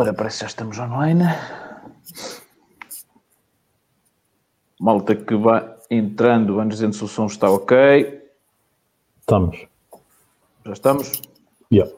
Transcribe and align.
Ora, 0.00 0.14
parece 0.14 0.38
que 0.38 0.44
já 0.44 0.46
estamos 0.46 0.78
online. 0.78 1.24
Malta 4.80 5.14
que 5.14 5.36
vai 5.36 5.76
entrando, 5.90 6.54
vai 6.54 6.66
dizendo 6.66 6.94
se 6.94 7.04
o 7.04 7.06
som 7.06 7.26
está 7.26 7.50
ok. 7.50 8.22
Estamos. 9.20 9.66
Já 10.64 10.72
estamos? 10.72 11.22
Yeah. 11.70 11.92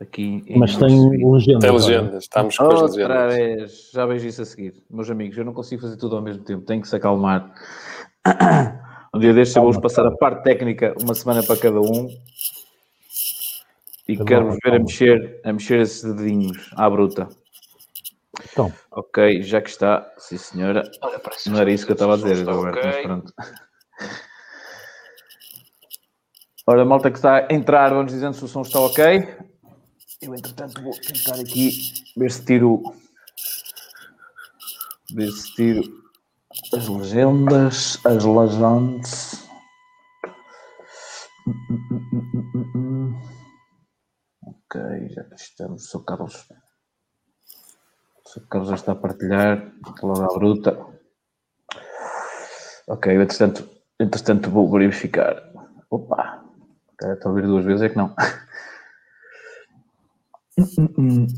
Aqui 0.00 0.42
em 0.48 0.58
Mas 0.58 0.76
tem 0.76 1.08
legendas. 1.32 1.60
Tem 1.60 1.70
olha. 1.70 1.78
legendas, 1.78 2.24
estamos 2.24 2.56
com 2.56 2.64
as 2.64 2.96
legendas. 2.96 3.34
vez, 3.34 3.90
já 3.92 4.04
vejo 4.04 4.26
isso 4.26 4.42
a 4.42 4.44
seguir. 4.44 4.82
Meus 4.90 5.08
amigos, 5.08 5.38
eu 5.38 5.44
não 5.44 5.52
consigo 5.52 5.82
fazer 5.82 5.96
tudo 5.96 6.16
ao 6.16 6.22
mesmo 6.22 6.42
tempo, 6.42 6.66
tenho 6.66 6.82
que 6.82 6.88
se 6.88 6.96
acalmar. 6.96 7.54
Um 9.14 9.20
dia 9.20 9.32
destes 9.32 9.56
eu 9.56 9.62
vou-vos 9.62 9.80
passar 9.80 10.06
a 10.06 10.10
parte 10.10 10.42
técnica, 10.42 10.94
uma 11.02 11.14
semana 11.14 11.42
para 11.42 11.56
cada 11.56 11.80
um. 11.80 12.08
E 14.08 14.16
Calma, 14.16 14.26
quero-vos 14.26 14.58
ver 14.64 14.74
a 14.74 14.78
mexer, 14.78 15.40
a 15.44 15.52
mexer 15.52 15.80
esses 15.80 16.14
dedinhos 16.14 16.70
à 16.74 16.88
bruta. 16.88 17.28
Então, 18.50 18.72
Ok, 18.90 19.42
já 19.42 19.60
que 19.60 19.68
está, 19.68 20.10
sim 20.16 20.38
senhora. 20.38 20.82
Não 21.46 21.58
era 21.58 21.70
isso 21.70 21.84
que 21.84 21.92
eu 21.92 21.94
estava 21.94 22.14
a 22.14 22.16
dizer, 22.16 22.42
Roberto, 22.46 22.80
mas 22.84 23.02
pronto. 23.02 23.34
Ora, 26.66 26.84
malta 26.84 27.10
que 27.10 27.18
está 27.18 27.46
a 27.50 27.54
entrar, 27.54 27.90
vamos 27.90 28.12
dizendo 28.12 28.34
se 28.34 28.44
o 28.44 28.48
som 28.48 28.62
está 28.62 28.80
ok. 28.80 29.28
Eu, 30.20 30.34
entretanto, 30.34 30.82
vou 30.82 30.92
tentar 30.92 31.40
aqui 31.40 31.70
ver 32.16 32.30
se 32.30 32.44
tiro. 32.44 32.82
Ver 35.14 35.30
se 35.30 35.54
tiro 35.54 35.82
as 36.74 36.88
legendas, 36.88 38.04
as 38.04 38.24
legendas. 38.24 39.48
Ok, 44.70 45.08
já 45.08 45.24
que 45.24 45.34
estamos. 45.34 45.88
Sou 45.88 46.02
Carlos. 46.02 46.46
Sou 48.26 48.42
Carlos 48.50 48.68
já 48.68 48.74
está 48.74 48.92
a 48.92 48.96
partilhar. 48.96 49.72
Logo 50.02 50.22
à 50.22 50.38
bruta. 50.38 50.78
Ok, 52.86 53.14
entretanto, 53.14 53.66
entretanto 53.98 54.50
vou 54.50 54.70
verificar. 54.70 55.42
Opa! 55.90 56.44
Estou 57.02 57.30
a 57.30 57.34
ouvir 57.34 57.46
duas 57.46 57.64
vezes, 57.64 57.80
é 57.80 57.88
que 57.88 57.96
não. 57.96 58.14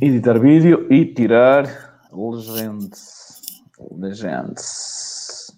Editar 0.03 0.41
vídeo 0.41 0.93
e 0.93 1.15
tirar 1.15 1.67
legendas. 2.13 3.41
Legendas. 3.93 5.57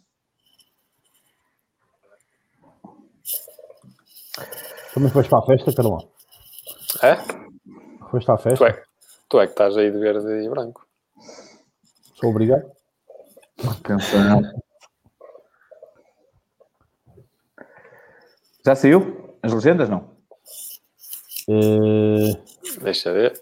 também 4.92 5.10
foste 5.10 5.30
para 5.30 5.38
a 5.38 5.46
festa, 5.46 5.72
Carlão? 5.74 6.12
É? 7.02 7.41
Foste 8.12 8.30
à 8.30 8.36
Tu 8.36 8.42
festa? 8.42 8.66
é, 8.68 8.84
tu 9.28 9.40
é 9.40 9.46
que 9.46 9.52
estás 9.52 9.76
aí 9.76 9.90
de 9.90 9.98
verde 9.98 10.44
e 10.44 10.48
branco. 10.48 10.86
Sou 12.14 12.30
obrigado? 12.30 12.70
Já 18.64 18.74
saiu? 18.76 19.36
As 19.42 19.52
legendas 19.52 19.88
não? 19.88 20.16
Eh, 21.48 22.32
Deixa 22.80 23.12
ver. 23.12 23.32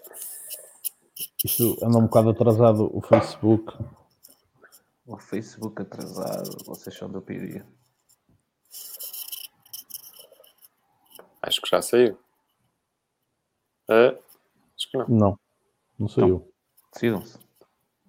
isto 1.45 1.77
anda 1.83 1.97
um 1.99 2.03
bocado 2.07 2.31
atrasado 2.31 2.89
o 2.95 3.01
Facebook. 3.01 3.73
O 5.05 5.17
Facebook 5.19 5.81
atrasado. 5.81 6.57
Vocês 6.65 6.95
são 6.97 7.09
do 7.09 7.21
Piria. 7.21 7.65
Acho 11.41 11.61
que 11.61 11.69
já 11.69 11.81
saiu. 11.81 12.17
É? 13.89 14.17
Acho 14.81 14.89
que 14.89 14.97
não. 14.97 15.05
Não, 15.07 15.39
não 15.99 16.07
sou 16.07 16.23
Então. 16.23 16.35
eu. 16.37 16.51
Decidam-se. 16.93 17.37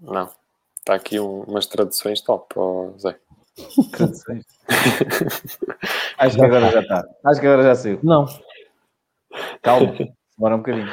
Não. 0.00 0.30
Está 0.78 0.94
aqui 0.94 1.20
um- 1.20 1.42
umas 1.42 1.66
traduções 1.66 2.20
top, 2.22 2.54
ó, 2.56 2.90
Zé. 2.98 3.18
Traduções. 3.92 4.44
Acho 6.18 6.36
que 6.36 6.44
agora 6.44 6.70
já 6.70 6.80
está. 6.80 7.04
Acho 7.24 7.40
que 7.40 7.46
agora 7.46 7.62
já 7.62 7.74
saiu. 7.74 8.00
Não, 8.02 8.26
Calma, 9.62 9.92
demora 10.36 10.54
um 10.56 10.58
bocadinho. 10.58 10.88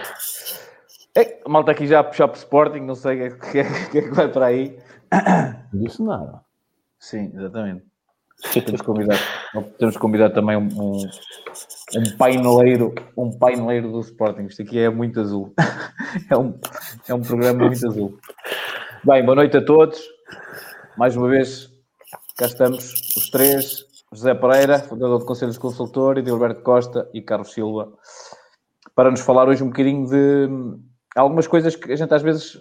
É, 1.16 1.41
a 1.45 1.50
malta 1.50 1.72
aqui 1.72 1.88
já 1.88 2.00
a 2.00 2.03
puxar 2.03 2.28
para 2.28 2.35
o 2.35 2.40
Sporting, 2.40 2.79
não 2.81 2.96
sei 2.96 3.29
o 3.29 3.40
que, 3.40 3.59
é- 3.59 3.90
que 3.90 3.97
é 3.97 4.01
que 4.01 4.11
vai 4.11 4.28
para 4.31 4.47
aí. 4.47 4.78
não 5.73 5.81
disse 5.81 6.03
nada. 6.03 6.41
Sim, 7.00 7.31
exatamente. 7.34 7.85
Temos 8.66 8.81
convidado, 8.81 9.19
temos 9.77 9.97
convidado 9.97 10.33
também 10.33 10.55
um, 10.55 10.67
um, 10.67 11.09
um 11.95 12.17
paineleiro, 12.17 12.93
um 13.17 13.31
paineleiro 13.31 13.91
do 13.91 13.99
Sporting. 14.01 14.43
Isto 14.43 14.61
aqui 14.61 14.79
é 14.79 14.89
muito 14.89 15.19
azul. 15.19 15.53
É 16.27 16.35
um, 16.35 16.59
é 17.07 17.13
um 17.13 17.21
programa 17.21 17.67
muito 17.67 17.87
azul. 17.87 18.17
Bem, 19.03 19.23
boa 19.23 19.35
noite 19.35 19.55
a 19.55 19.63
todos. 19.63 20.01
Mais 20.97 21.15
uma 21.15 21.27
vez, 21.27 21.71
cá 22.35 22.47
estamos 22.47 22.93
os 23.15 23.29
três. 23.29 23.85
José 24.11 24.33
Pereira, 24.33 24.79
fundador 24.79 25.19
do 25.19 25.25
Conselho 25.25 25.51
de 25.51 25.59
Consultor, 25.59 26.17
e 26.17 26.25
Gilberto 26.25 26.63
Costa 26.63 27.07
e 27.13 27.21
Carlos 27.21 27.53
Silva, 27.53 27.93
para 28.95 29.11
nos 29.11 29.21
falar 29.21 29.47
hoje 29.47 29.63
um 29.63 29.67
bocadinho 29.67 30.07
de 30.07 30.49
algumas 31.16 31.45
coisas 31.45 31.75
que 31.75 31.91
a 31.91 31.95
gente 31.95 32.11
às 32.11 32.23
vezes, 32.23 32.59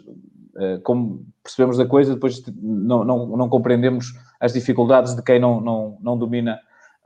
eh, 0.58 0.78
como 0.84 1.24
percebemos 1.42 1.78
da 1.78 1.86
coisa, 1.86 2.12
depois 2.12 2.42
não, 2.60 3.02
não, 3.02 3.26
não 3.28 3.48
compreendemos 3.48 4.12
as 4.38 4.52
dificuldades 4.52 5.16
de 5.16 5.22
quem 5.22 5.40
não, 5.40 5.58
não, 5.58 5.96
não 6.02 6.18
domina 6.18 6.60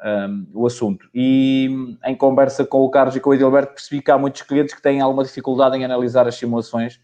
um, 0.04 0.46
o 0.54 0.66
assunto. 0.66 1.08
E 1.14 1.96
em 2.04 2.14
conversa 2.16 2.64
com 2.64 2.80
o 2.80 2.90
Carlos 2.90 3.16
e 3.16 3.20
com 3.20 3.30
o 3.30 3.34
Edilberto, 3.34 3.74
percebi 3.74 4.02
que 4.02 4.10
há 4.10 4.18
muitos 4.18 4.42
clientes 4.42 4.74
que 4.74 4.82
têm 4.82 5.00
alguma 5.00 5.24
dificuldade 5.24 5.76
em 5.76 5.84
analisar 5.84 6.26
as 6.26 6.34
simulações 6.34 7.00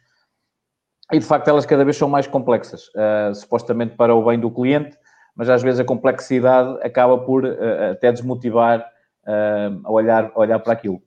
e, 1.13 1.19
de 1.19 1.25
facto, 1.25 1.49
elas 1.49 1.65
cada 1.65 1.85
vez 1.85 1.97
são 1.97 2.09
mais 2.09 2.27
complexas, 2.27 2.89
uh, 2.89 3.35
supostamente 3.35 3.97
para 3.97 4.15
o 4.15 4.25
bem 4.25 4.39
do 4.39 4.51
cliente, 4.51 4.97
mas 5.35 5.49
às 5.49 5.63
vezes 5.63 5.81
a 5.81 5.85
complexidade 5.85 6.79
acaba 6.83 7.17
por 7.19 7.45
uh, 7.45 7.93
até 7.93 8.13
desmotivar 8.13 8.81
uh, 8.81 9.81
a, 9.85 9.91
olhar, 9.91 10.31
a 10.35 10.39
olhar 10.39 10.59
para 10.59 10.75
aquilo. 10.75 11.01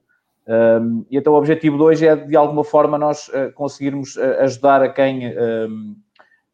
Um, 0.48 1.06
e 1.10 1.18
então 1.18 1.34
o 1.34 1.38
objetivo 1.38 1.78
de 1.78 1.84
hoje 1.84 2.08
é, 2.08 2.16
de 2.16 2.36
alguma 2.36 2.64
forma, 2.64 2.98
nós 2.98 3.28
uh, 3.30 3.52
conseguirmos 3.54 4.16
uh, 4.16 4.42
ajudar 4.42 4.82
a 4.82 4.90
quem, 4.90 5.38
um, 5.38 5.96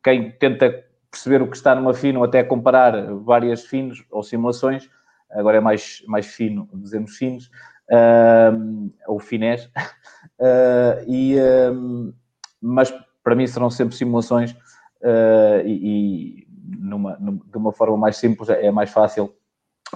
quem 0.03 0.31
tenta 0.31 0.83
perceber 1.09 1.41
o 1.41 1.49
que 1.49 1.55
está 1.55 1.73
numa 1.73 1.93
fino, 1.93 2.23
até 2.23 2.43
comparar 2.43 3.13
várias 3.13 3.65
finos 3.65 4.03
ou 4.11 4.21
simulações, 4.21 4.89
agora 5.31 5.57
é 5.57 5.61
mais, 5.61 6.03
mais 6.07 6.25
fino, 6.27 6.69
dizemos 6.73 7.15
finos, 7.15 7.49
um, 7.91 8.91
ou 9.07 9.19
finés, 9.19 9.65
uh, 9.65 11.03
e, 11.07 11.37
um, 11.71 12.13
mas 12.61 12.93
para 13.23 13.35
mim 13.35 13.47
serão 13.47 13.69
sempre 13.69 13.95
simulações 13.95 14.51
uh, 14.51 15.65
e, 15.65 16.43
e 16.43 16.47
numa, 16.79 17.17
numa, 17.17 17.41
de 17.45 17.57
uma 17.57 17.71
forma 17.71 17.97
mais 17.97 18.17
simples 18.17 18.49
é 18.49 18.71
mais 18.71 18.89
fácil 18.89 19.33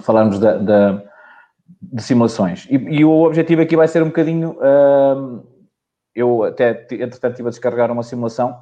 falarmos 0.00 0.38
da, 0.38 0.56
da, 0.56 1.02
de 1.80 2.02
simulações. 2.02 2.66
E, 2.70 2.76
e, 2.76 3.04
o 3.04 3.24
objetivo 3.24 3.62
aqui 3.62 3.76
vai 3.76 3.88
ser 3.88 4.02
um 4.02 4.06
bocadinho, 4.06 4.52
uh, 4.52 5.46
eu 6.14 6.44
até, 6.44 6.86
entretanto, 6.90 7.32
estive 7.32 7.48
a 7.48 7.50
descarregar 7.50 7.90
uma 7.90 8.02
simulação, 8.02 8.58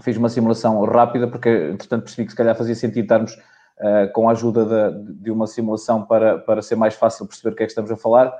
fiz 0.00 0.16
uma 0.16 0.28
simulação 0.28 0.84
rápida, 0.84 1.26
porque, 1.26 1.70
entretanto, 1.72 2.04
percebi 2.04 2.26
que 2.26 2.32
se 2.32 2.36
calhar 2.36 2.54
fazia 2.56 2.74
sentido 2.74 3.02
estarmos 3.02 3.36
Uh, 3.80 4.10
com 4.12 4.28
a 4.28 4.32
ajuda 4.32 4.92
de, 4.92 5.14
de, 5.14 5.30
uma 5.32 5.48
simulação 5.48 6.04
para, 6.04 6.38
para 6.38 6.62
ser 6.62 6.76
mais 6.76 6.94
fácil 6.94 7.26
perceber 7.26 7.52
o 7.52 7.56
que 7.56 7.64
é 7.64 7.66
que 7.66 7.72
estamos 7.72 7.90
a 7.90 7.96
falar. 7.96 8.32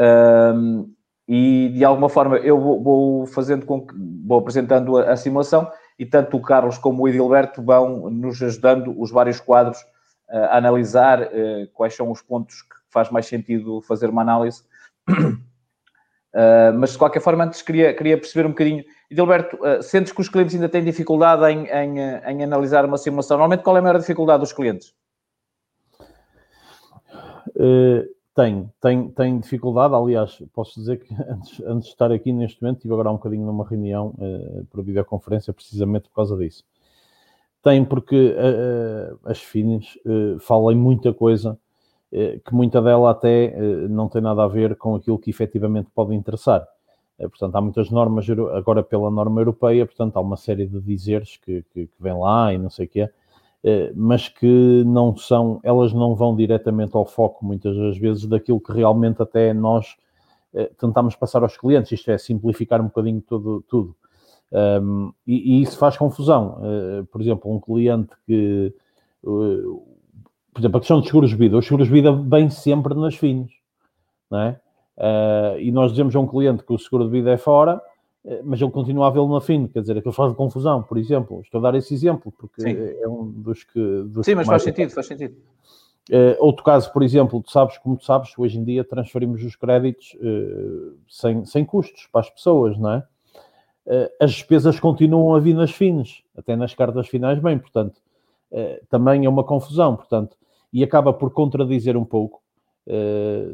Uh, 0.00 0.88
e 1.26 1.70
de 1.74 1.84
alguma 1.84 2.08
forma 2.08 2.36
eu 2.36 2.60
vou, 2.60 2.80
vou 2.80 3.26
fazendo 3.26 3.66
com 3.66 3.84
que, 3.84 3.92
vou 4.24 4.38
apresentando 4.38 4.96
a, 4.96 5.10
a, 5.12 5.16
simulação 5.16 5.68
e 5.98 6.06
tanto 6.06 6.36
o 6.36 6.40
Carlos 6.40 6.78
como 6.78 7.02
o 7.02 7.08
Edilberto 7.08 7.60
vão 7.60 8.08
nos 8.08 8.40
ajudando 8.40 8.94
os 8.96 9.10
vários 9.10 9.40
quadros 9.40 9.80
uh, 10.30 10.44
a 10.48 10.58
analisar 10.58 11.28
quais 11.74 11.96
são 11.96 12.08
os 12.12 12.22
pontos 12.22 12.62
que 12.62 12.76
faz 12.88 13.10
mais 13.10 13.26
sentido 13.26 13.82
fazer 13.82 14.08
uma 14.08 14.22
análise. 14.22 14.62
Mas 16.78 16.92
de 16.92 16.98
qualquer 16.98 17.20
forma, 17.20 17.44
antes 17.44 17.62
queria, 17.62 17.94
queria 17.94 18.16
perceber 18.16 18.46
um 18.46 18.50
bocadinho. 18.50 18.84
Edilberto, 19.10 19.58
sentes 19.82 20.12
que 20.12 20.20
os 20.20 20.28
clientes 20.28 20.54
ainda 20.54 20.68
têm 20.68 20.84
dificuldade 20.84 21.42
em, 21.50 21.66
em, 21.66 21.98
em 21.98 22.42
analisar 22.44 22.84
uma 22.84 22.98
simulação? 22.98 23.38
Normalmente, 23.38 23.64
qual 23.64 23.76
é 23.76 23.80
a 23.80 23.82
maior 23.82 23.98
dificuldade 23.98 24.40
dos 24.40 24.52
clientes? 24.52 24.94
Uh, 27.58 28.06
tem, 28.34 28.70
tem, 28.80 29.10
tem 29.10 29.40
dificuldade. 29.40 29.94
Aliás, 29.94 30.40
posso 30.52 30.78
dizer 30.78 30.98
que 30.98 31.12
antes, 31.28 31.60
antes 31.60 31.86
de 31.88 31.92
estar 31.92 32.12
aqui 32.12 32.32
neste 32.32 32.62
momento, 32.62 32.78
estive 32.78 32.94
agora 32.94 33.10
um 33.10 33.14
bocadinho 33.14 33.44
numa 33.44 33.66
reunião 33.66 34.14
uh, 34.18 34.64
por 34.66 34.82
videoconferência, 34.84 35.52
precisamente 35.52 36.08
por 36.08 36.14
causa 36.14 36.36
disso. 36.36 36.64
Tem 37.62 37.84
porque 37.84 38.36
uh, 38.36 39.18
as 39.24 39.40
FINES 39.40 39.98
falam 40.40 40.76
muita 40.76 41.12
coisa 41.12 41.58
que 42.10 42.54
muita 42.54 42.80
dela 42.80 43.10
até 43.10 43.54
não 43.88 44.08
tem 44.08 44.22
nada 44.22 44.42
a 44.42 44.48
ver 44.48 44.76
com 44.76 44.94
aquilo 44.94 45.18
que 45.18 45.30
efetivamente 45.30 45.90
pode 45.94 46.14
interessar. 46.14 46.66
Portanto, 47.18 47.56
há 47.56 47.60
muitas 47.60 47.90
normas, 47.90 48.26
agora 48.54 48.82
pela 48.82 49.10
norma 49.10 49.40
europeia, 49.40 49.84
portanto, 49.84 50.16
há 50.16 50.20
uma 50.20 50.36
série 50.36 50.66
de 50.66 50.80
dizeres 50.80 51.36
que, 51.36 51.64
que, 51.72 51.86
que 51.86 51.92
vêm 52.00 52.16
lá 52.18 52.54
e 52.54 52.58
não 52.58 52.70
sei 52.70 52.86
o 52.86 52.88
quê, 52.88 53.10
mas 53.94 54.28
que 54.28 54.84
não 54.86 55.16
são, 55.16 55.60
elas 55.62 55.92
não 55.92 56.14
vão 56.14 56.34
diretamente 56.34 56.96
ao 56.96 57.04
foco, 57.04 57.44
muitas 57.44 57.76
das 57.76 57.98
vezes, 57.98 58.24
daquilo 58.24 58.60
que 58.60 58.72
realmente 58.72 59.20
até 59.20 59.52
nós 59.52 59.96
tentamos 60.78 61.14
passar 61.14 61.42
aos 61.42 61.56
clientes, 61.56 61.92
isto 61.92 62.10
é, 62.10 62.18
simplificar 62.18 62.80
um 62.80 62.84
bocadinho 62.84 63.20
tudo. 63.20 63.62
tudo. 63.68 63.94
Um, 64.50 65.12
e, 65.26 65.58
e, 65.58 65.62
isso 65.62 65.76
faz 65.76 65.96
confusão. 65.96 66.58
Uh, 66.60 67.06
por 67.06 67.20
exemplo, 67.20 67.52
um 67.52 67.60
cliente 67.60 68.10
que. 68.26 68.74
Por 70.52 70.60
exemplo, 70.60 70.78
a 70.78 70.80
questão 70.80 70.98
dos 70.98 71.06
seguros 71.06 71.30
de 71.30 71.36
vida. 71.36 71.56
Os 71.56 71.64
seguros 71.64 71.88
de 71.88 71.92
vida 71.92 72.12
vêm 72.12 72.50
sempre 72.50 72.94
nas 72.94 73.14
fins, 73.14 73.50
não 74.30 74.40
é? 74.40 74.60
Uh, 74.96 75.60
e 75.60 75.70
nós 75.70 75.92
dizemos 75.92 76.14
a 76.16 76.20
um 76.20 76.26
cliente 76.26 76.64
que 76.64 76.72
o 76.72 76.78
seguro 76.78 77.04
de 77.04 77.10
vida 77.10 77.30
é 77.30 77.36
fora, 77.36 77.80
mas 78.44 78.60
ele 78.60 78.70
continua 78.70 79.06
a 79.06 79.10
vê-lo 79.10 79.32
na 79.32 79.40
FIN, 79.40 79.68
quer 79.68 79.80
dizer, 79.80 79.96
aquilo 79.96 80.12
faz 80.12 80.34
confusão, 80.34 80.82
por 80.82 80.98
exemplo. 80.98 81.40
Estou 81.40 81.60
a 81.60 81.62
dar 81.70 81.78
esse 81.78 81.94
exemplo, 81.94 82.32
porque 82.36 82.60
Sim. 82.60 82.76
é 83.00 83.08
um 83.08 83.24
dos 83.24 83.64
que. 83.64 83.80
Dos 84.02 84.26
Sim, 84.26 84.32
que 84.32 84.34
mas 84.34 84.46
faz 84.46 84.62
sentido, 84.64 84.90
faz 84.90 85.06
sentido. 85.06 85.36
Uh, 86.10 86.34
outro 86.38 86.64
caso, 86.64 86.90
por 86.90 87.02
exemplo, 87.02 87.42
tu 87.42 87.50
sabes, 87.50 87.76
como 87.76 87.96
tu 87.96 88.04
sabes, 88.04 88.32
hoje 88.38 88.58
em 88.58 88.64
dia 88.64 88.82
transferimos 88.82 89.44
os 89.44 89.54
créditos 89.54 90.14
uh, 90.14 90.96
sem, 91.06 91.44
sem 91.44 91.64
custos 91.66 92.08
para 92.10 92.22
as 92.22 92.30
pessoas, 92.30 92.78
não 92.78 92.92
é? 92.92 92.98
Uh, 93.86 94.10
as 94.18 94.32
despesas 94.32 94.80
continuam 94.80 95.34
a 95.34 95.40
vir 95.40 95.54
nas 95.54 95.70
fins, 95.70 96.22
até 96.36 96.56
nas 96.56 96.74
cartas 96.74 97.08
finais, 97.08 97.38
bem, 97.38 97.58
portanto, 97.58 98.00
também 98.88 99.24
é 99.24 99.28
uma 99.28 99.44
confusão, 99.44 99.96
portanto, 99.96 100.36
e 100.72 100.82
acaba 100.82 101.12
por 101.12 101.30
contradizer 101.32 101.96
um 101.96 102.04
pouco, 102.04 102.42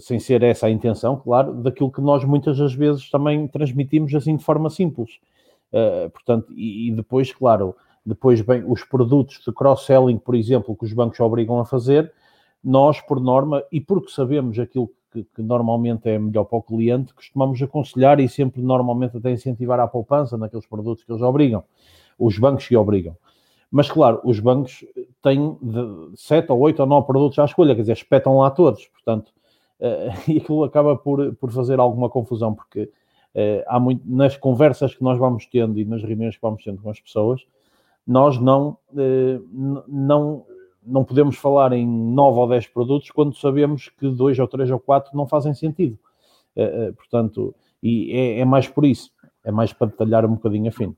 sem 0.01 0.19
ser 0.21 0.43
essa 0.43 0.67
a 0.67 0.71
intenção, 0.71 1.17
claro, 1.17 1.55
daquilo 1.55 1.91
que 1.91 2.01
nós 2.01 2.25
muitas 2.25 2.59
das 2.59 2.75
vezes 2.75 3.11
também 3.11 3.49
transmitimos 3.49 4.15
assim 4.15 4.37
de 4.37 4.45
forma 4.45 4.71
simples. 4.71 5.19
portanto, 6.13 6.53
e, 6.57 6.89
e, 6.89 6.93
depois, 6.93 7.33
claro, 7.33 7.75
depois 8.05 8.41
bem, 8.43 8.63
os 8.67 8.85
produtos 8.85 9.41
de 9.45 9.53
cross-selling, 9.53 10.19
por 10.19 10.35
exemplo, 10.35 10.77
que 10.77 10.85
os 10.85 10.93
bancos 10.93 11.19
obrigam 11.21 11.59
a 11.59 11.65
fazer, 11.65 12.13
nós, 12.63 13.01
por 13.01 13.21
norma, 13.21 13.63
e 13.71 13.81
porque 13.81 14.11
sabemos 14.11 14.59
aquilo 14.59 14.91
que, 15.13 15.25
que, 15.25 15.43
normalmente 15.43 16.09
é 16.09 16.19
melhor 16.19 16.45
para 16.45 16.59
o 16.59 16.63
cliente, 16.63 17.15
costumamos 17.15 17.63
aconselhar 17.63 18.19
e 18.21 18.29
sempre, 18.29 18.61
normalmente, 18.61 19.17
até 19.17 19.31
incentivar 19.31 19.79
a 19.81 19.87
poupança 19.87 20.37
naqueles 20.37 20.67
produtos 20.67 21.05
que 21.05 21.13
eles 21.13 21.23
obrigam, 21.23 21.63
os 22.19 22.39
bancos 22.39 22.67
que 22.67 22.77
obrigam. 22.77 23.17
Mas, 23.75 23.91
claro, 23.91 24.21
os 24.23 24.39
bancos 24.39 24.85
têm 25.21 25.59
7 26.15 26.53
ou 26.53 26.61
8 26.61 26.79
ou 26.79 26.87
9 26.87 27.07
produtos 27.09 27.41
à 27.41 27.45
escolha, 27.45 27.75
quer 27.75 27.81
dizer, 27.81 27.95
espetam 27.95 28.39
lá 28.39 28.49
todos, 28.49 28.87
portanto, 28.87 29.33
uh, 29.81 30.15
e 30.31 30.37
aquilo 30.37 30.63
acaba 30.63 30.97
por, 30.97 31.35
por 31.35 31.51
fazer 31.51 31.81
alguma 31.81 32.09
confusão, 32.09 32.55
porque 32.55 32.83
uh, 32.83 33.65
há 33.67 33.81
muito, 33.81 34.01
nas 34.07 34.37
conversas 34.37 34.95
que 34.95 35.03
nós 35.03 35.19
vamos 35.19 35.47
tendo 35.47 35.77
e 35.81 35.85
nas 35.85 36.05
reuniões 36.05 36.37
que 36.37 36.43
vamos 36.43 36.63
tendo 36.63 36.81
com 36.81 36.89
as 36.89 37.01
pessoas, 37.01 37.45
nós 38.07 38.39
não, 38.39 38.79
uh, 38.93 39.85
não 39.89 40.47
não 40.87 41.03
podemos 41.03 41.37
falar 41.37 41.73
em 41.73 41.85
9 41.85 42.39
ou 42.39 42.49
10 42.49 42.69
produtos 42.69 43.11
quando 43.11 43.35
sabemos 43.35 43.89
que 43.89 44.09
dois 44.09 44.39
ou 44.39 44.47
três 44.47 44.71
ou 44.71 44.79
quatro 44.79 45.17
não 45.17 45.27
fazem 45.27 45.55
sentido. 45.55 45.99
Portanto, 46.95 47.55
e 47.83 48.13
é, 48.13 48.41
é, 48.41 48.45
mais 48.45 48.69
por 48.69 48.85
isso, 48.85 49.11
é 49.43 49.51
mais 49.51 49.73
para 49.73 49.87
detalhar 49.87 50.27
um 50.27 50.35
bocadinho 50.35 50.69
a 50.69 50.73
fim. 50.73 50.95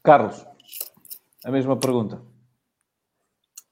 Carlos, 0.00 0.46
a 1.46 1.50
mesma 1.50 1.76
pergunta. 1.76 2.20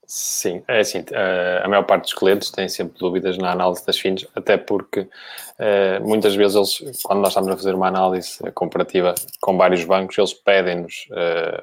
Sim, 0.06 0.62
é 0.68 0.80
assim, 0.80 1.04
eh, 1.10 1.62
a 1.64 1.68
maior 1.68 1.84
parte 1.84 2.04
dos 2.04 2.14
clientes 2.14 2.50
tem 2.50 2.68
sempre 2.68 2.98
dúvidas 2.98 3.36
na 3.38 3.50
análise 3.50 3.84
das 3.84 3.98
fins, 3.98 4.26
até 4.34 4.56
porque 4.56 5.08
muitas 6.02 6.34
vezes 6.34 6.56
eles, 6.56 7.02
quando 7.02 7.20
nós 7.20 7.30
estamos 7.30 7.48
a 7.48 7.56
fazer 7.56 7.74
uma 7.74 7.88
análise 7.88 8.38
comparativa 8.52 9.14
com 9.40 9.56
vários 9.56 9.84
bancos, 9.84 10.18
eles 10.18 10.34
pedem-nos 10.34 11.08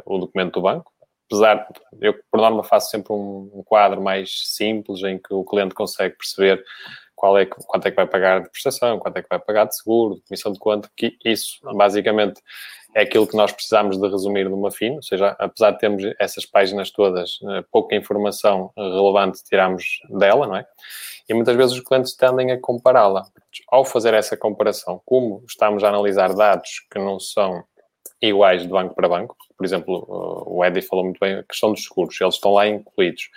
o 0.05 0.17
documento 0.17 0.53
do 0.53 0.61
banco, 0.61 0.91
apesar, 1.31 1.67
eu 2.01 2.13
por 2.29 2.41
norma 2.41 2.63
faço 2.63 2.89
sempre 2.89 3.13
um, 3.13 3.63
quadro 3.65 4.01
mais 4.01 4.49
simples 4.55 5.01
em 5.03 5.17
que 5.17 5.33
o 5.33 5.45
cliente 5.45 5.73
consegue 5.73 6.15
perceber 6.17 6.63
qual 7.15 7.37
é, 7.37 7.45
quanto 7.45 7.87
é 7.87 7.91
que 7.91 7.95
vai 7.95 8.07
pagar 8.07 8.41
de 8.41 8.49
prestação, 8.49 8.99
quanto 8.99 9.17
é 9.17 9.21
que 9.21 9.29
vai 9.29 9.39
pagar 9.39 9.65
de 9.65 9.75
seguro, 9.75 10.15
de 10.15 10.21
comissão 10.23 10.51
de 10.51 10.59
conta, 10.59 10.89
que 10.97 11.17
isso 11.23 11.59
basicamente 11.75 12.41
é 12.93 13.01
aquilo 13.01 13.27
que 13.27 13.35
nós 13.35 13.51
precisamos 13.51 13.97
de 13.97 14.07
resumir 14.07 14.49
numa 14.49 14.71
FIN, 14.71 14.95
ou 14.95 15.03
seja, 15.03 15.35
apesar 15.39 15.71
de 15.71 15.79
termos 15.79 16.03
essas 16.19 16.45
páginas 16.45 16.91
todas, 16.91 17.39
eh, 17.49 17.63
pouca 17.71 17.95
informação 17.95 18.71
relevante 18.75 19.43
tiramos 19.43 20.01
dela, 20.09 20.45
não 20.45 20.57
é? 20.57 20.65
E 21.29 21.33
muitas 21.33 21.55
vezes 21.55 21.73
os 21.73 21.79
clientes 21.81 22.15
tendem 22.15 22.51
a 22.51 22.59
compará-la. 22.59 23.23
Ao 23.69 23.85
fazer 23.85 24.13
essa 24.13 24.35
comparação, 24.35 25.01
como 25.05 25.43
estamos 25.47 25.83
a 25.83 25.89
analisar 25.89 26.33
dados 26.33 26.85
que 26.91 26.99
não 26.99 27.19
são 27.19 27.63
iguais 28.21 28.61
de 28.61 28.67
banco 28.67 28.93
para 28.93 29.09
banco. 29.09 29.35
Por 29.57 29.65
exemplo, 29.65 30.05
o 30.45 30.63
Eddie 30.63 30.81
falou 30.81 31.05
muito 31.05 31.19
bem 31.19 31.35
a 31.35 31.43
questão 31.43 31.71
dos 31.71 31.83
seguros, 31.83 32.19
eles 32.21 32.35
estão 32.35 32.53
lá 32.53 32.67
incluídos. 32.67 33.29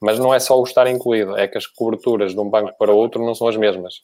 Mas 0.00 0.18
não 0.18 0.34
é 0.34 0.40
só 0.40 0.58
o 0.60 0.64
estar 0.64 0.86
incluído, 0.88 1.36
é 1.36 1.46
que 1.46 1.56
as 1.56 1.66
coberturas 1.66 2.32
de 2.32 2.40
um 2.40 2.48
banco 2.48 2.76
para 2.76 2.92
outro 2.92 3.24
não 3.24 3.34
são 3.34 3.46
as 3.46 3.56
mesmas. 3.56 4.00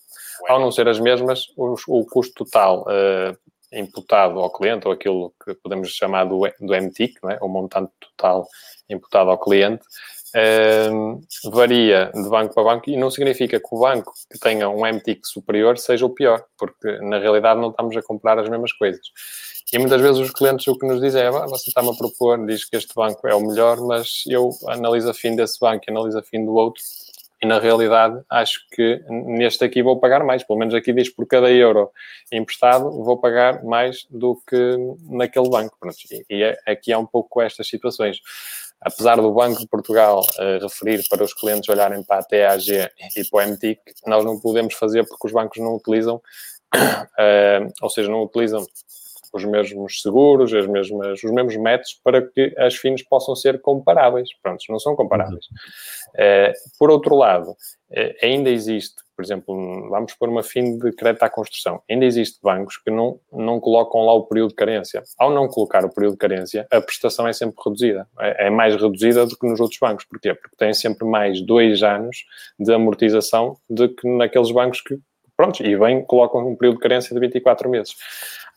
Ao 0.48 0.60
não 0.60 0.70
ser 0.70 0.88
as 0.88 1.00
mesmas, 1.00 1.46
o, 1.56 2.04
custo 2.04 2.44
total 2.44 2.82
uh, 2.82 3.36
imputado 3.72 4.38
ao 4.38 4.50
cliente, 4.50 4.86
ou 4.86 4.92
aquilo 4.92 5.32
que 5.44 5.54
podemos 5.54 5.90
chamar 5.90 6.24
do, 6.24 6.40
do 6.60 6.74
MTIC, 6.74 7.14
é? 7.30 7.38
o 7.40 7.48
montante 7.48 7.92
total 8.00 8.46
imputado 8.88 9.30
ao 9.30 9.38
cliente, 9.38 9.84
Uh, 10.28 11.22
varia 11.50 12.12
de 12.14 12.28
banco 12.28 12.52
para 12.52 12.62
banco 12.62 12.90
e 12.90 12.98
não 12.98 13.10
significa 13.10 13.58
que 13.58 13.68
o 13.72 13.80
banco 13.80 14.12
que 14.30 14.38
tenha 14.38 14.68
um 14.68 14.84
MTIC 14.84 15.26
superior 15.26 15.78
seja 15.78 16.04
o 16.04 16.10
pior, 16.10 16.44
porque 16.58 16.98
na 16.98 17.18
realidade 17.18 17.58
não 17.58 17.70
estamos 17.70 17.96
a 17.96 18.02
comprar 18.02 18.38
as 18.38 18.46
mesmas 18.46 18.70
coisas. 18.74 19.00
E 19.72 19.78
muitas 19.78 20.00
vezes 20.00 20.18
os 20.18 20.30
clientes 20.30 20.66
o 20.66 20.78
que 20.78 20.86
nos 20.86 21.00
dizem 21.00 21.22
é: 21.22 21.30
você 21.30 21.68
está-me 21.70 21.90
a 21.90 21.94
propor, 21.94 22.44
diz 22.46 22.64
que 22.64 22.76
este 22.76 22.94
banco 22.94 23.26
é 23.26 23.34
o 23.34 23.40
melhor, 23.40 23.78
mas 23.80 24.24
eu 24.26 24.50
analiso 24.66 25.10
a 25.10 25.14
fim 25.14 25.34
desse 25.34 25.58
banco 25.60 25.84
e 25.86 25.90
analiso 25.90 26.18
a 26.18 26.22
fim 26.22 26.44
do 26.44 26.54
outro. 26.54 26.82
E 27.40 27.46
na 27.46 27.60
realidade, 27.60 28.20
acho 28.28 28.66
que 28.70 29.00
neste 29.08 29.64
aqui 29.64 29.80
vou 29.82 30.00
pagar 30.00 30.24
mais. 30.24 30.42
Pelo 30.42 30.58
menos 30.58 30.74
aqui 30.74 30.92
diz 30.92 31.08
por 31.08 31.26
cada 31.26 31.50
euro 31.50 31.90
emprestado, 32.32 32.90
vou 33.04 33.16
pagar 33.16 33.62
mais 33.64 34.06
do 34.10 34.40
que 34.46 34.76
naquele 35.08 35.48
banco. 35.48 35.76
Pronto, 35.78 35.96
e 36.28 36.42
é, 36.42 36.58
aqui 36.66 36.92
há 36.92 36.98
um 36.98 37.06
pouco 37.06 37.40
estas 37.40 37.68
situações. 37.68 38.20
Apesar 38.80 39.16
do 39.16 39.32
Banco 39.32 39.60
de 39.60 39.66
Portugal 39.66 40.20
uh, 40.20 40.62
referir 40.62 41.02
para 41.08 41.24
os 41.24 41.34
clientes 41.34 41.68
olharem 41.68 42.02
para 42.04 42.20
a 42.20 42.22
TAG 42.22 42.88
e 43.16 43.24
para 43.28 43.46
o 43.46 43.50
MTIC, 43.50 43.80
nós 44.06 44.24
não 44.24 44.38
podemos 44.38 44.74
fazer 44.74 45.04
porque 45.06 45.26
os 45.26 45.32
bancos 45.32 45.58
não 45.58 45.74
utilizam, 45.74 46.16
uh, 46.76 47.72
ou 47.82 47.90
seja, 47.90 48.08
não 48.08 48.22
utilizam 48.22 48.64
os 49.32 49.44
mesmos 49.44 50.00
seguros, 50.02 50.52
as 50.52 50.66
mesmas, 50.66 51.22
os 51.22 51.30
mesmos 51.30 51.56
métodos 51.56 52.00
para 52.02 52.22
que 52.22 52.54
as 52.58 52.74
fins 52.74 53.02
possam 53.02 53.34
ser 53.36 53.60
comparáveis. 53.60 54.28
Pronto, 54.42 54.62
não 54.68 54.78
são 54.78 54.94
comparáveis. 54.96 55.44
Uh, 56.14 56.52
por 56.78 56.90
outro 56.90 57.16
lado, 57.16 57.50
uh, 57.50 58.14
ainda 58.22 58.50
existe, 58.50 58.96
por 59.16 59.24
exemplo, 59.24 59.88
vamos 59.90 60.14
pôr 60.14 60.28
uma 60.28 60.42
FIN 60.42 60.78
de 60.78 60.92
crédito 60.92 61.22
à 61.22 61.30
construção. 61.30 61.82
Ainda 61.90 62.04
existe 62.04 62.38
bancos 62.42 62.76
que 62.76 62.90
não, 62.90 63.20
não 63.32 63.60
colocam 63.60 64.04
lá 64.04 64.14
o 64.14 64.24
período 64.24 64.50
de 64.50 64.56
carência. 64.56 65.02
Ao 65.18 65.30
não 65.30 65.48
colocar 65.48 65.84
o 65.84 65.92
período 65.92 66.12
de 66.12 66.18
carência, 66.18 66.66
a 66.70 66.80
prestação 66.80 67.26
é 67.26 67.32
sempre 67.32 67.56
reduzida. 67.64 68.08
É, 68.18 68.46
é 68.46 68.50
mais 68.50 68.74
reduzida 68.80 69.26
do 69.26 69.36
que 69.36 69.46
nos 69.46 69.60
outros 69.60 69.78
bancos. 69.78 70.04
Porquê? 70.04 70.34
Porque 70.34 70.56
tem 70.56 70.72
sempre 70.72 71.06
mais 71.06 71.40
dois 71.40 71.82
anos 71.82 72.24
de 72.58 72.72
amortização 72.72 73.56
do 73.68 73.88
que 73.88 74.08
naqueles 74.08 74.50
bancos 74.50 74.80
que, 74.80 74.98
pronto, 75.36 75.62
e 75.64 75.76
bem, 75.76 76.04
colocam 76.04 76.48
um 76.48 76.56
período 76.56 76.76
de 76.76 76.82
carência 76.82 77.14
de 77.14 77.20
24 77.20 77.68
meses 77.68 77.94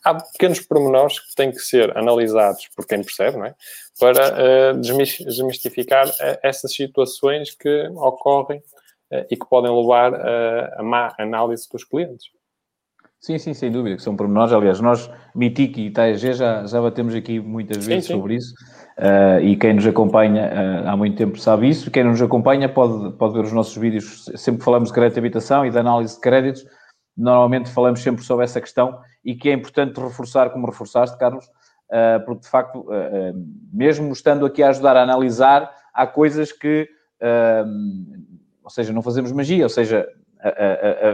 há 0.04 0.16
pequenos 0.16 0.60
pormenores 0.62 1.20
que 1.20 1.36
têm 1.36 1.52
que 1.52 1.60
ser 1.60 1.96
analisados 1.98 2.68
por 2.76 2.86
quem 2.86 3.04
percebe, 3.04 3.38
não 3.38 3.46
é? 3.46 3.56
Para 4.00 4.74
uh, 4.74 4.82
desmistificar 5.26 6.08
uh, 6.08 6.40
essas 6.42 6.74
situações 6.74 7.56
que 7.56 7.88
ocorrem 7.96 8.60
uh, 8.60 9.26
e 9.30 9.38
que 9.38 9.48
podem 9.48 9.72
levar 9.72 10.14
a 10.78 10.84
má 10.84 11.14
análise 11.20 11.68
dos 11.72 11.84
clientes. 11.84 12.28
Sim, 13.20 13.38
sim, 13.38 13.54
sem 13.54 13.72
dúvida, 13.72 13.96
que 13.96 14.02
são 14.02 14.16
pormenores. 14.16 14.52
Aliás, 14.52 14.80
nós, 14.82 15.08
Mitic 15.36 15.78
e 15.78 15.92
TAG, 15.92 16.16
já, 16.16 16.66
já 16.66 16.82
batemos 16.82 17.14
aqui 17.14 17.40
muitas 17.40 17.86
vezes 17.86 18.06
sim, 18.06 18.14
sim. 18.14 18.20
sobre 18.20 18.36
isso. 18.36 18.56
E 19.44 19.56
quem 19.58 19.76
nos 19.76 19.86
acompanha 19.86 20.84
há 20.88 20.98
muito 20.98 21.18
tempo 21.18 21.40
sabe 21.40 21.70
isso. 21.70 21.92
Quem 21.92 22.04
nos 22.04 22.20
acompanha 22.20 22.68
pode, 22.68 23.16
pode 23.18 23.36
ver 23.36 23.44
os 23.44 23.54
nossos 23.54 23.78
vídeos. 23.78 24.26
Sempre 24.36 24.64
falamos 24.64 24.90
de 24.90 24.96
crédito 24.96 25.14
de 25.14 25.20
habitação 25.20 25.64
e 25.64 25.70
de 25.70 25.78
análise 25.78 26.16
de 26.16 26.22
créditos, 26.22 26.66
normalmente 27.16 27.70
falamos 27.70 28.02
sempre 28.02 28.24
sobre 28.24 28.46
essa 28.46 28.60
questão 28.60 29.00
e 29.24 29.36
que 29.36 29.50
é 29.50 29.54
importante 29.54 30.00
reforçar, 30.00 30.50
como 30.50 30.66
reforçaste, 30.68 31.18
Carlos, 31.18 31.46
uh, 31.46 32.24
porque 32.26 32.42
de 32.42 32.50
facto, 32.50 32.80
uh, 32.82 33.48
mesmo 33.72 34.12
estando 34.12 34.46
aqui 34.46 34.64
a 34.64 34.70
ajudar 34.70 34.98
a 34.98 35.04
analisar, 35.04 35.72
há 35.94 36.08
coisas 36.08 36.52
que, 36.52 36.90
ou 38.64 38.70
seja, 38.70 38.92
não 38.94 39.02
fazemos 39.02 39.32
magia, 39.32 39.64
ou 39.64 39.70
seja, 39.70 40.08
a, 40.40 41.12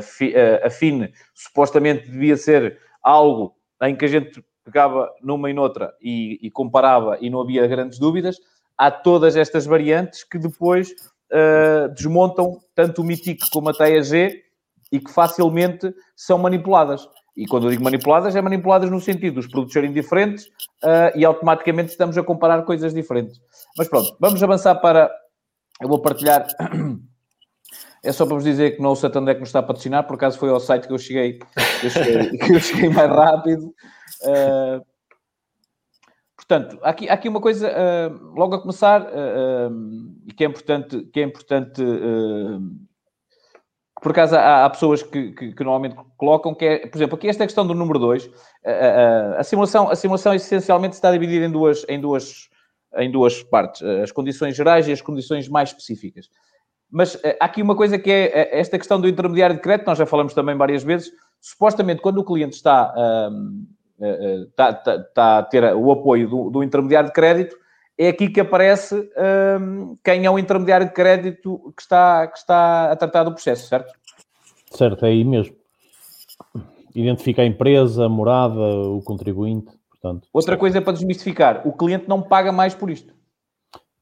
a, 0.67 0.69
FIN 0.69 1.09
supostamente 1.33 2.09
devia 2.09 2.37
ser 2.37 2.79
algo 3.03 3.55
em 3.81 3.95
que 3.95 4.05
a 4.05 4.07
gente 4.07 4.41
pegava 4.63 5.09
numa 5.21 5.49
e 5.49 5.53
noutra 5.53 5.93
e, 6.01 6.39
e, 6.41 6.51
comparava 6.51 7.17
e 7.21 7.29
não 7.29 7.41
havia 7.41 7.65
grandes 7.67 7.97
dúvidas, 7.97 8.37
há 8.77 8.91
todas 8.91 9.35
estas 9.35 9.65
variantes 9.65 10.23
que 10.23 10.37
depois 10.37 10.91
uh, 11.31 11.89
desmontam 11.93 12.59
tanto 12.75 13.01
o 13.01 13.05
MITIC 13.05 13.49
como 13.51 13.69
a 13.69 13.73
TAG 13.73 14.43
e 14.91 14.99
que 14.99 15.11
facilmente 15.11 15.93
são 16.15 16.37
manipuladas. 16.37 17.07
E 17.37 17.45
quando 17.45 17.67
eu 17.67 17.69
digo 17.69 17.83
manipuladas, 17.83 18.35
é 18.35 18.41
manipuladas 18.41 18.89
no 18.89 18.99
sentido 18.99 19.35
dos 19.35 19.45
produtos 19.45 19.71
serem 19.71 19.93
diferentes 19.93 20.47
uh, 20.83 21.15
e 21.15 21.23
automaticamente 21.23 21.91
estamos 21.91 22.17
a 22.17 22.23
comparar 22.23 22.63
coisas 22.63 22.95
diferentes. 22.95 23.39
Mas 23.77 23.87
pronto, 23.87 24.17
vamos 24.19 24.41
avançar 24.41 24.73
para. 24.75 25.11
Eu 25.79 25.87
vou 25.87 26.01
partilhar. 26.01 26.47
É 28.03 28.11
só 28.11 28.25
para 28.25 28.35
vos 28.35 28.43
dizer 28.43 28.75
que 28.75 28.81
não 28.81 28.91
o 28.91 28.95
Santander 28.95 29.33
que 29.33 29.41
nos 29.41 29.49
está 29.49 29.59
a 29.59 29.63
patrocinar, 29.63 30.05
por 30.05 30.15
acaso 30.15 30.37
foi 30.37 30.49
ao 30.49 30.59
site 30.59 30.87
que 30.87 30.93
eu 30.93 30.99
cheguei, 30.99 31.39
eu 31.83 31.89
cheguei, 31.89 32.29
que 32.37 32.53
eu 32.53 32.59
cheguei 32.59 32.89
mais 32.89 33.09
rápido. 33.09 33.73
Uh, 34.21 34.85
portanto, 36.37 36.79
aqui, 36.83 37.09
aqui 37.09 37.27
uma 37.27 37.41
coisa, 37.41 37.69
uh, 37.69 38.33
logo 38.37 38.55
a 38.55 38.61
começar, 38.61 39.07
que 40.37 40.43
é 40.45 40.47
importante, 40.47 41.03
que 41.11 41.19
é 41.19 41.23
importante 41.23 41.83
por 44.01 44.11
acaso 44.11 44.35
há, 44.35 44.65
há 44.65 44.69
pessoas 44.69 45.01
que, 45.01 45.31
que, 45.31 45.53
que, 45.53 45.63
normalmente 45.63 45.95
colocam 46.17 46.53
que 46.53 46.65
é, 46.65 46.87
por 46.87 46.97
exemplo, 46.97 47.15
aqui 47.15 47.27
esta 47.27 47.45
questão 47.45 47.65
do 47.65 47.73
número 47.73 47.99
2, 47.99 48.29
a, 48.65 49.39
a, 49.39 49.43
simulação, 49.43 49.89
a 49.89 49.95
simulação 49.95 50.33
essencialmente 50.33 50.95
está 50.95 51.11
dividida 51.11 51.45
em 51.45 51.51
duas, 51.51 51.85
em, 51.89 51.99
duas, 51.99 52.49
em 52.97 53.11
duas 53.11 53.41
partes, 53.43 53.81
as 53.81 54.11
condições 54.11 54.55
gerais 54.55 54.87
e 54.87 54.91
as 54.91 55.01
condições 55.01 55.49
mais 55.49 55.69
específicas. 55.69 56.29
Mas 56.89 57.19
há 57.39 57.45
aqui 57.45 57.61
uma 57.61 57.75
coisa 57.75 57.99
que 57.99 58.09
é 58.09 58.57
esta 58.59 58.77
questão 58.77 59.01
do 59.01 59.09
intermediário 59.09 59.55
de 59.55 59.61
crédito, 59.61 59.87
nós 59.87 59.97
já 59.97 60.05
falamos 60.05 60.33
também 60.33 60.55
várias 60.55 60.83
vezes, 60.83 61.11
supostamente 61.41 62.01
quando 62.01 62.19
o 62.19 62.23
cliente 62.23 62.55
está, 62.55 62.93
está, 64.47 64.69
está, 64.69 64.95
está 64.95 65.37
a 65.39 65.43
ter 65.43 65.75
o 65.75 65.91
apoio 65.91 66.29
do, 66.29 66.49
do 66.49 66.63
intermediário 66.63 67.09
de 67.09 67.13
crédito, 67.13 67.57
é 67.97 68.09
aqui 68.09 68.29
que 68.29 68.39
aparece 68.39 69.09
um, 69.59 69.97
quem 70.03 70.25
é 70.25 70.29
o 70.29 70.37
intermediário 70.37 70.85
de 70.85 70.93
crédito 70.93 71.73
que 71.75 71.81
está, 71.81 72.27
que 72.27 72.37
está 72.37 72.91
a 72.91 72.95
tratar 72.95 73.23
do 73.23 73.33
processo, 73.33 73.67
certo? 73.67 73.91
Certo, 74.71 75.05
é 75.05 75.09
aí 75.09 75.23
mesmo. 75.23 75.55
Identifica 76.93 77.41
a 77.41 77.45
empresa, 77.45 78.05
a 78.05 78.09
morada, 78.09 78.59
o 78.59 79.01
contribuinte, 79.01 79.71
portanto. 79.89 80.27
Outra 80.31 80.51
certo. 80.51 80.59
coisa 80.59 80.81
para 80.81 80.93
desmistificar, 80.93 81.67
o 81.67 81.73
cliente 81.73 82.07
não 82.07 82.21
paga 82.21 82.51
mais 82.51 82.75
por 82.75 82.89
isto. 82.89 83.13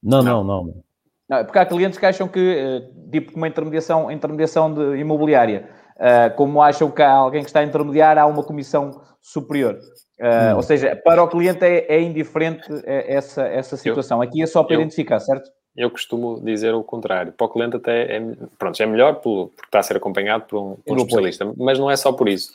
Não, 0.03 0.21
não, 0.21 0.43
não. 0.43 0.65
não. 0.65 0.83
não 1.29 1.45
porque 1.45 1.59
há 1.59 1.65
clientes 1.65 1.97
que 1.97 2.05
acham 2.05 2.27
que, 2.27 2.39
eh, 2.39 2.89
tipo, 3.11 3.35
uma 3.35 3.47
intermediação, 3.47 4.11
intermediação 4.11 4.73
de 4.73 4.97
imobiliária, 4.97 5.69
uh, 5.95 6.35
como 6.35 6.61
acham 6.61 6.91
que 6.91 7.01
há 7.01 7.11
alguém 7.11 7.41
que 7.41 7.49
está 7.49 7.61
a 7.61 7.63
intermediar, 7.63 8.17
há 8.17 8.25
uma 8.25 8.43
comissão 8.43 9.01
superior. 9.21 9.79
Uh, 10.19 10.55
ou 10.55 10.63
seja, 10.63 10.95
para 10.95 11.21
o 11.21 11.27
cliente 11.27 11.63
é, 11.65 11.85
é 11.93 12.01
indiferente 12.01 12.63
é, 12.85 13.15
essa, 13.15 13.43
essa 13.43 13.75
situação. 13.75 14.21
Aqui 14.21 14.41
é 14.41 14.45
só 14.45 14.63
para 14.63 14.75
eu, 14.75 14.81
identificar, 14.81 15.19
certo? 15.19 15.49
Eu 15.75 15.91
costumo 15.91 16.39
dizer 16.41 16.73
o 16.73 16.81
contrário. 16.83 17.33
Para 17.33 17.45
o 17.45 17.49
cliente 17.49 17.75
até 17.75 18.15
é, 18.15 18.21
pronto, 18.57 18.81
é 18.81 18.85
melhor 18.85 19.15
por, 19.15 19.49
porque 19.49 19.67
está 19.67 19.79
a 19.79 19.83
ser 19.83 19.97
acompanhado 19.97 20.45
por 20.45 20.57
um, 20.57 20.75
por 20.75 20.93
um 20.93 21.01
especialista. 21.01 21.53
Mas 21.57 21.77
não 21.77 21.91
é 21.91 21.97
só 21.97 22.13
por 22.13 22.29
isso. 22.29 22.53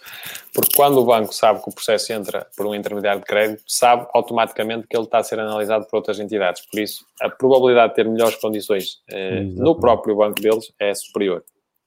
Porque 0.54 0.74
quando 0.74 0.98
o 0.98 1.04
banco 1.04 1.34
sabe 1.34 1.62
que 1.62 1.68
o 1.68 1.74
processo 1.74 2.10
entra 2.14 2.46
por 2.56 2.64
um 2.64 2.74
intermediário 2.74 3.20
de 3.20 3.26
crédito, 3.26 3.62
sabe 3.66 4.06
automaticamente 4.14 4.86
que 4.88 4.96
ele 4.96 5.04
está 5.04 5.18
a 5.18 5.22
ser 5.22 5.38
analisado 5.38 5.86
por 5.86 5.98
outras 5.98 6.18
entidades. 6.18 6.64
Por 6.64 6.80
isso, 6.80 7.04
a 7.20 7.28
probabilidade 7.28 7.90
de 7.90 7.96
ter 7.96 8.08
melhores 8.08 8.36
condições 8.36 9.02
eh, 9.10 9.42
no 9.42 9.78
próprio 9.78 10.16
banco 10.16 10.40
deles 10.40 10.72
é 10.80 10.94
superior. 10.94 11.44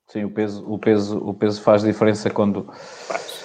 Sim, 0.07 0.25
o 0.25 0.29
peso, 0.29 0.63
o 0.71 0.77
peso, 0.77 1.17
o 1.17 1.33
peso 1.33 1.59
faz 1.63 1.81
diferença 1.81 2.29
quando... 2.29 2.71
Faz 3.07 3.42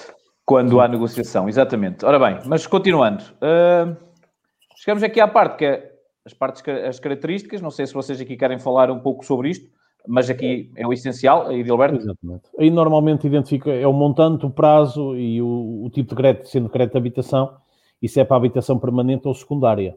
quando 0.49 0.81
há 0.81 0.87
negociação, 0.87 1.47
exatamente. 1.47 2.03
Ora 2.03 2.17
bem, 2.17 2.39
mas 2.47 2.65
continuando. 2.65 3.23
Uh, 3.35 3.95
chegamos 4.75 5.03
aqui 5.03 5.21
à 5.21 5.27
parte 5.27 5.57
que 5.57 5.65
é 5.65 5.91
as 6.25 6.33
partes, 6.33 6.63
as 6.87 6.99
características. 6.99 7.61
Não 7.61 7.69
sei 7.69 7.85
se 7.85 7.93
vocês 7.93 8.19
aqui 8.19 8.35
querem 8.35 8.57
falar 8.57 8.89
um 8.89 8.99
pouco 8.99 9.23
sobre 9.23 9.51
isto, 9.51 9.69
mas 10.07 10.27
aqui 10.27 10.71
é 10.75 10.87
o 10.87 10.91
essencial, 10.91 11.45
aí 11.45 11.63
Gilberto. 11.63 11.97
Exatamente. 11.97 12.49
Aí 12.57 12.71
normalmente 12.71 13.27
identifica 13.27 13.69
é 13.69 13.85
o 13.85 13.93
montante, 13.93 14.43
o 14.43 14.49
prazo 14.49 15.15
e 15.15 15.39
o, 15.39 15.83
o 15.85 15.89
tipo 15.91 16.09
de 16.09 16.15
crédito, 16.15 16.49
sendo 16.49 16.67
crédito 16.67 16.93
de 16.93 16.97
habitação, 16.97 17.55
e 18.01 18.09
se 18.09 18.19
é 18.19 18.25
para 18.25 18.37
habitação 18.37 18.79
permanente 18.79 19.27
ou 19.27 19.35
secundária. 19.35 19.95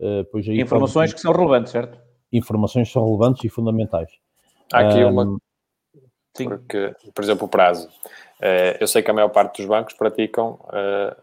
Uh, 0.00 0.24
pois 0.32 0.48
aí 0.48 0.60
Informações 0.60 1.10
pode... 1.10 1.14
que 1.14 1.20
são 1.20 1.32
relevantes, 1.32 1.70
certo? 1.70 1.96
Informações 2.32 2.88
que 2.88 2.92
são 2.92 3.04
relevantes 3.04 3.44
e 3.44 3.48
fundamentais. 3.48 4.10
Há 4.72 4.80
aqui 4.80 5.04
um, 5.04 5.10
uma. 5.10 5.38
Sim. 6.36 6.48
Porque, 6.48 6.92
por 7.14 7.22
exemplo, 7.22 7.46
o 7.46 7.48
prazo. 7.48 7.88
Uh, 8.42 8.74
eu 8.80 8.88
sei 8.88 9.02
que 9.02 9.10
a 9.10 9.14
maior 9.14 9.28
parte 9.28 9.58
dos 9.58 9.66
bancos 9.66 9.94
praticam 9.94 10.58
uh, 10.64 11.14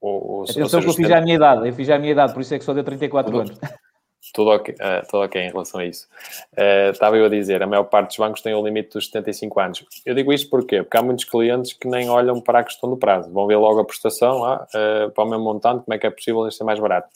o, 0.00 0.40
o 0.40 0.42
Atenção 0.44 0.80
que 0.80 0.88
eu 0.88 0.94
fiz 0.94 1.08
já 1.08 1.18
a 1.18 1.20
minha 1.20 1.34
idade, 1.34 1.68
eu 1.68 1.74
fiz 1.74 1.86
já 1.86 1.96
a 1.96 1.98
minha 1.98 2.12
idade, 2.12 2.32
por 2.32 2.40
isso 2.40 2.54
é 2.54 2.58
que 2.58 2.64
só 2.64 2.72
deu 2.72 2.84
34 2.84 3.30
tudo, 3.30 3.40
anos. 3.40 3.58
Tudo 4.34 4.50
ok, 4.50 4.74
uh, 4.74 5.06
tudo 5.08 5.22
ok 5.22 5.40
em 5.40 5.48
relação 5.48 5.80
a 5.80 5.84
isso. 5.84 6.06
Uh, 6.52 6.90
estava 6.90 7.16
eu 7.16 7.24
a 7.24 7.28
dizer, 7.28 7.62
a 7.62 7.66
maior 7.66 7.84
parte 7.84 8.08
dos 8.08 8.18
bancos 8.18 8.42
tem 8.42 8.52
o 8.52 8.64
limite 8.64 8.90
dos 8.90 9.06
75 9.06 9.60
anos. 9.60 9.84
Eu 10.04 10.14
digo 10.14 10.32
isto 10.32 10.50
porquê? 10.50 10.82
Porque 10.82 10.96
há 10.96 11.02
muitos 11.02 11.24
clientes 11.24 11.72
que 11.72 11.88
nem 11.88 12.10
olham 12.10 12.40
para 12.40 12.58
a 12.58 12.64
questão 12.64 12.90
do 12.90 12.96
prazo. 12.96 13.32
Vão 13.32 13.46
ver 13.46 13.56
logo 13.56 13.80
a 13.80 13.84
prestação, 13.84 14.44
ah, 14.44 14.66
uh, 14.74 15.10
para 15.12 15.24
o 15.24 15.30
mesmo 15.30 15.44
montante, 15.44 15.84
como 15.84 15.94
é 15.94 15.98
que 15.98 16.06
é 16.06 16.10
possível 16.10 16.46
isto 16.46 16.58
ser 16.58 16.64
mais 16.64 16.80
barato. 16.80 17.08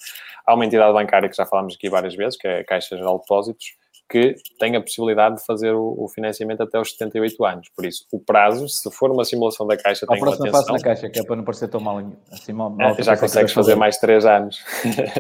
Há 0.47 0.55
uma 0.55 0.65
entidade 0.65 0.93
bancária 0.93 1.29
que 1.29 1.37
já 1.37 1.45
falámos 1.45 1.75
aqui 1.75 1.91
várias 1.91 2.15
vezes, 2.15 2.39
que 2.39 2.47
é 2.47 2.61
a 2.61 2.65
Caixa 2.65 2.97
Geral 2.97 3.17
de 3.17 3.23
Depósitos, 3.23 3.75
que 4.13 4.35
tem 4.59 4.77
a 4.77 4.81
possibilidade 4.83 5.37
de 5.37 5.47
fazer 5.47 5.73
o, 5.73 5.95
o, 5.97 6.07
financiamento 6.07 6.63
até 6.63 6.79
os 6.79 6.91
78 6.91 7.45
anos. 7.47 7.71
Por 7.75 7.87
isso, 7.87 8.05
o 8.13 8.21
prazo, 8.21 8.69
se 8.69 8.91
for 8.91 9.11
uma 9.11 9.25
simulação 9.25 9.67
da 9.67 9.75
Caixa, 9.75 10.07
tem 10.07 10.23
atenção... 10.23 10.75
na 10.75 10.79
Caixa, 10.79 11.09
que 11.09 11.19
é 11.19 11.25
para 11.25 11.37
não 11.37 11.45
parecer 11.45 11.69
tão 11.69 11.81
mal, 11.81 11.99
assim, 12.31 12.53
mal, 12.53 12.69
mal 12.69 12.91
é, 12.91 13.03
Já 13.03 13.17
consegues 13.17 13.55
fazer 13.55 13.75
mais 13.75 13.97
3 13.97 14.27
anos. 14.27 14.63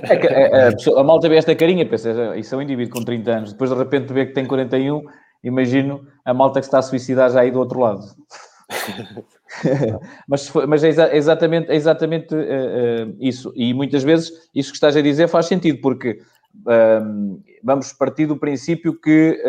É 0.02 0.16
que, 0.18 0.26
é, 0.26 0.42
é, 0.42 0.68
a, 0.68 0.72
pessoa, 0.72 1.00
a 1.00 1.04
malta 1.04 1.26
vê 1.26 1.36
esta 1.36 1.54
carinha, 1.54 1.88
pensa, 1.88 2.36
isso 2.36 2.54
é 2.54 2.58
um 2.58 2.60
indivíduo 2.60 2.98
com 2.98 3.02
30 3.02 3.30
anos, 3.30 3.52
depois 3.52 3.70
de 3.70 3.76
repente 3.76 4.12
vê 4.12 4.26
que 4.26 4.34
tem 4.34 4.44
41, 4.44 5.02
imagino 5.42 6.06
a 6.22 6.34
malta 6.34 6.60
que 6.60 6.66
está 6.66 6.80
a 6.80 6.82
suicidar 6.82 7.30
já 7.30 7.40
aí 7.40 7.50
do 7.50 7.60
outro 7.60 7.80
lado. 7.80 8.04
mas, 10.28 10.52
mas 10.68 10.84
é, 10.84 10.88
exa 10.88 11.16
exatamente, 11.16 11.70
é 11.70 11.74
exatamente 11.74 12.34
uh, 12.34 12.38
uh, 12.38 13.16
isso. 13.18 13.54
E 13.56 13.72
muitas 13.72 14.02
vezes 14.02 14.50
isso 14.54 14.70
que 14.70 14.76
estás 14.76 14.94
a 14.98 15.00
dizer 15.00 15.28
faz 15.28 15.46
sentido, 15.46 15.80
porque 15.80 16.20
vamos 17.62 17.92
partir 17.92 18.26
do 18.26 18.36
princípio 18.36 18.98
que 18.98 19.42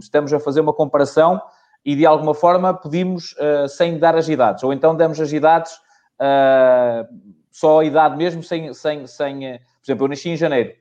estamos 0.00 0.32
a 0.32 0.40
fazer 0.40 0.60
uma 0.60 0.72
comparação 0.72 1.40
e 1.84 1.96
de 1.96 2.06
alguma 2.06 2.34
forma 2.34 2.72
pedimos 2.74 3.32
uh, 3.32 3.68
sem 3.68 3.98
dar 3.98 4.16
as 4.16 4.28
idades, 4.28 4.62
ou 4.62 4.72
então 4.72 4.94
damos 4.94 5.20
as 5.20 5.32
idades 5.32 5.72
uh, 6.20 7.06
só 7.50 7.80
a 7.80 7.84
idade 7.84 8.16
mesmo, 8.16 8.42
sem, 8.42 8.72
sem, 8.72 9.06
sem. 9.06 9.54
Uh, 9.54 9.58
por 9.58 9.84
exemplo, 9.84 10.04
eu 10.04 10.08
nasci 10.08 10.28
em 10.30 10.36
janeiro. 10.36 10.72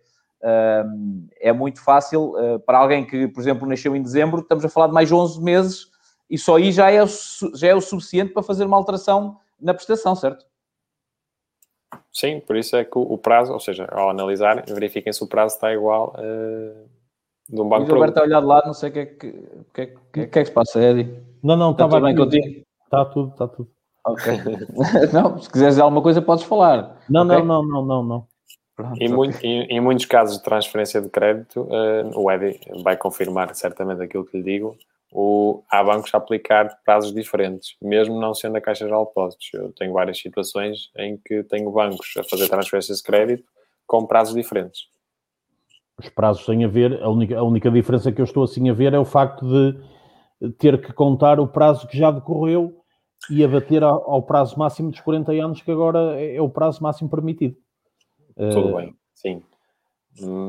é 1.40 1.52
muito 1.52 1.84
fácil 1.84 2.34
para 2.66 2.78
alguém 2.78 3.06
que, 3.06 3.28
por 3.28 3.42
exemplo, 3.42 3.68
nasceu 3.68 3.96
em 3.96 4.02
dezembro, 4.02 4.42
estamos 4.42 4.64
a 4.64 4.70
falar 4.70 4.88
de 4.88 4.94
mais 4.94 5.12
11 5.12 5.42
meses 5.42 5.88
e 6.30 6.38
só 6.38 6.58
aí 6.58 6.72
já 6.72 6.92
é, 6.92 7.04
já 7.56 7.68
é 7.68 7.76
o 7.76 7.82
suficiente 7.82 8.32
para 8.32 8.44
fazer 8.44 8.66
uma 8.66 8.78
alteração 8.78 9.38
na 9.60 9.74
prestação, 9.74 10.16
certo? 10.16 10.46
Sim, 12.12 12.40
por 12.40 12.56
isso 12.56 12.76
é 12.76 12.84
que 12.84 12.98
o, 12.98 13.18
prazo, 13.18 13.54
ou 13.54 13.60
seja, 13.60 13.88
ao 13.92 14.10
analisar, 14.10 14.64
verifiquem 14.68 15.14
se 15.14 15.24
o 15.24 15.28
prazo 15.28 15.56
está 15.56 15.74
igual 15.74 16.14
uh, 16.18 16.90
de 17.50 17.62
um 17.62 17.68
banco 17.68 17.86
para 17.86 17.96
outro. 17.96 17.96
Roberto 17.96 18.10
está 18.10 18.22
a 18.22 18.26
olhar 18.26 18.42
de 18.42 18.46
lado, 18.48 18.68
não 18.68 18.74
sei 18.74 18.90
o 18.90 18.94
que 18.94 19.00
é 19.00 19.06
que, 19.06 19.32
que, 19.74 19.82
é 19.82 19.86
que, 19.86 19.96
que, 20.14 20.22
é 20.22 20.28
que 20.28 20.46
se 20.46 20.52
passa, 20.52 20.82
Eddie. 20.82 21.20
Não, 21.44 21.56
não, 21.56 21.72
está, 21.72 21.86
está 21.86 21.98
tudo 21.98 22.06
bem 22.06 22.16
contigo? 22.16 22.66
Está 22.84 23.06
tudo, 23.06 23.32
está 23.32 23.48
tudo. 23.48 23.70
Ok. 24.06 24.34
não, 25.14 25.40
se 25.40 25.50
quiseres 25.50 25.76
dizer 25.76 25.82
alguma 25.82 26.02
coisa, 26.02 26.22
podes 26.22 26.44
falar. 26.44 26.98
Não, 27.10 27.26
okay? 27.26 27.38
não, 27.38 27.46
não, 27.46 27.64
não, 27.64 27.86
não, 27.86 28.04
não. 28.04 28.28
Pronto, 28.76 28.94
em, 29.02 29.06
okay. 29.06 29.16
muito, 29.16 29.46
em, 29.46 29.62
em, 29.64 29.80
muitos 29.80 30.06
casos 30.06 30.38
de 30.38 30.44
transferência 30.44 31.02
de 31.02 31.10
crédito, 31.10 31.62
uh, 31.62 32.20
o 32.20 32.32
Eddie 32.32 32.60
vai 32.84 32.98
confirmar 32.98 33.54
certamente 33.54 34.02
aquilo 34.02 34.26
que 34.26 34.38
lhe 34.38 34.44
digo 34.44 34.76
o, 35.12 35.62
há 35.70 35.84
bancos 35.84 36.14
a 36.14 36.18
aplicar 36.18 36.70
prazos 36.86 37.14
diferentes, 37.14 37.76
mesmo 37.82 38.20
não 38.20 38.34
sendo 38.34 38.56
a 38.56 38.62
Caixa 38.62 38.86
Geral 38.86 39.04
de 39.04 39.10
Depósitos. 39.10 39.50
Eu 39.54 39.74
tenho 39.74 39.92
várias 39.92 40.18
situações 40.18 40.90
em 40.98 41.18
que 41.18 41.44
tenho 41.44 41.70
bancos 41.70 42.14
a 42.18 42.24
fazer 42.24 42.48
transferências 42.48 43.00
de 43.00 43.04
crédito 43.04 43.44
com 43.86 44.06
prazos 44.06 44.34
diferentes. 44.34 44.84
Os 46.00 46.08
prazos 46.10 46.46
têm 46.46 46.64
a 46.64 46.68
ver, 46.68 47.04
a 47.04 47.10
única, 47.10 47.38
a 47.38 47.44
única 47.44 47.70
diferença 47.70 48.12
que 48.12 48.22
eu 48.22 48.26
estou 48.26 48.44
assim 48.44 48.70
a 48.70 48.74
ver 48.74 48.94
é 48.94 49.00
o 49.00 49.06
facto 49.06 49.46
de 49.46 50.52
ter 50.54 50.82
que 50.82 50.94
contar 50.94 51.40
o 51.40 51.48
prazo 51.48 51.88
que 51.88 51.98
já 51.98 52.10
decorreu 52.10 52.82
e 53.30 53.44
abater 53.44 53.84
ao, 53.84 54.10
ao 54.10 54.24
prazo 54.24 54.58
máximo 54.58 54.90
dos 54.90 55.02
40 55.02 55.34
anos, 55.34 55.62
que 55.62 55.70
agora 55.70 56.20
é, 56.20 56.38
é 56.38 56.42
o 56.42 56.50
prazo 56.50 56.82
máximo 56.82 57.10
permitido. 57.10 57.56
Tudo 58.36 58.70
uh, 58.70 58.76
bem, 58.78 58.96
sim. 59.14 59.44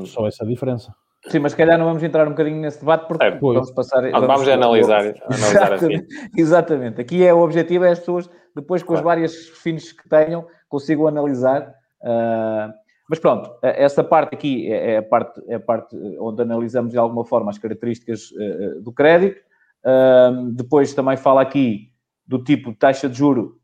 Só 0.05 0.25
essa 0.25 0.45
diferença. 0.45 0.95
Sim, 1.27 1.39
mas 1.39 1.53
se 1.53 1.57
calhar 1.57 1.77
não 1.77 1.85
vamos 1.85 2.03
entrar 2.03 2.27
um 2.27 2.31
bocadinho 2.31 2.59
nesse 2.59 2.79
debate 2.79 3.07
porque 3.07 3.23
é, 3.23 3.31
vamos 3.31 3.71
passar. 3.71 4.01
Vamos, 4.11 4.27
vamos 4.27 4.47
analisar, 4.47 4.99
analisar 4.99 5.73
exatamente, 5.73 6.31
exatamente. 6.37 7.01
Aqui 7.01 7.25
é 7.25 7.33
o 7.33 7.39
objetivo 7.39 7.85
é 7.85 7.91
as 7.91 7.99
pessoas, 7.99 8.29
depois 8.55 8.83
com 8.83 8.87
claro. 8.87 8.99
os 8.99 9.05
vários 9.05 9.49
fins 9.61 9.93
que 9.93 10.07
tenham, 10.09 10.45
consigam 10.67 11.07
analisar. 11.07 11.73
Uh, 12.01 12.73
mas 13.09 13.19
pronto, 13.19 13.49
essa 13.61 14.03
parte 14.03 14.35
aqui 14.35 14.71
é, 14.71 14.93
é 14.93 14.97
a 14.97 15.03
parte, 15.03 15.41
é 15.47 15.55
a 15.55 15.59
parte 15.59 15.95
onde 16.19 16.41
analisamos 16.41 16.91
de 16.91 16.97
alguma 16.97 17.23
forma 17.23 17.51
as 17.51 17.57
características 17.57 18.31
uh, 18.31 18.81
do 18.81 18.91
crédito. 18.91 19.39
Uh, 19.85 20.51
depois 20.51 20.93
também 20.93 21.15
fala 21.15 21.41
aqui 21.41 21.89
do 22.27 22.43
tipo 22.43 22.71
de 22.71 22.77
taxa 22.77 23.07
de 23.09 23.17
juro, 23.17 23.59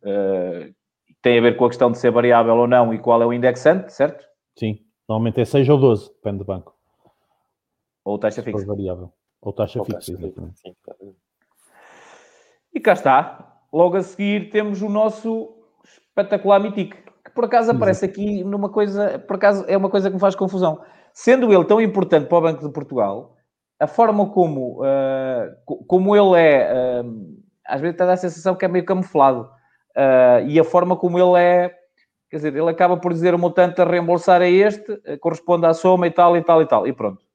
tem 1.22 1.40
a 1.40 1.42
ver 1.42 1.56
com 1.56 1.64
a 1.64 1.70
questão 1.70 1.90
de 1.90 1.98
ser 1.98 2.12
variável 2.12 2.56
ou 2.56 2.68
não 2.68 2.94
e 2.94 3.00
qual 3.00 3.22
é 3.22 3.26
o 3.26 3.32
indexante, 3.32 3.94
certo? 3.94 4.26
Sim, 4.58 4.80
normalmente 5.08 5.40
é 5.40 5.46
6 5.46 5.70
ou 5.70 5.78
12, 5.78 6.10
depende 6.10 6.40
do 6.40 6.46
banco. 6.46 6.79
Ou 8.04 8.18
taxa 8.18 8.42
fixa. 8.42 8.66
variável. 8.66 9.12
Ou 9.42 9.54
taxa 9.54 9.80
Ou 9.80 9.86
fixa, 9.86 10.12
exatamente. 10.12 10.62
E 12.74 12.80
cá 12.80 12.94
está. 12.94 13.62
Logo 13.72 13.98
a 13.98 14.04
seguir 14.04 14.50
temos 14.50 14.82
o 14.82 14.90
nosso 14.90 15.56
espetacular 15.84 16.60
Mitic, 16.60 16.96
que 17.24 17.32
por 17.32 17.46
acaso 17.46 17.72
aparece 17.72 18.06
aqui 18.06 18.44
numa 18.44 18.70
coisa, 18.70 19.20
por 19.20 19.36
acaso 19.36 19.66
é 19.68 19.78
uma 19.78 19.90
coisa 19.90 20.10
que 20.10 20.16
me 20.16 20.20
faz 20.20 20.36
confusão. 20.36 20.84
Sendo 21.14 21.54
ele 21.54 21.66
tão 21.66 21.82
importante 21.82 22.28
para 22.28 22.38
o 22.38 22.42
Banco 22.42 22.66
de 22.66 22.74
Portugal, 22.74 23.36
a 23.80 23.88
forma 23.88 24.30
como, 24.30 24.84
uh, 24.84 25.86
como 25.88 26.16
ele 26.16 26.40
é, 26.40 27.02
uh, 27.02 27.40
às 27.66 27.80
vezes 27.80 27.98
dá 27.98 28.12
a 28.12 28.18
sensação 28.18 28.56
que 28.56 28.66
é 28.66 28.68
meio 28.68 28.86
camuflado. 28.86 29.50
Uh, 29.96 30.46
e 30.48 30.60
a 30.60 30.64
forma 30.64 30.96
como 30.96 31.18
ele 31.18 31.42
é 31.42 31.76
quer 32.30 32.38
dizer, 32.38 32.56
ele 32.56 32.70
acaba 32.70 32.96
por 32.98 33.12
dizer 33.12 33.34
o 33.34 33.40
montante 33.40 33.82
a 33.82 33.86
reembolsar 33.86 34.42
a 34.42 34.48
este, 34.48 35.02
corresponde 35.20 35.66
à 35.66 35.74
soma 35.74 36.06
e 36.06 36.12
tal 36.12 36.38
e 36.38 36.44
tal 36.44 36.62
e 36.62 36.66
tal, 36.66 36.88
e 36.88 36.94
pronto. 36.94 37.26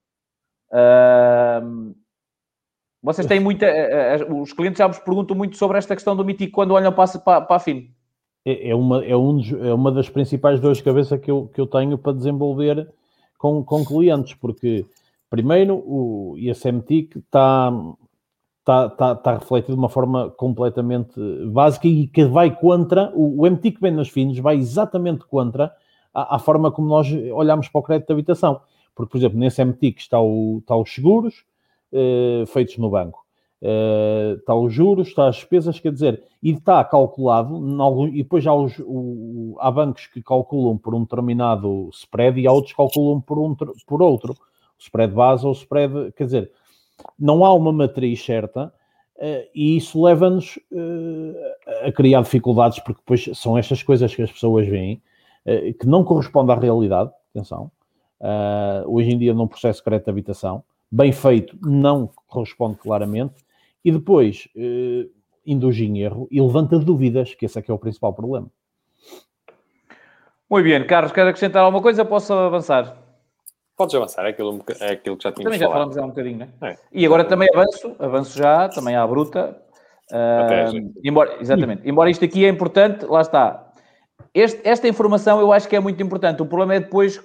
Vocês 3.02 3.26
têm 3.26 3.38
muita. 3.38 3.66
Uh, 3.66 4.40
os 4.40 4.52
clientes 4.52 4.78
já 4.78 4.87
vos 4.87 4.99
perguntam 4.99 5.37
muito 5.37 5.57
sobre 5.57 5.76
esta 5.76 5.95
questão 5.95 6.16
do 6.16 6.25
Mitico 6.25 6.52
quando 6.52 6.73
olham 6.73 6.93
para, 6.93 7.19
para, 7.19 7.40
para 7.43 7.57
a 7.57 7.61
FIN. 7.61 7.90
É, 8.47 8.71
é, 8.71 8.75
uma, 8.75 9.04
é, 9.04 9.16
um 9.16 9.40
é 9.62 9.75
uma 9.75 9.93
das 9.93 10.09
principais 10.09 10.59
dores 10.59 10.78
de 10.78 10.85
cabeça 10.85 11.19
que 11.19 11.31
eu, 11.31 11.50
que 11.52 11.61
eu 11.61 11.66
tenho 11.66 11.99
para 11.99 12.12
desenvolver 12.12 12.88
com, 13.38 13.62
com 13.62 13.85
clientes, 13.85 14.35
porque 14.35 14.87
primeiro 15.28 15.76
o 15.87 16.35
ISMTIC 16.38 17.19
está 17.19 17.71
está, 18.64 18.87
está, 18.87 19.12
está 19.12 19.33
refletido 19.35 19.75
de 19.75 19.78
uma 19.78 19.90
forma 19.90 20.31
completamente 20.31 21.21
básica 21.52 21.87
e 21.87 22.07
que 22.07 22.25
vai 22.25 22.50
contra, 22.50 23.12
o, 23.14 23.43
o 23.43 23.50
MT 23.50 23.73
que 23.73 23.81
vem 23.81 23.93
nas 23.93 24.09
fins 24.09 24.38
vai 24.38 24.57
exatamente 24.57 25.26
contra 25.26 25.71
a, 26.12 26.37
a, 26.37 26.38
forma 26.38 26.73
como 26.73 26.88
nós 26.88 27.07
olhamos 27.33 27.69
para 27.69 27.78
o 27.78 27.83
crédito 27.83 28.07
de 28.07 28.12
habitação. 28.14 28.61
Porque, 28.95 29.13
por 29.13 29.19
exemplo, 29.19 29.39
nesse 29.39 29.65
MT 29.65 29.93
que 29.93 30.01
está, 30.01 30.21
o, 30.21 30.59
está 30.61 30.77
os 30.77 30.93
seguros 30.93 31.45
eh, 31.93 32.45
feitos 32.47 32.79
no 32.79 32.91
banco, 32.91 33.25
eh, 33.63 34.37
está 34.39 34.55
os 34.55 34.73
juros, 34.73 35.09
está 35.09 35.29
as 35.29 35.37
despesas, 35.37 35.81
quer 35.81 35.93
dizer, 35.93 36.23
e 36.43 36.51
está 36.51 36.85
calculado, 36.85 37.55
algum, 37.81 38.07
e 38.09 38.23
depois 38.23 38.47
há, 38.47 38.55
os, 38.55 38.79
o, 38.81 39.57
há 39.59 39.71
bancos 39.71 40.07
que 40.07 40.23
calculam 40.23 40.77
por 40.77 40.95
um 40.95 41.03
determinado 41.03 41.89
spread 41.93 42.39
e 42.39 42.47
há 42.47 42.53
outros 42.53 42.73
que 42.73 42.77
calculam 42.77 43.21
por, 43.21 43.39
um, 43.39 43.57
por 43.87 44.03
outro, 44.03 44.33
o 44.33 44.83
spread 44.83 45.15
base 45.15 45.47
ou 45.47 45.53
o 45.53 45.55
spread, 45.55 46.13
quer 46.13 46.25
dizer, 46.25 46.53
não 47.19 47.45
há 47.45 47.55
uma 47.55 47.73
matriz 47.73 48.23
certa 48.23 48.73
uh, 49.17 49.49
e 49.55 49.77
isso 49.77 50.03
leva-nos 50.03 50.57
uh, 50.71 51.87
a 51.87 51.93
criar 51.93 52.23
dificuldades, 52.23 52.79
porque 52.81 53.01
depois 53.01 53.31
são 53.39 53.57
estas 53.57 53.83
coisas 53.83 54.15
que 54.15 54.23
as 54.23 54.31
pessoas 54.31 54.67
veem 54.69 55.03
uh, 55.47 55.73
que 55.79 55.87
não 55.87 56.05
correspondem 56.05 56.55
à 56.55 56.59
realidade. 56.59 57.11
Atenção, 57.35 57.71
hoje 58.87 59.11
em 59.11 59.19
dia, 59.19 59.35
num 59.35 59.47
processo 59.47 59.81
de 59.81 59.85
crédito 59.85 60.04
de 60.07 60.11
habitação, 60.11 60.64
bem 60.90 61.12
feito, 61.12 61.59
não 61.62 62.11
corresponde 62.26 62.76
claramente, 62.76 63.45
e 63.85 63.93
depois 63.93 64.49
induz 65.45 65.78
em 65.78 66.00
erro 66.00 66.26
e 66.31 66.40
levanta 66.40 66.78
dúvidas, 66.78 67.35
que 67.35 67.45
esse 67.45 67.59
é 67.59 67.62
que 67.62 67.71
é 67.71 67.75
o 67.75 67.78
principal 67.78 68.12
problema. 68.12 68.49
Muito 70.49 70.64
bem, 70.64 70.87
Carlos, 70.87 71.12
quer 71.12 71.26
acrescentar 71.26 71.64
alguma 71.64 71.83
coisa? 71.83 72.04
Posso 72.04 72.33
avançar? 72.33 72.97
Podes 73.76 73.95
avançar, 73.95 74.25
é 74.25 74.28
aquilo, 74.28 74.64
é 74.81 74.93
aquilo 74.93 75.16
que 75.16 75.25
já 75.25 75.33
tínhamos 75.33 75.45
Também 75.45 75.59
já 75.59 75.69
falamos 75.69 75.99
há 75.99 76.04
um 76.04 76.09
bocadinho, 76.09 76.38
né? 76.38 76.49
É. 76.62 76.76
E 76.93 77.04
agora 77.04 77.25
também 77.25 77.49
avanço, 77.52 77.97
avanço 77.99 78.38
já, 78.38 78.69
também 78.69 78.95
à 78.95 79.04
bruta. 79.04 79.61
Uh, 80.12 80.93
embora, 81.02 81.38
exatamente. 81.40 81.83
Sim. 81.83 81.88
Embora 81.88 82.09
isto 82.09 82.25
aqui 82.25 82.45
é 82.45 82.49
importante, 82.49 83.04
lá 83.04 83.21
está. 83.21 83.73
Este, 84.33 84.61
esta 84.62 84.87
informação 84.87 85.40
eu 85.40 85.52
acho 85.52 85.69
que 85.69 85.75
é 85.75 85.81
muito 85.81 86.00
importante. 86.00 86.40
O 86.40 86.47
problema 86.47 86.75
é 86.75 86.81
depois 86.81 87.21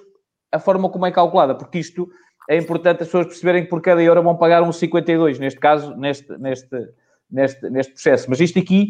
a 0.52 0.58
forma 0.58 0.88
como 0.88 1.06
é 1.06 1.12
calculada, 1.12 1.54
porque 1.54 1.78
isto 1.78 2.08
é 2.48 2.56
importante 2.56 3.02
as 3.02 3.08
pessoas 3.08 3.26
perceberem 3.26 3.64
que 3.64 3.70
por 3.70 3.80
cada 3.80 4.02
euro 4.02 4.22
vão 4.22 4.36
pagar 4.36 4.62
uns 4.62 4.76
52, 4.76 5.38
neste 5.38 5.60
caso, 5.60 5.94
neste, 5.96 6.36
neste, 6.38 6.68
neste, 7.30 7.70
neste 7.70 7.92
processo. 7.92 8.28
Mas 8.28 8.40
isto 8.40 8.58
aqui 8.58 8.88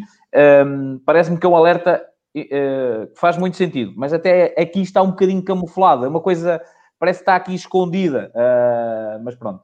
um, 0.67 0.99
parece-me 1.05 1.39
que 1.39 1.45
é 1.45 1.49
um 1.49 1.57
alerta 1.57 2.03
uh, 2.37 3.07
que 3.07 3.21
faz 3.21 3.37
muito 3.37 3.57
sentido, 3.57 3.93
mas 3.97 4.13
até 4.13 4.55
aqui 4.59 4.81
está 4.81 5.03
um 5.03 5.11
bocadinho 5.11 5.43
camuflado. 5.43 6.05
É 6.05 6.09
uma 6.09 6.21
coisa 6.21 6.61
parece 6.99 7.21
que 7.21 7.23
está 7.23 7.37
aqui 7.37 7.55
escondida, 7.55 8.31
uh, 8.35 9.25
mas 9.25 9.35
pronto. 9.35 9.63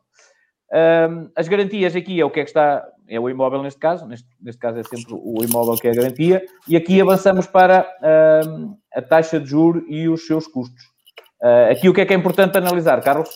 Uh, 0.72 1.30
as 1.36 1.46
garantias 1.46 1.94
aqui 1.94 2.20
é 2.20 2.24
o 2.24 2.30
que 2.30 2.40
é 2.40 2.42
que 2.42 2.50
está, 2.50 2.84
é 3.06 3.20
o 3.20 3.30
imóvel 3.30 3.62
neste 3.62 3.78
caso, 3.78 4.06
neste, 4.06 4.26
neste 4.40 4.58
caso 4.58 4.78
é 4.78 4.82
sempre 4.82 5.14
o 5.14 5.44
imóvel 5.44 5.74
que 5.76 5.86
é 5.86 5.92
a 5.92 5.94
garantia, 5.94 6.44
e 6.66 6.76
aqui 6.76 7.00
avançamos 7.00 7.46
para 7.46 7.82
uh, 7.82 8.76
a 8.92 9.02
taxa 9.02 9.38
de 9.38 9.46
juro 9.46 9.84
e 9.88 10.08
os 10.08 10.26
seus 10.26 10.46
custos. 10.46 10.95
Aqui 11.70 11.88
o 11.88 11.94
que 11.94 12.00
é 12.00 12.06
que 12.06 12.12
é 12.12 12.16
importante 12.16 12.56
analisar, 12.58 13.02
Carlos? 13.02 13.28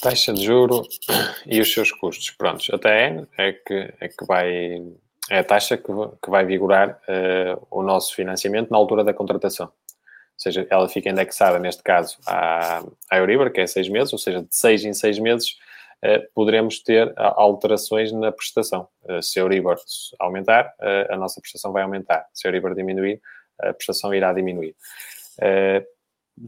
Taxa 0.00 0.32
de 0.32 0.42
juro 0.44 0.82
e 1.46 1.60
os 1.60 1.72
seus 1.72 1.92
custos. 1.92 2.30
Prontos, 2.30 2.68
a 2.72 2.78
TN 2.78 3.26
é 3.38 3.52
que, 3.52 3.94
é 4.00 4.08
que 4.08 4.26
vai, 4.26 4.82
é 5.30 5.38
a 5.38 5.44
taxa 5.44 5.76
que, 5.76 5.92
que 6.22 6.30
vai 6.30 6.44
vigorar 6.44 7.00
o 7.70 7.82
nosso 7.82 8.14
financiamento 8.14 8.70
na 8.70 8.78
altura 8.78 9.04
da 9.04 9.14
contratação 9.14 9.70
seja, 10.42 10.66
ela 10.68 10.88
fica 10.88 11.08
indexada, 11.08 11.58
neste 11.58 11.82
caso, 11.82 12.18
à, 12.26 12.82
à 13.10 13.18
Euribor, 13.18 13.50
que 13.52 13.60
é 13.60 13.66
seis 13.66 13.88
meses, 13.88 14.12
ou 14.12 14.18
seja, 14.18 14.42
de 14.42 14.48
seis 14.50 14.84
em 14.84 14.92
seis 14.92 15.18
meses 15.18 15.56
eh, 16.02 16.18
poderemos 16.34 16.80
ter 16.82 17.12
alterações 17.16 18.10
na 18.10 18.32
prestação. 18.32 18.88
Eh, 19.08 19.22
se 19.22 19.38
a 19.38 19.42
Euribor 19.42 19.76
aumentar, 20.18 20.74
eh, 20.80 21.06
a 21.10 21.16
nossa 21.16 21.40
prestação 21.40 21.72
vai 21.72 21.82
aumentar. 21.84 22.26
Se 22.34 22.46
a 22.46 22.50
Euribor 22.50 22.74
diminuir, 22.74 23.20
a 23.60 23.72
prestação 23.72 24.12
irá 24.12 24.32
diminuir. 24.32 24.74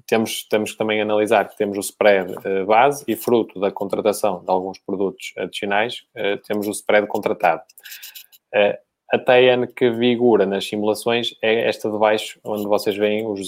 Temos, 0.07 0.45
temos 0.49 0.73
que 0.73 0.79
também 0.79 1.01
analisar 1.01 1.49
que 1.49 1.57
temos 1.59 1.77
o 1.77 1.81
spread 1.81 2.35
base 2.67 3.05
e 3.07 3.15
fruto 3.15 3.61
da 3.61 3.71
contratação 3.71 4.43
de 4.43 4.51
alguns 4.51 4.79
produtos 4.79 5.33
adicionais, 5.37 6.03
temos 6.47 6.67
o 6.67 6.71
spread 6.71 7.07
contratado. 7.07 7.63
A 9.13 9.19
TN 9.19 9.67
que 9.77 9.91
vigora 9.91 10.47
nas 10.47 10.67
simulações 10.67 11.37
é 11.43 11.69
esta 11.69 11.91
de 11.91 11.99
baixo, 11.99 12.41
onde 12.43 12.67
vocês 12.67 12.97
veem 12.97 13.27
os 13.27 13.41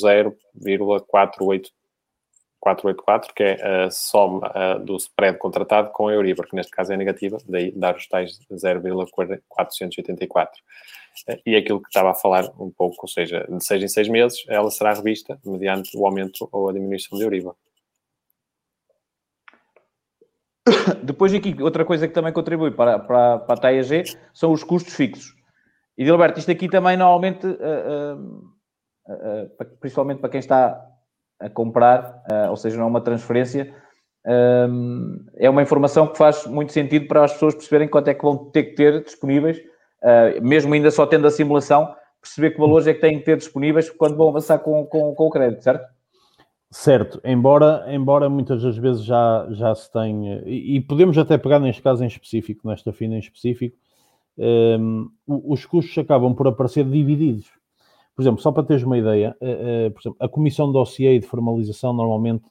0,484, 2.65 3.35
que 3.35 3.43
é 3.43 3.85
a 3.85 3.91
soma 3.91 4.51
do 4.85 4.97
spread 4.97 5.39
contratado 5.39 5.91
com 5.91 6.09
a 6.09 6.13
Euribor, 6.13 6.49
que 6.49 6.57
neste 6.57 6.73
caso 6.73 6.93
é 6.93 6.97
negativa, 6.97 7.39
daí 7.49 7.73
dar 7.73 7.97
os 7.97 8.07
tais 8.09 8.39
0,484. 8.53 10.61
E 11.47 11.57
aquilo 11.57 11.81
que 11.81 11.89
estava 11.89 12.11
a 12.11 12.15
falar 12.15 12.45
um 12.59 12.71
pouco, 12.71 12.97
ou 13.03 13.09
seja, 13.09 13.47
de 13.49 13.65
seis 13.65 13.83
em 13.83 13.89
seis 13.89 14.09
meses, 14.09 14.45
ela 14.49 14.71
será 14.71 14.93
revista 14.93 15.39
mediante 15.45 15.97
o 15.97 16.05
aumento 16.05 16.49
ou 16.53 16.69
a 16.69 16.73
diminuição 16.73 17.19
de 17.19 17.25
Euribor. 17.25 17.57
Depois 21.03 21.33
aqui, 21.33 21.57
outra 21.63 21.85
coisa 21.85 22.09
que 22.09 22.15
também 22.15 22.33
contribui 22.33 22.73
para, 22.73 22.99
para, 22.99 23.39
para 23.39 23.55
a 23.55 23.59
TAEG 23.59 24.05
são 24.35 24.53
os 24.53 24.65
custos 24.65 24.95
fixos. 24.95 25.35
E 25.97 26.05
Gilberto, 26.05 26.39
isto 26.39 26.51
aqui 26.51 26.69
também 26.69 26.97
normalmente, 26.97 27.47
uh, 27.47 28.17
uh, 29.09 29.09
uh, 29.09 29.65
principalmente 29.81 30.21
para 30.21 30.29
quem 30.29 30.41
está 30.41 30.79
a 31.41 31.49
comprar, 31.51 32.23
ou 32.51 32.57
seja, 32.57 32.77
não 32.77 32.85
é 32.85 32.89
uma 32.89 33.01
transferência, 33.01 33.75
é 35.37 35.49
uma 35.49 35.63
informação 35.63 36.07
que 36.07 36.19
faz 36.19 36.47
muito 36.47 36.73
sentido 36.73 37.07
para 37.07 37.25
as 37.25 37.33
pessoas 37.33 37.55
perceberem 37.55 37.89
quanto 37.89 38.09
é 38.09 38.15
que 38.15 38.23
vão 38.23 38.51
ter 38.51 38.65
que 38.65 38.75
ter 38.75 39.03
disponíveis, 39.05 39.59
mesmo 40.43 40.75
ainda 40.75 40.91
só 40.91 41.07
tendo 41.07 41.27
a 41.27 41.31
simulação, 41.31 41.95
perceber 42.21 42.51
que 42.51 42.59
valores 42.59 42.87
é 42.87 42.95
que 42.95 43.01
têm 43.01 43.19
que 43.19 43.25
ter 43.25 43.37
disponíveis 43.37 43.89
quando 43.91 44.17
vão 44.17 44.29
avançar 44.29 44.59
com, 44.59 44.85
com, 44.87 45.15
com 45.15 45.27
o 45.27 45.31
crédito, 45.31 45.63
certo? 45.63 45.87
Certo, 46.71 47.21
embora, 47.25 47.85
embora 47.89 48.29
muitas 48.29 48.63
das 48.63 48.77
vezes 48.77 49.05
já, 49.05 49.47
já 49.51 49.75
se 49.75 49.91
tenha, 49.93 50.43
e, 50.45 50.77
e 50.77 50.81
podemos 50.81 51.17
até 51.17 51.39
pegar 51.39 51.61
neste 51.61 51.81
caso 51.81 52.03
em 52.03 52.09
específico, 52.09 52.69
nesta 52.69 52.93
fina 52.93 53.15
em 53.15 53.21
específico, 53.21 53.77
um, 54.37 55.09
os 55.27 55.65
custos 55.65 55.97
acabam 55.97 56.35
por 56.35 56.49
aparecer 56.49 56.85
divididos. 56.85 57.51
Por 58.17 58.23
exemplo, 58.23 58.41
só 58.41 58.51
para 58.51 58.63
teres 58.63 58.83
uma 58.83 58.97
ideia, 58.97 59.37
uh, 59.41 59.89
uh, 59.89 59.91
por 59.91 60.01
exemplo, 60.01 60.17
a 60.19 60.29
comissão 60.29 60.69
de 60.69 60.73
dossiê 60.73 61.15
e 61.17 61.21
de 61.21 61.27
formalização 61.27 61.93
normalmente 61.93 62.45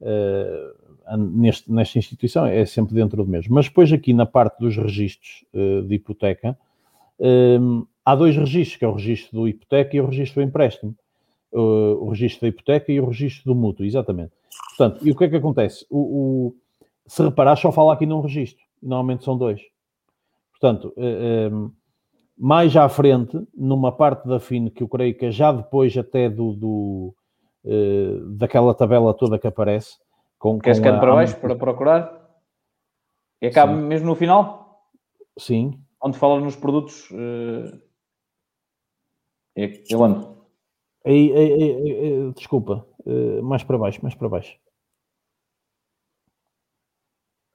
uh, 0.00 1.16
neste, 1.16 1.70
nesta 1.70 1.98
instituição 1.98 2.44
é 2.44 2.66
sempre 2.66 2.94
dentro 2.94 3.24
do 3.24 3.30
mesmo. 3.30 3.54
Mas 3.54 3.68
depois 3.68 3.92
aqui 3.92 4.12
na 4.12 4.26
parte 4.26 4.58
dos 4.58 4.76
registros 4.76 5.44
de 5.52 5.94
hipoteca, 5.94 6.58
um, 7.20 7.86
há 8.04 8.16
dois 8.16 8.36
registros, 8.36 8.76
que 8.76 8.84
é 8.84 8.88
o 8.88 8.94
registro 8.94 9.40
do 9.40 9.48
hipoteca 9.48 9.96
e 9.96 10.00
o 10.00 10.06
registro 10.06 10.42
do 10.42 10.48
empréstimo. 10.48 10.96
o 11.52 12.08
registro 12.08 12.40
da 12.40 12.48
hipoteca 12.48 12.90
e 12.90 13.00
o 13.00 13.06
registro 13.06 13.44
do 13.44 13.54
mútuo, 13.54 13.84
exatamente. 13.84 14.32
Portanto, 14.76 15.06
e 15.06 15.10
o 15.12 15.14
que 15.14 15.24
é 15.24 15.28
que 15.28 15.36
acontece? 15.36 15.86
O, 15.88 15.98
o, 15.98 16.54
se 17.06 17.22
reparar, 17.22 17.56
só 17.56 17.70
fala 17.70 17.92
aqui 17.92 18.06
num 18.06 18.20
registro. 18.20 18.64
Normalmente 18.82 19.24
são 19.24 19.36
dois. 19.36 19.60
Portanto, 20.52 20.92
eh, 20.96 21.48
ehm, 21.50 21.70
mais 22.36 22.76
à 22.76 22.88
frente, 22.88 23.38
numa 23.54 23.92
parte 23.92 24.26
da 24.26 24.40
FIN, 24.40 24.68
que 24.68 24.82
eu 24.82 24.88
creio 24.88 25.16
que 25.16 25.26
é 25.26 25.30
já 25.30 25.52
depois 25.52 25.96
até 25.96 26.28
do, 26.28 26.52
do 26.52 27.14
eh, 27.64 28.18
daquela 28.36 28.74
tabela 28.74 29.14
toda 29.14 29.38
que 29.38 29.46
aparece. 29.46 29.96
Com, 30.38 30.58
Queres 30.58 30.78
que 30.78 30.84
para 30.84 31.14
baixo 31.14 31.40
para 31.40 31.56
procurar? 31.56 32.24
E 33.40 33.46
acaba 33.46 33.74
Sim. 33.74 33.82
mesmo 33.82 34.08
no 34.08 34.14
final? 34.14 34.90
Sim. 35.38 35.80
Onde 36.00 36.18
fala 36.18 36.40
nos 36.40 36.56
produtos. 36.56 37.10
Uh... 37.10 37.80
Eu 39.88 40.02
ando. 40.02 40.44
Aí, 41.04 41.32
aí, 41.32 41.52
aí, 41.52 42.32
desculpa, 42.32 42.84
mais 43.42 43.62
para 43.62 43.78
baixo, 43.78 44.00
mais 44.02 44.14
para 44.14 44.28
baixo. 44.28 44.58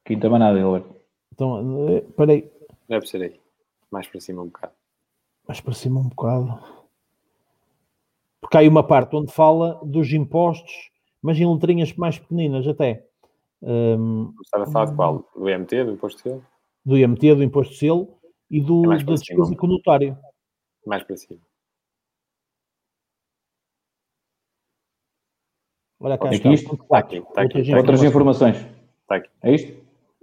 Quinta 0.05 0.29
manada, 0.29 0.57
Gilberto. 0.57 0.95
Então, 1.33 1.97
espera 1.97 2.31
aí. 2.31 2.51
Deve 2.87 3.05
ser 3.05 3.21
aí 3.21 3.48
mais 3.91 4.07
para 4.07 4.19
cima 4.19 4.41
um 4.41 4.47
bocado. 4.47 4.73
Mais 5.47 5.59
para 5.61 5.73
cima 5.73 5.99
um 5.99 6.09
bocado. 6.09 6.59
Porque 8.41 8.57
há 8.57 8.59
aí 8.61 8.67
uma 8.67 8.85
parte 8.85 9.15
onde 9.15 9.31
fala 9.31 9.79
dos 9.83 10.11
impostos, 10.13 10.91
mas 11.21 11.39
em 11.39 11.51
letrinhas 11.51 11.93
mais 11.93 12.17
pequeninas 12.17 12.67
até. 12.67 13.05
Um, 13.61 14.33
Estava 14.41 14.63
a 14.63 14.71
falar 14.71 14.85
de 14.85 14.95
qual? 14.95 15.29
Do 15.35 15.49
IMT, 15.49 15.83
do 15.83 15.91
imposto 15.91 16.17
de 16.17 16.23
selo? 16.23 16.45
Do 16.85 16.97
IMT, 16.97 17.35
do 17.35 17.43
imposto 17.43 17.73
de 17.73 17.79
selo 17.79 18.19
e 18.49 18.61
do, 18.61 18.93
é 18.93 19.03
da 19.03 19.13
despesa 19.13 19.55
com 19.55 19.67
notário. 19.67 20.17
Mais 20.85 21.03
para 21.03 21.17
cima. 21.17 21.39
Olha 25.99 26.17
cá, 26.17 26.29
é 26.29 26.35
está, 26.35 26.49
isto? 26.53 26.73
Está 26.75 26.97
aqui, 26.97 27.17
está 27.17 27.41
aqui, 27.41 27.59
está 27.59 27.59
aqui, 27.59 27.75
Outras 27.75 28.03
informações. 28.03 28.55
Está 29.01 29.15
aqui. 29.17 29.29
É 29.43 29.53
isto? 29.53 29.77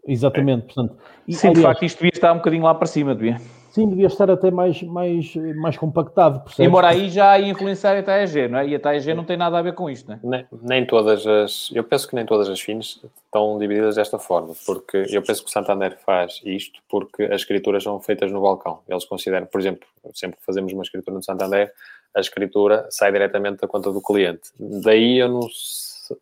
Exatamente, 0.06 0.62
é. 0.62 0.66
portanto. 0.66 0.96
Sim, 1.28 1.52
de 1.52 1.60
facto, 1.60 1.84
isto 1.84 1.98
devia 1.98 2.12
estar 2.14 2.32
um 2.32 2.36
bocadinho 2.36 2.62
lá 2.62 2.74
para 2.74 2.86
cima, 2.86 3.14
devia. 3.14 3.36
Sim, 3.76 3.90
devia 3.90 4.06
estar 4.06 4.30
até 4.30 4.50
mais, 4.50 4.82
mais, 4.82 5.36
mais 5.54 5.76
compactado, 5.76 6.40
percebes? 6.40 6.66
Embora 6.66 6.88
aí 6.88 7.10
já 7.10 7.38
ia 7.38 7.50
influenciar 7.50 7.94
a 7.94 8.02
TAEG, 8.02 8.48
não 8.48 8.58
é? 8.58 8.68
E 8.68 8.74
a 8.74 8.80
TAEG 8.80 9.12
não 9.12 9.22
tem 9.22 9.36
nada 9.36 9.58
a 9.58 9.60
ver 9.60 9.74
com 9.74 9.90
isto, 9.90 10.08
não 10.08 10.14
é? 10.14 10.20
Nem, 10.24 10.46
nem 10.62 10.86
todas 10.86 11.26
as. 11.26 11.68
Eu 11.74 11.84
penso 11.84 12.08
que 12.08 12.14
nem 12.14 12.24
todas 12.24 12.48
as 12.48 12.58
fins 12.58 13.04
estão 13.26 13.58
divididas 13.58 13.96
desta 13.96 14.18
forma, 14.18 14.54
porque 14.64 15.04
eu 15.10 15.20
penso 15.20 15.42
que 15.42 15.50
o 15.50 15.52
Santander 15.52 15.94
faz 16.06 16.40
isto 16.42 16.80
porque 16.88 17.24
as 17.24 17.42
escrituras 17.42 17.82
são 17.82 18.00
feitas 18.00 18.32
no 18.32 18.40
balcão. 18.40 18.78
Eles 18.88 19.04
consideram, 19.04 19.44
por 19.44 19.60
exemplo, 19.60 19.86
sempre 20.14 20.38
que 20.38 20.46
fazemos 20.46 20.72
uma 20.72 20.82
escritura 20.82 21.14
no 21.14 21.22
Santander, 21.22 21.70
a 22.14 22.20
escritura 22.20 22.86
sai 22.88 23.12
diretamente 23.12 23.60
da 23.60 23.68
conta 23.68 23.92
do 23.92 24.00
cliente. 24.00 24.48
Daí 24.58 25.18
eu 25.18 25.28
não, 25.28 25.48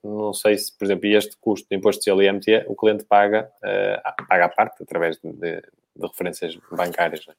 não 0.02 0.32
sei 0.34 0.58
se, 0.58 0.76
por 0.76 0.86
exemplo, 0.86 1.06
este 1.06 1.36
custo 1.36 1.68
de 1.70 1.76
imposto 1.76 2.02
de 2.02 2.10
e 2.20 2.26
IMT, 2.28 2.64
o 2.66 2.74
cliente 2.74 3.04
paga, 3.04 3.48
eh, 3.62 4.02
paga 4.28 4.46
à 4.46 4.48
parte 4.48 4.82
através 4.82 5.20
de, 5.22 5.32
de- 5.34 5.62
de 5.96 6.06
referências 6.06 6.58
bancárias. 6.70 7.24
Não, 7.26 7.32
é? 7.32 7.36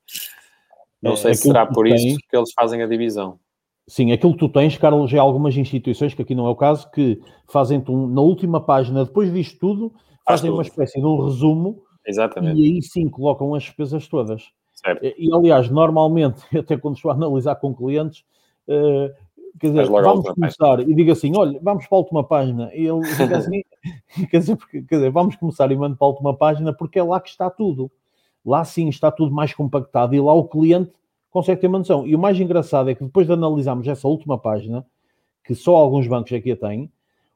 não 1.01 1.13
É, 1.13 1.15
sei 1.17 1.33
se 1.35 1.43
será 1.43 1.65
por 1.65 1.85
tens- 1.87 2.03
isso 2.03 2.19
que 2.29 2.35
eles 2.37 2.51
fazem 2.53 2.81
a 2.81 2.87
divisão. 2.87 3.39
Sim, 3.87 4.11
aquilo 4.11 4.33
que 4.33 4.39
tu 4.39 4.49
tens, 4.49 4.77
Carlos, 4.77 5.13
é 5.13 5.17
algumas 5.19 5.55
instituições, 5.55 6.13
que 6.13 6.21
aqui 6.21 6.33
não 6.33 6.47
é 6.47 6.49
o 6.49 6.55
caso, 6.55 6.89
que 6.89 7.21
fazem-te 7.47 7.91
um- 7.91 8.07
na 8.07 8.21
última 8.21 8.59
página, 8.59 9.05
depois 9.05 9.31
disto 9.31 9.59
tudo, 9.59 9.89
Faz 10.25 10.39
fazem 10.39 10.49
uma 10.49 10.63
tudo. 10.63 10.71
espécie 10.71 10.99
de 10.99 11.05
um 11.05 11.23
resumo 11.23 11.83
Exatamente. 12.05 12.59
e 12.59 12.65
aí 12.75 12.81
sim 12.81 13.07
colocam 13.07 13.53
as 13.53 13.63
despesas 13.63 14.07
todas. 14.07 14.49
Certo. 14.73 15.03
E, 15.05 15.31
aliás, 15.31 15.69
normalmente, 15.69 16.41
até 16.57 16.75
quando 16.77 16.95
estou 16.95 17.11
a 17.11 17.13
analisar 17.13 17.55
com 17.57 17.75
clientes, 17.75 18.23
eh, 18.67 19.13
quer 19.59 19.67
dizer, 19.67 19.87
vamos 19.87 20.29
começar 20.31 20.79
e 20.79 20.93
digo 20.95 21.11
assim: 21.11 21.31
olha, 21.37 21.59
vamos 21.61 21.85
para 21.85 21.95
a 21.97 22.01
última 22.01 22.23
página. 22.23 22.71
E 22.73 22.85
ele 22.87 23.03
fica 23.05 23.37
assim, 23.37 23.61
quer, 24.31 24.39
dizer, 24.39 24.55
porque- 24.55 24.81
quer 24.81 24.95
dizer, 24.95 25.11
vamos 25.11 25.35
começar 25.35 25.71
e 25.71 25.75
mando 25.77 25.95
para 25.95 26.07
a 26.07 26.09
última 26.09 26.35
página 26.35 26.73
porque 26.73 26.97
é 26.97 27.03
lá 27.03 27.21
que 27.21 27.29
está 27.29 27.51
tudo. 27.51 27.91
Lá 28.45 28.63
sim 28.63 28.87
está 28.89 29.11
tudo 29.11 29.33
mais 29.33 29.53
compactado 29.53 30.13
e 30.13 30.19
lá 30.19 30.33
o 30.33 30.47
cliente 30.47 30.91
consegue 31.29 31.61
ter 31.61 31.67
uma 31.67 31.79
noção. 31.79 32.05
E 32.05 32.15
o 32.15 32.19
mais 32.19 32.39
engraçado 32.39 32.89
é 32.89 32.95
que 32.95 33.03
depois 33.03 33.25
de 33.27 33.33
analisarmos 33.33 33.87
essa 33.87 34.07
última 34.07 34.37
página, 34.37 34.85
que 35.43 35.55
só 35.55 35.75
alguns 35.75 36.07
bancos 36.07 36.31
aqui 36.33 36.51
a 36.51 36.57
têm, 36.57 36.91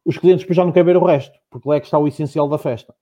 os 0.05 0.17
clientes 0.17 0.43
depois 0.43 0.55
já 0.55 0.63
não 0.63 0.71
querem 0.71 0.85
ver 0.85 0.97
o 0.97 1.05
resto, 1.05 1.37
porque 1.49 1.67
lá 1.67 1.75
é 1.75 1.79
que 1.79 1.87
está 1.87 1.97
o 1.97 2.07
essencial 2.07 2.47
da 2.47 2.57
festa. 2.57 2.93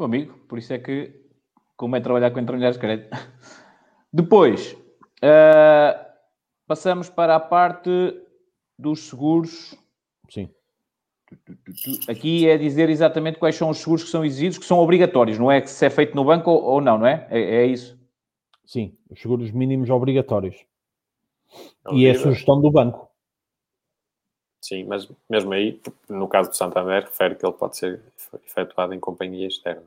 Meu 0.00 0.06
amigo, 0.06 0.32
por 0.48 0.58
isso 0.58 0.72
é 0.72 0.78
que 0.78 1.12
como 1.76 1.94
é 1.94 2.00
trabalhar 2.00 2.30
com 2.30 2.40
intermediários 2.40 2.78
de 2.78 2.80
crédito. 2.80 3.10
Depois, 4.10 4.74
eh, 5.20 6.06
passamos 6.66 7.10
para 7.10 7.36
a 7.36 7.40
parte 7.40 7.90
dos 8.78 9.10
seguros. 9.10 9.76
Sim. 10.30 10.48
Aqui 12.08 12.48
é 12.48 12.58
dizer 12.58 12.88
exatamente 12.90 13.38
quais 13.38 13.54
são 13.54 13.70
os 13.70 13.78
seguros 13.78 14.04
que 14.04 14.10
são 14.10 14.24
exigidos, 14.24 14.58
que 14.58 14.64
são 14.64 14.78
obrigatórios, 14.78 15.38
não 15.38 15.50
é 15.50 15.60
que 15.60 15.70
se 15.70 15.84
é 15.84 15.90
feito 15.90 16.14
no 16.14 16.24
banco 16.24 16.50
ou, 16.50 16.80
não, 16.80 16.98
não 16.98 17.06
é? 17.06 17.26
é? 17.30 17.40
é 17.40 17.66
isso. 17.66 17.98
Sim, 18.66 18.96
os 19.08 19.20
seguros 19.20 19.50
mínimos 19.50 19.90
obrigatórios. 19.90 20.64
Não 21.84 21.94
E 21.94 22.06
é 22.06 22.10
a 22.10 22.14
sugestão 22.14 22.60
do 22.60 22.70
banco. 22.70 23.10
Sim, 24.62 24.84
mas 24.84 25.08
mesmo 25.28 25.52
aí, 25.52 25.80
no 26.08 26.28
caso 26.28 26.50
do 26.50 26.56
Santander, 26.56 27.04
refere 27.04 27.34
que 27.34 27.44
ele 27.44 27.54
pode 27.54 27.76
ser 27.76 28.00
efetuado 28.46 28.94
em 28.94 29.00
companhia 29.00 29.48
externa. 29.48 29.82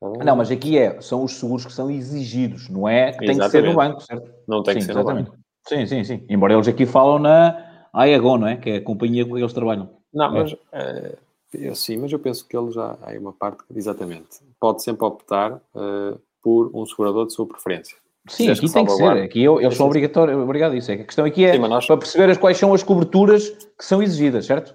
Não, 0.00 0.36
mas 0.36 0.50
aqui 0.50 0.78
é, 0.78 1.00
são 1.00 1.24
os 1.24 1.32
seguros 1.32 1.64
que 1.64 1.72
são 1.72 1.90
exigidos, 1.90 2.68
não 2.68 2.86
é 2.86 3.12
que 3.12 3.24
tem 3.24 3.38
que 3.38 3.48
ser 3.48 3.62
no 3.62 3.70
Exatamente. 3.70 3.76
banco, 3.76 4.00
certo? 4.02 4.34
Não 4.46 4.62
tem 4.62 4.74
sim, 4.74 4.80
que 4.80 4.84
ser 4.84 4.94
no 4.94 5.00
exatamente. 5.00 5.30
banco. 5.30 5.42
Sim, 5.66 5.86
sim, 5.86 6.04
sim. 6.04 6.26
Embora 6.28 6.52
eles 6.52 6.68
aqui 6.68 6.86
falam 6.86 7.18
na 7.18 7.65
Aegon, 7.92 8.38
não 8.38 8.48
é? 8.48 8.56
Que 8.56 8.70
é 8.70 8.76
a 8.76 8.80
companhia 8.82 9.24
com 9.24 9.34
que 9.34 9.40
eles 9.40 9.52
trabalham. 9.52 9.88
Não, 10.12 10.32
mas 10.32 10.56
eh, 10.72 11.16
eu, 11.54 11.74
sim, 11.74 11.96
mas 11.98 12.12
eu 12.12 12.18
penso 12.18 12.46
que 12.46 12.56
ele 12.56 12.70
já 12.70 12.96
há 13.02 13.18
uma 13.18 13.32
parte 13.32 13.58
que 13.64 13.78
exatamente 13.78 14.38
pode 14.60 14.82
sempre 14.82 15.04
optar 15.04 15.60
eh, 15.74 16.14
por 16.42 16.70
um 16.74 16.84
segurador 16.86 17.26
de 17.26 17.32
sua 17.32 17.46
preferência. 17.46 17.96
Sim, 18.28 18.50
aqui 18.50 18.72
tem 18.72 18.84
que 18.84 18.90
ser. 18.92 19.22
Aqui 19.22 19.42
eu- 19.44 19.60
eles 19.60 19.76
são 19.76 19.86
obrigatórios. 19.86 20.36
Obrigado, 20.38 20.74
isso. 20.74 20.90
É 20.90 20.96
que 20.96 21.02
a 21.02 21.06
questão 21.06 21.24
aqui 21.24 21.44
é 21.44 21.52
Sim, 21.52 21.58
nós- 21.58 21.86
para 21.86 21.96
perceber 21.96 22.30
as- 22.30 22.38
quais 22.38 22.56
são 22.56 22.74
as 22.74 22.82
coberturas 22.82 23.50
que 23.50 23.84
são 23.84 24.02
exigidas, 24.02 24.46
certo? 24.46 24.74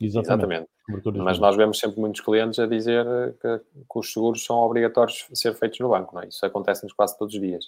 Exatamente. 0.00 0.66
Exatamente. 0.88 1.24
Mas 1.24 1.38
nós 1.38 1.56
vemos 1.56 1.78
sempre 1.78 1.98
muitos 2.00 2.20
clientes 2.20 2.58
a 2.58 2.66
dizer 2.66 3.06
eh, 3.06 3.32
que, 3.40 3.58
que 3.58 3.98
os 3.98 4.12
seguros 4.12 4.44
são 4.44 4.56
obrigatórios 4.58 5.26
a 5.32 5.34
ser 5.34 5.54
feitos 5.54 5.78
no 5.80 5.88
banco, 5.88 6.14
não 6.14 6.22
é? 6.22 6.28
Isso 6.28 6.44
acontece-nos 6.44 6.92
quase 6.92 7.16
todos 7.18 7.34
os 7.34 7.40
dias. 7.40 7.64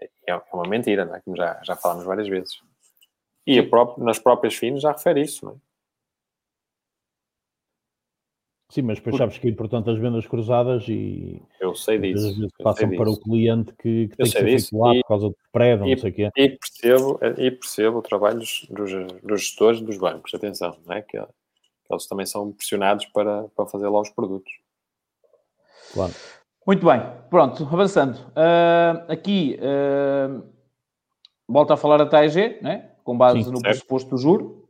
É, 0.00 0.08
é 0.28 0.40
uma 0.52 0.66
mentira, 0.68 1.04
não 1.04 1.14
é? 1.14 1.20
Como 1.20 1.36
já, 1.36 1.60
já 1.62 1.76
falámos 1.76 2.04
várias 2.04 2.28
vezes. 2.28 2.54
E 3.46 3.58
a 3.58 3.68
pró- 3.68 3.94
nas 3.98 4.18
próprias 4.18 4.54
fins 4.56 4.80
já 4.82 4.92
refere 4.92 5.20
isso, 5.22 5.44
não 5.44 5.52
é? 5.52 5.56
Sim, 8.68 8.82
mas 8.82 8.98
depois 8.98 9.16
sabes 9.16 9.38
que 9.38 9.46
é 9.46 9.50
importante 9.50 9.88
as 9.88 9.96
vendas 9.98 10.26
cruzadas 10.26 10.88
e 10.88 11.40
Eu 11.60 11.72
sei 11.74 11.98
disso. 12.00 12.24
vezes 12.34 12.38
eu 12.58 12.64
passam 12.64 12.88
sei 12.88 12.98
para 12.98 13.08
o 13.08 13.12
disso. 13.12 13.22
cliente 13.22 13.72
que, 13.74 14.08
que 14.08 14.16
tem 14.16 14.26
que 14.26 14.32
ser 14.32 14.44
feito 14.44 14.76
lá 14.76 14.92
E- 14.94 15.00
por 15.02 15.08
causa 15.08 15.28
do 15.28 15.36
e- 15.86 15.90
não 15.94 15.98
sei 15.98 16.10
o 16.10 16.14
quê. 16.14 16.30
E 16.36 16.48
percebo, 16.50 17.20
e 17.38 17.50
percebo 17.52 17.98
o 17.98 18.02
trabalho 18.02 18.40
dos, 18.40 18.66
dos, 18.68 18.90
gestores 19.40 19.80
dos 19.80 19.96
bancos, 19.96 20.34
atenção, 20.34 20.76
não 20.84 20.96
é? 20.96 21.02
Que, 21.02 21.16
que 21.16 21.92
eles 21.94 22.06
também 22.08 22.26
são 22.26 22.52
pressionados 22.52 23.06
para, 23.06 23.44
para 23.54 23.66
fazer 23.66 23.88
lá 23.88 24.00
os 24.00 24.10
produtos. 24.10 24.52
Claro. 25.92 26.12
Muito 26.66 26.84
bem. 26.84 27.00
Pronto, 27.30 27.62
avançando. 27.62 28.18
Ah, 28.34 29.06
aqui, 29.08 29.56
ah, 29.62 30.42
volta 31.48 31.74
a 31.74 31.76
falar 31.76 31.98
da 31.98 32.06
TAEG, 32.06 32.60
né? 32.60 32.90
Com 33.06 33.16
base 33.16 33.44
Sim, 33.44 33.52
no 33.52 33.58
certo. 33.58 33.62
pressuposto 33.62 34.10
do 34.10 34.18
juro. 34.18 34.68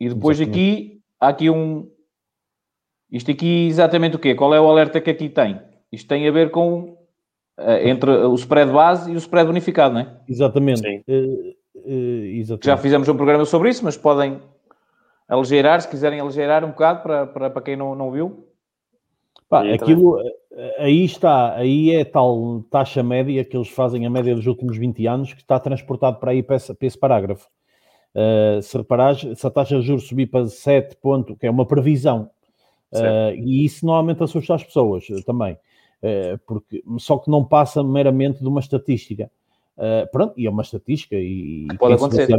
E 0.00 0.08
depois 0.08 0.40
Exatamente. 0.40 0.58
aqui, 0.58 1.02
há 1.20 1.28
aqui 1.28 1.50
um... 1.50 1.86
Isto 3.10 3.30
aqui 3.30 3.66
exatamente 3.66 4.16
o 4.16 4.18
quê? 4.18 4.34
Qual 4.34 4.54
é 4.54 4.60
o 4.60 4.66
alerta 4.66 4.98
que 4.98 5.10
aqui 5.10 5.28
tem? 5.28 5.60
Isto 5.92 6.08
tem 6.08 6.26
a 6.26 6.32
ver 6.32 6.50
com... 6.50 6.96
ah, 7.58 7.78
entre 7.86 8.10
o 8.10 8.34
spread 8.36 8.72
base 8.72 9.12
e 9.12 9.14
o 9.14 9.18
spread 9.18 9.46
bonificado, 9.48 9.92
não 9.92 10.00
é? 10.00 10.16
Exatamente. 10.26 10.80
Sim. 10.80 11.04
Eh, 11.06 11.54
eh, 11.84 12.38
exatamente. 12.38 12.66
Já 12.66 12.76
fizemos 12.78 13.06
um 13.06 13.16
programa 13.16 13.44
sobre 13.44 13.68
isso, 13.68 13.84
mas 13.84 13.98
podem 13.98 14.40
aligeirar, 15.28 15.78
se 15.82 15.88
quiserem 15.88 16.20
aligeirar 16.20 16.64
um 16.64 16.68
bocado 16.68 17.02
para, 17.02 17.26
para, 17.26 17.50
para 17.50 17.62
quem 17.62 17.76
não, 17.76 17.94
não 17.94 18.10
viu. 18.10 18.48
Pá, 19.52 19.60
Aí 19.60 19.74
aquilo, 19.74 20.18
eh, 20.50 20.76
aí 20.78 21.04
está, 21.04 21.54
aí 21.54 21.90
é 21.90 22.06
tal 22.06 22.64
taxa 22.70 23.02
média 23.02 23.44
que 23.44 23.54
eles 23.54 23.68
fazem 23.68 24.06
a 24.06 24.08
média 24.08 24.34
dos 24.34 24.46
últimos 24.46 24.78
20 24.78 25.06
anos 25.06 25.34
que 25.34 25.42
está 25.42 25.60
transportado 25.60 26.18
para 26.18 26.30
aí 26.30 26.42
para 26.42 26.56
esse, 26.56 26.72
para 26.72 26.86
esse 26.86 26.98
parágrafo. 26.98 27.46
Eh, 28.14 28.60
se 28.62 28.78
reparares, 28.78 29.38
se 29.38 29.46
a 29.46 29.50
taxa 29.50 29.78
de 29.78 29.82
juros 29.82 30.08
subir 30.08 30.28
para 30.28 30.46
7 30.46 30.96
ponto, 30.96 31.36
que 31.36 31.46
é 31.46 31.50
uma 31.50 31.66
previsão, 31.66 32.30
eh, 32.94 33.34
e 33.36 33.66
isso 33.66 33.84
normalmente 33.84 34.22
assusta 34.22 34.54
as 34.54 34.64
pessoas 34.64 35.06
eh, 35.10 35.20
também, 35.26 35.58
eh, 36.00 36.38
porque, 36.46 36.82
só 36.96 37.18
que 37.18 37.30
não 37.30 37.44
passa 37.44 37.84
meramente 37.84 38.40
de 38.40 38.48
uma 38.48 38.60
estatística. 38.60 39.30
Eh, 39.76 40.06
pronto, 40.06 40.32
e 40.40 40.46
é 40.46 40.50
uma 40.50 40.62
estatística 40.62 41.14
e... 41.14 41.66
e 41.70 41.76
Pode 41.76 41.92
acontecer. 41.96 42.38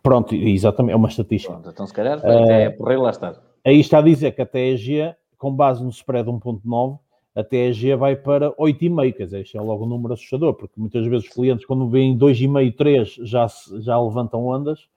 Pronto, 0.00 0.36
exatamente, 0.36 0.92
é 0.92 0.96
uma 0.96 1.08
estatística. 1.08 1.52
Pronto, 1.52 1.70
então 1.70 1.84
se 1.84 1.92
calhar 1.92 2.18
até 2.18 2.70
porreiro 2.70 3.02
lá 3.02 3.10
está. 3.10 3.42
Aí 3.64 3.80
está 3.80 3.98
a 3.98 4.02
dizer 4.02 4.30
que 4.36 4.42
a 4.42 4.46
TEG, 4.46 5.16
com 5.44 5.54
base 5.54 5.84
no 5.84 5.90
spread 5.90 6.26
1.9, 6.26 6.98
a 7.36 7.44
TEG 7.44 7.94
vai 7.96 8.16
para 8.16 8.50
8,5, 8.52 9.12
quer 9.12 9.24
dizer, 9.24 9.42
isto 9.42 9.58
é 9.58 9.60
logo 9.60 9.84
um 9.84 9.88
número 9.88 10.14
assustador, 10.14 10.54
porque 10.54 10.80
muitas 10.80 11.06
vezes 11.06 11.26
os 11.26 11.34
clientes, 11.34 11.66
quando 11.66 11.86
veem 11.86 12.16
2,5, 12.16 12.74
3, 12.74 13.14
já, 13.24 13.46
já 13.80 14.00
levantam 14.00 14.46
ondas. 14.46 14.88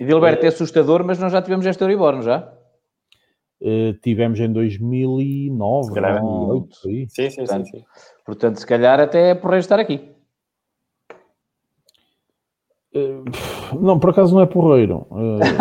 E 0.00 0.04
Dilberto 0.04 0.44
é 0.44 0.48
assustador, 0.48 1.04
mas 1.04 1.20
nós 1.20 1.30
já 1.30 1.40
tivemos 1.40 1.64
esta 1.66 1.84
Euribor, 1.84 2.16
não 2.16 2.22
já? 2.22 2.52
Eh, 3.60 3.92
tivemos 4.02 4.40
em 4.40 4.52
2009, 4.52 5.84
Se 5.84 5.94
calhar. 5.94 6.20
2008, 6.20 6.80
por 6.82 6.88
aí. 6.88 7.06
Sim, 7.08 7.30
sim, 7.30 7.30
sim. 7.30 7.36
Portanto, 7.36 7.66
sim. 7.66 7.84
Portanto, 8.26 8.56
se 8.56 8.66
calhar 8.66 8.98
até 8.98 9.30
é 9.30 9.34
porreiro 9.36 9.60
estar 9.60 9.78
aqui. 9.78 10.00
Eh, 12.94 13.22
não, 13.80 13.98
por 13.98 14.10
acaso 14.10 14.34
não 14.34 14.42
é 14.42 14.46
porreiro. 14.46 15.06
Eh, 15.12 15.40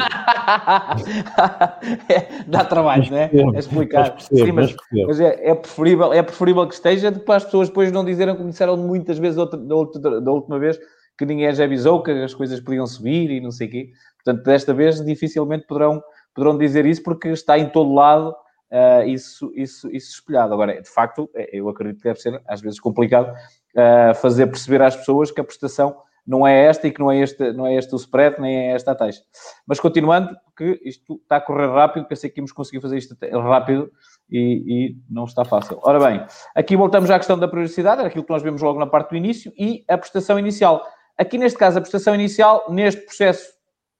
É, 2.10 2.44
Dá 2.48 2.66
trabalho, 2.66 3.10
não 3.10 3.18
é? 3.18 3.28
percebo, 3.28 3.56
É 3.56 3.60
explicar. 3.60 4.02
mas 4.02 4.10
percebo, 4.28 4.46
Sim, 4.46 4.52
mas, 4.52 4.76
mas 5.08 5.20
é, 5.20 5.50
é, 5.52 5.56
preferível, 5.56 6.14
é 6.14 6.22
preferível 6.22 6.68
que 6.68 6.74
esteja 6.74 7.12
para 7.12 7.36
as 7.38 7.46
pessoas 7.46 7.70
depois 7.70 7.92
não 7.92 8.04
dizerem 8.04 8.36
como 8.36 8.50
disseram 8.50 8.78
muitas 8.78 9.18
vezes 9.18 9.38
outra, 9.38 9.58
da, 9.60 9.76
outra- 9.76 10.22
da 10.22 10.32
última 10.32 10.60
vez 10.60 10.80
que 11.18 11.26
ninguém 11.26 11.48
as 11.48 11.60
avisou 11.60 12.02
que 12.04 12.12
as 12.12 12.34
coisas 12.34 12.60
podiam 12.60 12.86
subir 12.88 13.30
e 13.30 13.40
não 13.40 13.52
sei 13.52 13.68
o 13.68 13.72
quê. 13.72 13.90
Portanto, 14.24 14.44
desta 14.44 14.74
vez 14.74 15.04
dificilmente 15.04 15.66
poderão, 15.68 16.02
poderão 16.36 16.58
dizer 16.58 16.86
isso 16.86 17.04
porque 17.04 17.30
está 17.30 17.58
em 17.58 17.70
todo 17.70 17.94
lado 17.94 18.36
ah, 18.72 19.06
isso, 19.06 19.52
isso, 19.56 19.90
isso 19.92 20.14
espelhado. 20.16 20.54
Agora, 20.54 20.82
de 20.82 20.90
facto, 20.90 21.30
é- 21.36 21.50
eu 21.58 21.68
acredito 21.70 21.98
que 21.98 22.04
deve 22.06 22.20
ser 22.20 22.42
às 22.48 22.62
vezes 22.62 22.80
complicado 22.80 23.32
ah, 23.76 24.14
fazer 24.16 24.48
perceber 24.48 24.82
às 24.82 24.96
pessoas 24.96 25.32
que 25.32 25.42
a 25.42 25.44
prestação 25.44 25.96
não 26.32 26.48
é 26.48 26.66
esta 26.66 26.88
e 26.88 26.92
que 26.92 27.00
não 27.02 27.12
é 27.12 27.20
este, 27.20 27.52
não 27.52 27.68
é 27.68 27.76
este 27.76 27.94
o 27.94 27.98
spread, 27.98 28.40
nem 28.40 28.56
é 28.56 28.72
esta 28.72 28.92
a 28.92 28.96
taxa. 28.96 29.22
Mas 29.68 29.82
continuando, 29.82 30.34
porque 30.46 30.80
isto 30.86 31.20
está 31.22 31.36
a 31.36 31.42
correr 31.42 31.68
rápido, 31.68 32.08
pensei 32.08 32.30
que 32.30 32.40
íamos 32.40 32.54
conseguir 32.54 32.80
fazer 32.80 32.98
isto 32.98 33.18
rápido 33.42 33.92
e, 34.30 34.64
e 34.66 34.98
não 35.10 35.26
está 35.26 35.44
fácil. 35.44 35.78
Ora 35.84 36.00
bem, 36.00 36.26
aqui 36.56 36.78
voltamos 36.78 37.12
à 37.12 37.18
questão 37.18 37.38
da 37.38 37.50
periodicidade, 37.50 38.00
era 38.00 38.08
aquilo 38.08 38.24
que 38.24 38.32
nós 38.32 38.42
vemos 38.42 38.62
logo 38.62 38.80
na 38.80 38.88
parte 38.88 39.10
do 39.10 39.18
início, 39.18 39.52
e 39.58 39.84
a 39.90 39.98
prestação 39.98 40.40
inicial. 40.40 40.82
Aqui 41.18 41.38
neste 41.38 41.60
caso, 41.60 41.78
a 41.78 41.82
prestação 41.82 42.16
inicial, 42.16 42.66
neste 42.70 43.02
processo, 43.02 43.52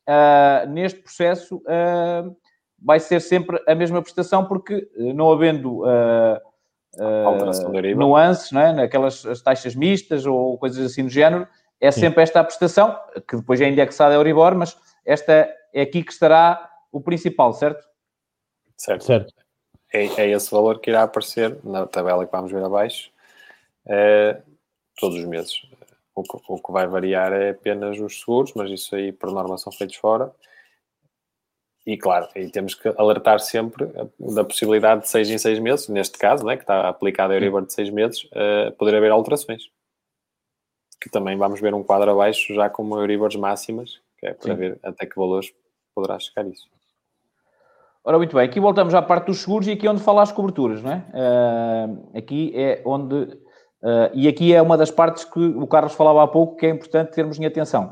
uh, 0.08 0.70
neste 0.70 1.02
processo 1.02 1.58
uh, 1.58 2.34
vai 2.82 3.02
ser 3.02 3.20
sempre 3.20 3.62
a 3.68 3.76
mesma 3.76 4.02
prestação, 4.02 4.46
porque 4.46 4.90
não 5.14 5.34
havendo 5.34 5.84
nuances, 7.96 8.52
não 8.52 8.62
é? 8.62 8.74
naquelas 8.74 9.26
as 9.26 9.42
taxas 9.42 9.76
mistas 9.76 10.26
ou 10.26 10.58
coisas 10.58 10.86
assim 10.86 11.04
do 11.04 11.10
género, 11.10 11.46
é 11.82 11.90
sempre 11.90 12.20
Sim. 12.20 12.22
esta 12.22 12.40
a 12.40 12.44
prestação, 12.44 12.96
que 13.28 13.36
depois 13.36 13.60
é 13.60 13.68
indexada 13.68 14.14
a 14.14 14.18
Euribor, 14.18 14.56
mas 14.56 14.78
esta 15.04 15.52
é 15.74 15.82
aqui 15.82 16.04
que 16.04 16.12
estará 16.12 16.70
o 16.92 17.02
principal, 17.02 17.52
certo? 17.54 17.84
Certo. 18.78 19.04
certo. 19.04 19.34
É, 19.92 20.06
é 20.22 20.30
esse 20.30 20.52
valor 20.52 20.80
que 20.80 20.92
irá 20.92 21.04
aparecer 21.04 21.58
na 21.64 21.88
tabela 21.88 22.26
que 22.26 22.32
vamos 22.32 22.52
ver 22.52 22.64
abaixo 22.64 23.12
é, 23.88 24.40
todos 24.98 25.18
os 25.18 25.26
meses. 25.26 25.54
O 26.14 26.24
que, 26.24 26.38
o 26.48 26.58
que 26.62 26.72
vai 26.72 26.86
variar 26.86 27.34
é 27.34 27.50
apenas 27.50 28.00
os 28.00 28.20
seguros, 28.20 28.54
mas 28.54 28.70
isso 28.70 28.96
aí, 28.96 29.12
por 29.12 29.32
norma, 29.32 29.58
são 29.58 29.72
feitos 29.72 29.96
fora. 29.96 30.32
E 31.86 31.98
claro, 31.98 32.28
aí 32.36 32.50
temos 32.52 32.76
que 32.76 32.88
alertar 32.90 33.40
sempre 33.40 33.88
da 34.20 34.44
possibilidade 34.44 35.02
de 35.02 35.10
seis 35.10 35.30
em 35.32 35.38
seis 35.40 35.58
meses, 35.58 35.88
neste 35.88 36.18
caso, 36.18 36.46
né, 36.46 36.56
que 36.56 36.64
está 36.64 36.88
aplicado 36.88 37.34
a 37.34 37.36
Euribor 37.36 37.66
de 37.66 37.74
seis 37.74 37.90
meses, 37.90 38.26
uh, 38.26 38.72
poder 38.78 38.96
haver 38.96 39.12
alterações. 39.12 39.64
Que 41.02 41.10
também 41.10 41.36
vamos 41.38 41.60
ver 41.60 41.74
um 41.74 41.84
quadro 41.84 42.12
abaixo 42.12 42.54
já 42.54 42.70
com 42.70 42.98
Euribors 42.98 43.36
máximas, 43.36 44.00
que 44.20 44.28
é 44.28 44.34
para 44.34 44.54
Sim. 44.54 44.60
ver 44.60 44.80
até 44.84 45.06
que 45.06 45.16
valores 45.16 45.52
poderá 45.96 46.20
chegar 46.20 46.48
isso. 46.48 46.70
Ora, 48.04 48.18
muito 48.18 48.36
bem, 48.36 48.46
aqui 48.46 48.60
voltamos 48.60 48.96
à 48.96 49.02
parte 49.02 49.28
dos 49.28 49.40
seguros 49.42 49.68
e 49.68 49.72
aqui 49.72 49.86
é 49.86 49.92
onde 49.92 50.02
fala 50.02 50.24
as 50.24 50.32
coberturas, 50.32 50.82
não 50.82 50.92
é? 50.92 51.06
Uh, 51.14 52.18
aqui 52.18 52.52
é 52.56 52.82
onde. 52.84 53.16
Uh, 53.16 54.10
e 54.14 54.28
aqui 54.28 54.54
é 54.54 54.62
uma 54.62 54.78
das 54.78 54.90
partes 54.90 55.24
que 55.24 55.40
o 55.40 55.68
Carlos 55.68 55.94
falava 55.94 56.24
há 56.24 56.28
pouco 56.28 56.56
que 56.56 56.66
é 56.66 56.70
importante 56.70 57.12
termos 57.14 57.40
em 57.40 57.46
atenção. 57.46 57.90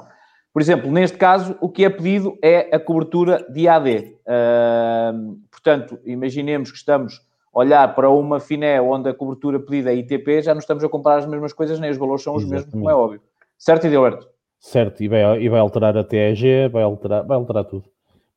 Por 0.52 0.62
exemplo, 0.62 0.92
neste 0.92 1.18
caso, 1.18 1.56
o 1.62 1.70
que 1.70 1.86
é 1.86 1.90
pedido 1.90 2.38
é 2.42 2.76
a 2.76 2.80
cobertura 2.80 3.46
de 3.52 3.68
AD. 3.68 4.18
Uh, 4.26 5.40
portanto, 5.52 6.00
imaginemos 6.04 6.72
que 6.72 6.78
estamos 6.78 7.22
olhar 7.60 7.96
para 7.96 8.10
uma 8.10 8.40
FINE 8.40 8.80
onde 8.80 9.10
a 9.10 9.14
cobertura 9.14 9.60
pedida 9.60 9.92
é 9.92 9.96
ITP, 9.96 10.42
já 10.42 10.54
não 10.54 10.60
estamos 10.60 10.84
a 10.84 10.90
comprar 10.90 11.18
as 11.18 11.26
mesmas 11.26 11.54
coisas, 11.54 11.80
nem 11.80 11.90
os 11.90 11.98
valores 11.98 12.24
são 12.24 12.36
os 12.36 12.44
Exatamente. 12.44 12.66
mesmos, 12.66 12.82
como 12.82 12.90
é 12.90 12.96
óbvio. 12.96 13.22
Certo, 13.58 13.88
Edilberto? 13.88 14.28
Certo, 14.60 15.04
e 15.04 15.08
vai, 15.08 15.42
e 15.42 15.50
vai 15.50 15.60
alterar 15.60 15.98
a 15.98 16.04
TEG, 16.04 16.70
vai 16.72 16.84
alterar, 16.84 17.26
vai 17.26 17.38
alterar 17.38 17.66
tudo 17.66 17.86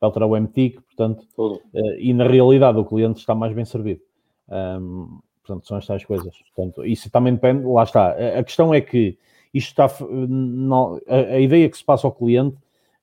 vai 0.02 0.08
alterar 0.08 0.28
o 0.28 0.37
MTIC, 0.37 0.80
portanto, 0.80 1.24
uh, 1.38 1.61
e 1.96 2.12
na 2.12 2.26
realidade 2.26 2.76
o 2.76 2.85
cliente 2.85 3.20
está 3.20 3.37
mais 3.37 3.54
bem 3.54 3.64
servido. 3.64 4.00
Um, 4.48 5.20
portanto, 5.44 5.66
são 5.66 5.78
estas 5.78 6.04
coisas. 6.04 6.35
Portanto, 6.54 6.85
isso 6.85 7.08
também 7.08 7.35
depende, 7.35 7.64
lá 7.64 7.85
está. 7.85 8.11
A, 8.11 8.42
questão 8.42 8.74
é 8.74 8.80
que 8.80 9.16
isto 9.54 9.68
está, 9.68 9.88
no, 10.04 11.00
a, 11.06 11.14
a, 11.14 11.40
ideia 11.40 11.68
que 11.68 11.76
se 11.76 11.85
passa 11.85 12.08
ao 12.08 12.12
cliente, 12.12 12.56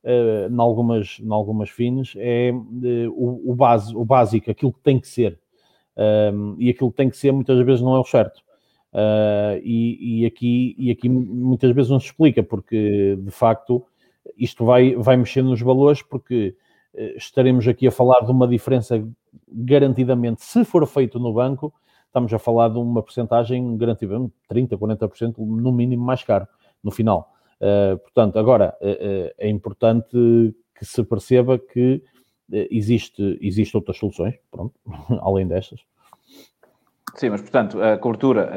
uh, 0.03 0.51
em, 0.51 0.60
algumas, 0.60 1.21
algumas 1.29 1.69
fins, 1.69 2.15
é 2.17 2.51
uh, 2.51 3.12
o, 3.12 3.51
o, 3.51 3.55
base, 3.55 3.95
o 3.95 4.03
básico, 4.03 4.51
aquilo 4.51 4.73
que 4.73 4.82
tem 4.82 4.99
que 4.99 5.08
ser. 5.08 5.39
Um, 5.99 6.55
e 6.57 6.69
aquilo 6.69 6.91
que 6.91 6.97
tem 6.97 7.09
que 7.09 7.17
ser 7.17 7.33
muitas 7.33 7.59
vezes 7.65 7.81
não 7.81 7.95
é 7.95 7.99
o 7.99 8.05
certo. 8.05 8.38
Uh, 8.93 9.59
e, 9.62 10.21
e, 10.21 10.25
aqui, 10.25 10.75
e 10.77 10.89
aqui 10.89 11.09
muitas 11.09 11.71
vezes 11.71 11.91
não 11.91 11.99
se 11.99 12.07
explica, 12.07 12.41
porque 12.41 13.17
de 13.19 13.31
facto 13.31 13.85
isto 14.38 14.65
vai, 14.65 14.95
vai 14.95 15.17
mexer 15.17 15.41
nos 15.41 15.62
valores, 15.62 16.01
porque 16.01 16.55
eh, 16.93 17.15
estaremos 17.17 17.67
aqui 17.67 17.88
a 17.88 17.91
falar 17.91 18.21
de 18.21 18.31
uma 18.31 18.47
diferença 18.47 19.03
garantidamente, 19.47 20.43
se 20.43 20.63
for 20.63 20.85
feito 20.88 21.19
no 21.19 21.33
banco, 21.33 21.73
estamos 22.05 22.33
a 22.33 22.39
falar 22.39 22.69
de 22.69 22.77
uma 22.77 23.03
porcentagem 23.03 23.77
garantidamente 23.77 24.33
30%, 24.51 24.77
40% 24.77 25.38
no 25.38 25.71
mínimo 25.71 26.03
mais 26.03 26.23
caro 26.23 26.47
no 26.83 26.91
final. 26.91 27.31
Uh, 27.62 27.97
portanto, 27.97 28.39
agora 28.39 28.73
uh, 28.81 29.33
é 29.38 29.49
importante 29.49 30.15
que 30.75 30.85
se 30.85 31.03
perceba 31.03 31.59
que 31.59 31.95
uh, 31.95 32.18
existe, 32.51 33.38
existe 33.41 33.75
outras 33.75 33.97
soluções, 33.97 34.35
pronto, 34.51 34.73
além 35.21 35.47
destas. 35.47 35.79
Sim, 37.15 37.31
mas 37.31 37.41
portanto, 37.41 37.81
a 37.81 37.97
cobertura 37.97 38.49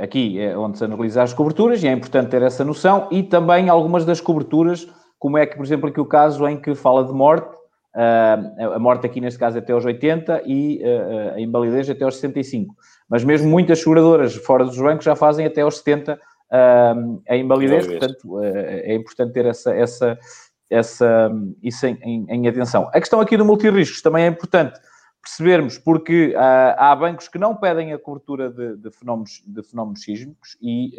aqui 0.00 0.38
é 0.38 0.56
onde 0.56 0.78
se 0.78 0.84
analisa 0.84 1.22
as 1.22 1.34
coberturas 1.34 1.82
e 1.82 1.88
é 1.88 1.92
importante 1.92 2.30
ter 2.30 2.40
essa 2.40 2.64
noção 2.64 3.08
e 3.10 3.22
também 3.22 3.68
algumas 3.68 4.04
das 4.04 4.20
coberturas, 4.20 4.88
como 5.18 5.36
é 5.36 5.44
que, 5.44 5.56
por 5.56 5.64
exemplo, 5.64 5.88
aqui 5.88 6.00
o 6.00 6.06
caso 6.06 6.46
em 6.48 6.58
que 6.58 6.74
fala 6.74 7.04
de 7.04 7.12
morte, 7.12 7.56
Uh, 7.96 8.74
a 8.74 8.78
morte 8.78 9.06
aqui 9.06 9.22
neste 9.22 9.38
caso 9.38 9.56
é 9.56 9.60
até 9.60 9.72
aos 9.72 9.82
80 9.82 10.42
e 10.44 10.82
a 11.34 11.40
invalidez 11.40 11.88
até 11.88 12.04
aos 12.04 12.16
65. 12.16 12.74
Mas 13.08 13.24
mesmo 13.24 13.48
muitas 13.48 13.78
seguradoras 13.78 14.34
fora 14.34 14.66
dos 14.66 14.76
bancos 14.76 15.06
já 15.06 15.16
fazem 15.16 15.46
até 15.46 15.62
aos 15.62 15.78
70 15.78 16.12
uh, 16.12 17.22
a 17.26 17.36
invalidez, 17.36 17.86
portanto 17.86 18.42
é 18.42 18.94
importante 18.94 19.32
ter 19.32 19.46
essa, 19.46 19.74
essa, 19.74 20.18
essa, 20.70 21.30
isso 21.62 21.86
em, 21.86 21.98
em, 22.02 22.26
em, 22.28 22.48
atenção. 22.48 22.88
A 22.92 23.00
questão 23.00 23.20
aqui 23.20 23.36
do 23.36 23.44
multirriscos 23.44 24.02
também 24.02 24.24
é 24.24 24.28
importante 24.28 24.78
percebermos 25.22 25.76
porque 25.76 26.34
há 26.36 26.94
bancos 26.94 27.26
que 27.26 27.38
não 27.38 27.56
pedem 27.56 27.92
a 27.92 27.98
cobertura 27.98 28.48
de, 28.48 28.76
de 28.76 28.90
fenómenos, 28.92 29.42
de 29.44 29.62
fenómenos 29.62 30.02
sísmicos 30.02 30.56
e 30.62 30.92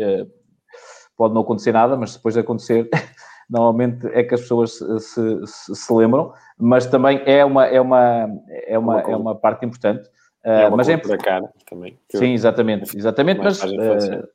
pode 1.18 1.34
não 1.34 1.42
acontecer 1.42 1.72
nada, 1.72 1.98
mas 1.98 2.16
depois 2.16 2.36
de 2.36 2.42
acontecer 2.42 2.90
normalmente 3.50 4.06
é 4.08 4.24
que 4.24 4.36
as 4.36 4.42
pessoas 4.42 4.74
se, 4.74 5.00
se, 5.46 5.76
se, 5.76 5.94
lembram, 5.94 6.34
mas 6.58 6.86
também 6.86 7.22
é 7.26 7.44
uma, 7.44 7.66
é 7.66 7.80
uma, 7.80 8.30
é 8.66 8.78
uma, 8.78 9.02
é 9.02 9.16
uma 9.16 9.36
parte 9.36 9.66
importante. 9.66 10.10
É 10.44 10.68
uma 10.68 10.78
mas 10.78 10.88
é 10.88 10.98
cara 11.18 11.50
também. 11.70 12.00
Sim, 12.10 12.34
exatamente, 12.34 12.98
exatamente, 12.98 13.42
mas 13.42 13.62
uh, 13.62 14.28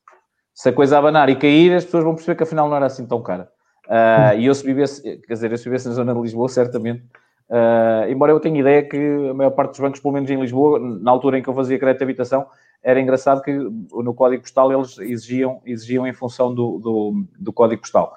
se 0.54 0.68
a 0.68 0.72
coisa 0.72 0.98
abanar 0.98 1.30
e 1.30 1.36
cair, 1.36 1.72
as 1.74 1.84
pessoas 1.84 2.04
vão 2.04 2.14
perceber 2.14 2.36
que 2.36 2.42
afinal 2.42 2.68
não 2.68 2.76
era 2.76 2.86
assim 2.86 3.06
tão 3.06 3.22
cara. 3.22 3.50
Uh, 3.86 4.38
e 4.38 4.46
eu 4.46 4.54
se 4.54 4.64
vivesse, 4.64 5.02
quer 5.02 5.34
dizer, 5.34 5.50
eu 5.50 5.58
se 5.58 5.64
vivesse 5.64 5.88
na 5.88 5.94
zona 5.94 6.14
de 6.14 6.20
Lisboa, 6.20 6.48
certamente, 6.48 7.02
uh, 7.50 8.08
embora 8.08 8.32
eu 8.32 8.40
tenha 8.40 8.58
ideia 8.60 8.82
que 8.82 8.96
a 9.30 9.34
maior 9.34 9.50
parte 9.50 9.70
dos 9.70 9.80
bancos, 9.80 10.00
pelo 10.00 10.14
menos 10.14 10.30
em 10.30 10.40
Lisboa, 10.40 10.78
na 10.78 11.10
altura 11.10 11.38
em 11.38 11.42
que 11.42 11.48
eu 11.48 11.54
fazia 11.54 11.78
crédito 11.78 11.98
de 11.98 12.04
habitação, 12.04 12.46
era 12.82 13.00
engraçado 13.00 13.42
que 13.42 13.52
no 13.52 14.14
código 14.14 14.42
postal 14.42 14.72
eles 14.72 14.98
exigiam, 14.98 15.60
exigiam 15.64 16.06
em 16.06 16.12
função 16.12 16.52
do, 16.52 16.78
do, 16.78 17.24
do 17.38 17.52
código 17.52 17.80
postal. 17.82 18.16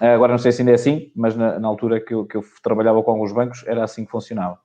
Agora 0.00 0.32
não 0.32 0.38
sei 0.38 0.52
se 0.52 0.60
ainda 0.60 0.72
é 0.72 0.74
assim, 0.74 1.10
mas 1.14 1.36
na, 1.36 1.58
na 1.58 1.68
altura 1.68 2.00
que 2.00 2.12
eu, 2.12 2.26
que 2.26 2.36
eu, 2.36 2.44
trabalhava 2.62 3.02
com 3.02 3.12
alguns 3.12 3.32
bancos 3.32 3.64
era 3.66 3.84
assim 3.84 4.04
que 4.04 4.10
funcionava. 4.10 4.58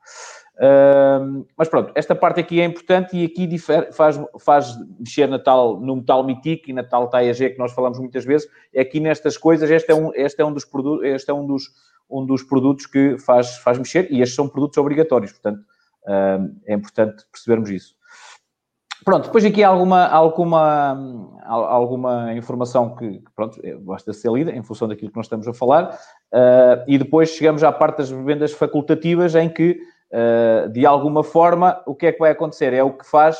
Mas 1.55 1.69
pronto, 1.69 1.91
esta 1.95 2.13
parte 2.13 2.41
aqui 2.41 2.59
é 2.59 2.65
importante 2.65 3.15
e 3.15 3.25
aqui 3.25 3.47
difere, 3.47 3.91
faz, 3.93 4.19
faz 4.39 4.77
mexer 4.99 5.27
na 5.27 5.39
tal, 5.39 5.79
no 5.79 6.03
tal 6.03 6.23
MITIC 6.23 6.69
e 6.69 6.73
na 6.73 6.83
tal 6.83 7.07
TAEG 7.07 7.51
que 7.51 7.57
nós 7.57 7.71
falamos 7.71 7.97
muitas 7.97 8.25
vezes. 8.25 8.49
É 8.73 8.81
aqui 8.81 8.99
nestas 8.99 9.37
coisas, 9.37 9.69
este 9.71 9.91
é 9.91 9.95
um, 9.95 10.11
este 10.13 10.41
é 10.41 10.45
um 10.45 10.51
dos 10.51 10.65
produtos, 10.65 11.05
este 11.05 11.31
é 11.31 11.33
um 11.33 11.47
dos, 11.47 11.63
um 12.09 12.25
dos 12.25 12.43
produtos 12.43 12.85
que 12.85 13.17
faz, 13.17 13.57
faz 13.57 13.77
mexer 13.77 14.11
e 14.11 14.21
estes 14.21 14.35
são 14.35 14.49
produtos 14.49 14.77
obrigatórios, 14.77 15.31
portanto 15.31 15.61
uh, 16.03 16.55
é 16.65 16.73
importante 16.73 17.25
percebermos 17.31 17.69
isso. 17.69 17.99
Pronto, 19.05 19.25
depois 19.25 19.45
aqui 19.45 19.63
há 19.63 19.69
alguma, 19.69 20.07
alguma, 20.07 21.31
alguma 21.45 22.33
informação 22.33 22.95
que, 22.95 23.23
pronto, 23.33 23.59
é, 23.63 23.73
basta 23.75 24.11
ser 24.11 24.29
lida 24.31 24.51
em 24.51 24.61
função 24.61 24.87
daquilo 24.87 25.09
que 25.09 25.15
nós 25.15 25.25
estamos 25.25 25.47
a 25.47 25.53
falar. 25.53 25.97
Uh, 26.33 26.83
e 26.85 26.97
depois 26.97 27.29
chegamos 27.29 27.63
à 27.63 27.71
parte 27.71 27.99
das 27.99 28.09
vendas 28.09 28.51
facultativas 28.51 29.35
em 29.35 29.47
que, 29.47 29.79
de 30.71 30.85
alguma 30.85 31.23
forma, 31.23 31.81
o 31.85 31.93
que 31.93 32.07
é 32.07 32.11
que 32.11 32.19
vai 32.19 32.31
acontecer? 32.31 32.73
É 32.73 32.83
o 32.83 32.97
que 32.97 33.05
faz 33.05 33.37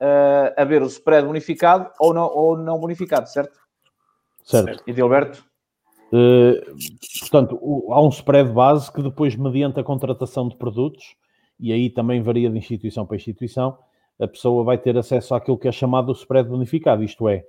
uh, 0.00 0.54
haver 0.56 0.82
o 0.82 0.86
spread 0.86 1.26
bonificado 1.26 1.90
ou 1.98 2.14
não, 2.14 2.26
ou 2.26 2.56
não 2.56 2.78
bonificado, 2.78 3.28
certo? 3.28 3.58
Certo. 4.44 4.82
E 4.86 4.92
Dilberto? 4.92 5.44
Uh, 6.12 6.54
portanto, 7.20 7.58
o, 7.60 7.92
há 7.92 8.00
um 8.00 8.08
spread 8.08 8.50
base 8.50 8.90
que 8.90 9.02
depois, 9.02 9.36
mediante 9.36 9.78
a 9.78 9.84
contratação 9.84 10.48
de 10.48 10.56
produtos, 10.56 11.16
e 11.60 11.72
aí 11.72 11.90
também 11.90 12.22
varia 12.22 12.48
de 12.48 12.56
instituição 12.56 13.04
para 13.04 13.16
instituição, 13.16 13.78
a 14.20 14.26
pessoa 14.26 14.64
vai 14.64 14.78
ter 14.78 14.96
acesso 14.96 15.34
àquilo 15.34 15.58
que 15.58 15.68
é 15.68 15.72
chamado 15.72 16.08
o 16.08 16.12
spread 16.12 16.48
bonificado, 16.48 17.04
isto 17.04 17.28
é, 17.28 17.44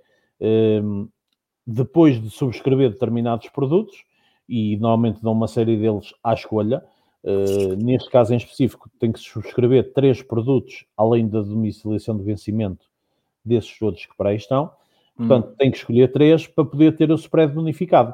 depois 1.66 2.22
de 2.22 2.30
subscrever 2.30 2.90
determinados 2.92 3.50
produtos, 3.50 4.04
e 4.48 4.78
normalmente 4.78 5.22
dão 5.22 5.32
uma 5.32 5.48
série 5.48 5.78
deles 5.78 6.14
à 6.24 6.34
escolha, 6.34 6.84
eh, 7.24 7.76
neste 7.76 8.10
caso 8.10 8.34
em 8.34 8.38
específico, 8.38 8.90
tem 9.00 9.12
que 9.12 9.20
subscrever 9.20 9.94
três 9.94 10.22
produtos, 10.22 10.86
além 10.96 11.28
da 11.28 11.42
domiciliação 11.42 12.18
de 12.18 12.24
vencimento 12.24 12.86
desses 13.44 13.78
todos 13.78 14.06
que 14.06 14.16
para 14.16 14.30
aí 14.30 14.38
estão. 14.38 14.72
Portanto, 15.16 15.50
hum. 15.50 15.56
tem 15.58 15.72
que 15.72 15.78
escolher 15.78 16.12
três 16.12 16.48
para 16.48 16.64
poder 16.64 16.96
ter 16.96 17.12
o 17.12 17.16
spread 17.16 17.54
bonificado. 17.54 18.14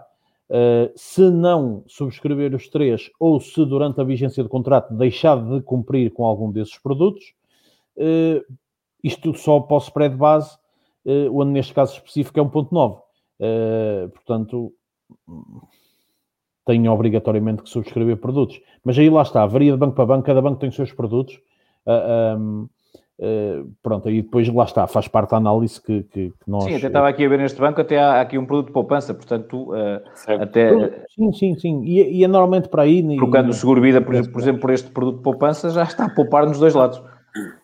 Uh, 0.49 0.91
se 0.95 1.29
não 1.31 1.83
subscrever 1.87 2.53
os 2.53 2.67
três, 2.67 3.09
ou 3.19 3.39
se 3.39 3.65
durante 3.65 3.99
a 3.99 4.03
vigência 4.03 4.43
do 4.43 4.49
contrato 4.49 4.93
deixar 4.93 5.37
de 5.37 5.61
cumprir 5.61 6.11
com 6.11 6.23
algum 6.23 6.51
desses 6.51 6.77
produtos, 6.77 7.33
uh, 7.97 8.55
isto 9.03 9.33
só 9.35 9.59
para 9.59 9.75
o 9.75 9.79
spread 9.79 10.15
base, 10.15 10.57
uh, 11.05 11.39
onde 11.39 11.51
neste 11.51 11.73
caso 11.73 11.93
específico 11.93 12.39
é 12.39 12.43
1.9. 12.43 12.97
Uh, 12.97 13.01
eh, 13.39 14.07
portanto, 14.07 14.73
tem 16.65 16.87
obrigatoriamente 16.89 17.63
que 17.63 17.69
subscrever 17.69 18.17
produtos. 18.17 18.59
Mas 18.83 18.97
aí 18.97 19.09
lá 19.09 19.21
está, 19.21 19.45
varia 19.45 19.71
de 19.71 19.77
banco 19.77 19.95
para 19.95 20.05
banco, 20.05 20.25
cada 20.25 20.41
banco 20.41 20.59
tem 20.59 20.69
os 20.69 20.75
seus 20.75 20.91
produtos. 20.91 21.39
Uh, 21.85 22.37
um, 22.37 22.69
Uh, 23.17 23.71
pronto, 23.81 24.09
aí 24.09 24.21
depois 24.21 24.45
lá 24.49 24.65
está, 24.65 24.85
faz 24.87 25.07
parte 25.07 25.31
da 25.31 25.37
análise 25.37 25.81
que, 25.81 26.03
que, 26.03 26.29
que 26.31 26.51
nós. 26.51 26.65
Sim, 26.65 26.75
até 26.75 26.87
estava 26.87 27.07
aqui 27.07 27.25
a 27.25 27.29
ver 27.29 27.37
neste 27.37 27.59
banco, 27.61 27.79
até 27.79 27.97
há, 27.97 28.19
aqui 28.19 28.37
um 28.37 28.45
produto 28.45 28.67
de 28.67 28.73
poupança, 28.73 29.13
portanto, 29.13 29.71
uh, 29.71 30.01
até. 30.41 31.05
Sim, 31.15 31.31
sim, 31.31 31.55
sim. 31.57 31.81
E, 31.85 32.19
e 32.19 32.23
é 32.25 32.27
normalmente 32.27 32.67
para 32.67 32.83
aí. 32.83 33.15
Trocando 33.15 33.51
o 33.51 33.53
seguro-vida, 33.53 34.01
por, 34.01 34.13
por, 34.29 34.41
exemplo, 34.41 34.59
por 34.59 34.69
este 34.69 34.91
produto 34.91 35.17
de 35.17 35.23
poupança, 35.23 35.69
já 35.69 35.83
está 35.83 36.05
a 36.05 36.09
poupar 36.09 36.45
nos 36.45 36.59
dois 36.59 36.73
lados. 36.73 37.01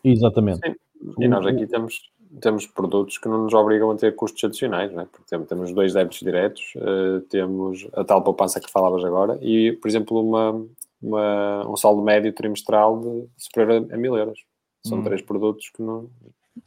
Exatamente. 0.02 0.62
Sim. 0.66 0.76
E 1.20 1.28
nós 1.28 1.46
aqui 1.46 1.68
temos, 1.68 1.96
temos 2.40 2.66
produtos 2.66 3.18
que 3.18 3.28
não 3.28 3.44
nos 3.44 3.54
obrigam 3.54 3.92
a 3.92 3.96
ter 3.96 4.16
custos 4.16 4.44
adicionais, 4.44 4.92
não 4.92 5.02
é? 5.02 5.06
Porque 5.06 5.46
temos 5.46 5.74
dois 5.74 5.94
débitos 5.94 6.20
diretos, 6.20 6.74
uh, 6.76 7.22
temos 7.30 7.88
a 7.94 8.04
tal 8.04 8.24
poupança 8.24 8.60
que 8.60 8.72
falavas 8.72 9.04
agora 9.04 9.38
e, 9.42 9.74
por 9.74 9.88
exemplo, 9.88 10.22
uma, 10.22 10.66
uma 11.02 11.70
um 11.70 11.76
saldo 11.76 12.02
médio 12.02 12.32
trimestral 12.34 13.00
de 13.00 13.28
superior 13.38 13.88
a, 13.92 13.96
a 13.96 13.98
mil 13.98 14.18
euros. 14.18 14.40
São 14.86 15.00
hum. 15.00 15.04
três 15.04 15.22
produtos 15.22 15.70
que 15.70 15.82
não. 15.82 16.10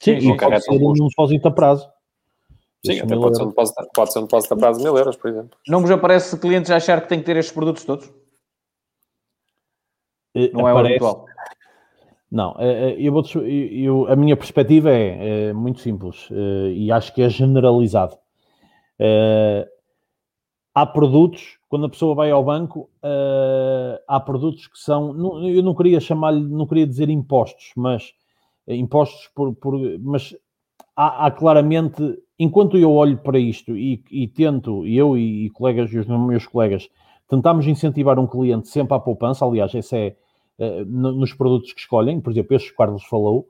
Sim, 0.00 0.20
não 0.22 0.36
pode 0.36 0.62
ser 0.62 0.70
um 0.72 1.08
depósito 1.08 1.48
a 1.48 1.50
prazo. 1.50 1.88
Sim, 2.84 3.00
até 3.00 3.16
pode 3.16 3.36
ser, 3.36 3.42
um 3.44 3.48
depósito, 3.48 3.88
pode 3.94 4.12
ser 4.12 4.18
um 4.18 4.22
depósito 4.22 4.54
a 4.54 4.56
prazo 4.58 4.78
de 4.78 4.84
mil 4.84 4.96
euros, 4.96 5.16
por 5.16 5.30
exemplo. 5.30 5.58
Não 5.66 5.80
vos 5.80 5.90
aparece 5.90 6.38
clientes 6.38 6.70
a 6.70 6.76
achar 6.76 7.00
que 7.00 7.08
têm 7.08 7.18
que 7.18 7.24
ter 7.24 7.36
estes 7.36 7.54
produtos 7.54 7.84
todos? 7.84 8.12
Eh, 10.34 10.50
não 10.52 10.66
Aparece... 10.66 10.98
é 11.00 11.02
o 11.02 11.06
habitual. 11.06 11.26
Não, 12.34 12.56
eh, 12.58 12.90
eh, 12.90 12.96
eu 12.98 13.12
vou, 13.12 13.22
eu, 13.44 14.08
a 14.08 14.16
minha 14.16 14.36
perspectiva 14.36 14.90
é, 14.90 15.50
é, 15.50 15.52
muito 15.52 15.78
simples 15.78 16.28
e 16.74 16.90
acho 16.90 17.14
que 17.14 17.22
é 17.22 17.28
generalizado. 17.28 18.16
há 20.74 20.84
produtos, 20.84 21.58
quando 21.68 21.86
a 21.86 21.88
pessoa 21.88 22.12
vai 22.16 22.32
ao 22.32 22.42
banco, 22.42 22.90
há 24.08 24.18
produtos 24.18 24.66
que 24.66 24.76
são, 24.76 25.46
eu 25.46 25.62
não 25.62 25.76
queria 25.76 26.00
chamar-lhe, 26.00 26.44
não 26.44 26.66
queria 26.66 26.88
dizer 26.88 27.08
impostos, 27.08 27.70
mas 27.76 28.12
impostos 28.66 29.30
por, 29.32 29.54
por 29.54 29.78
mas 30.00 30.36
há, 30.96 31.26
há, 31.26 31.30
claramente, 31.30 32.02
enquanto 32.36 32.76
eu 32.76 32.92
olho 32.92 33.18
para 33.18 33.38
isto 33.38 33.76
e, 33.76 34.02
e 34.10 34.26
tento, 34.26 34.84
eu 34.88 35.16
e, 35.16 35.46
e 35.46 35.50
colegas 35.50 35.88
e 35.92 36.00
os 36.00 36.08
meus 36.08 36.48
colegas, 36.48 36.88
tentamos 37.28 37.64
incentivar 37.68 38.18
um 38.18 38.26
cliente 38.26 38.66
sempre 38.66 38.96
à 38.96 38.98
poupança, 38.98 39.46
aliás, 39.46 39.72
esse 39.72 39.96
é 39.96 40.16
nos 40.86 41.32
produtos 41.32 41.72
que 41.72 41.80
escolhem, 41.80 42.20
por 42.20 42.30
exemplo, 42.30 42.54
este 42.54 42.68
que 42.68 42.74
o 42.74 42.76
Carlos 42.76 43.04
falou, 43.04 43.48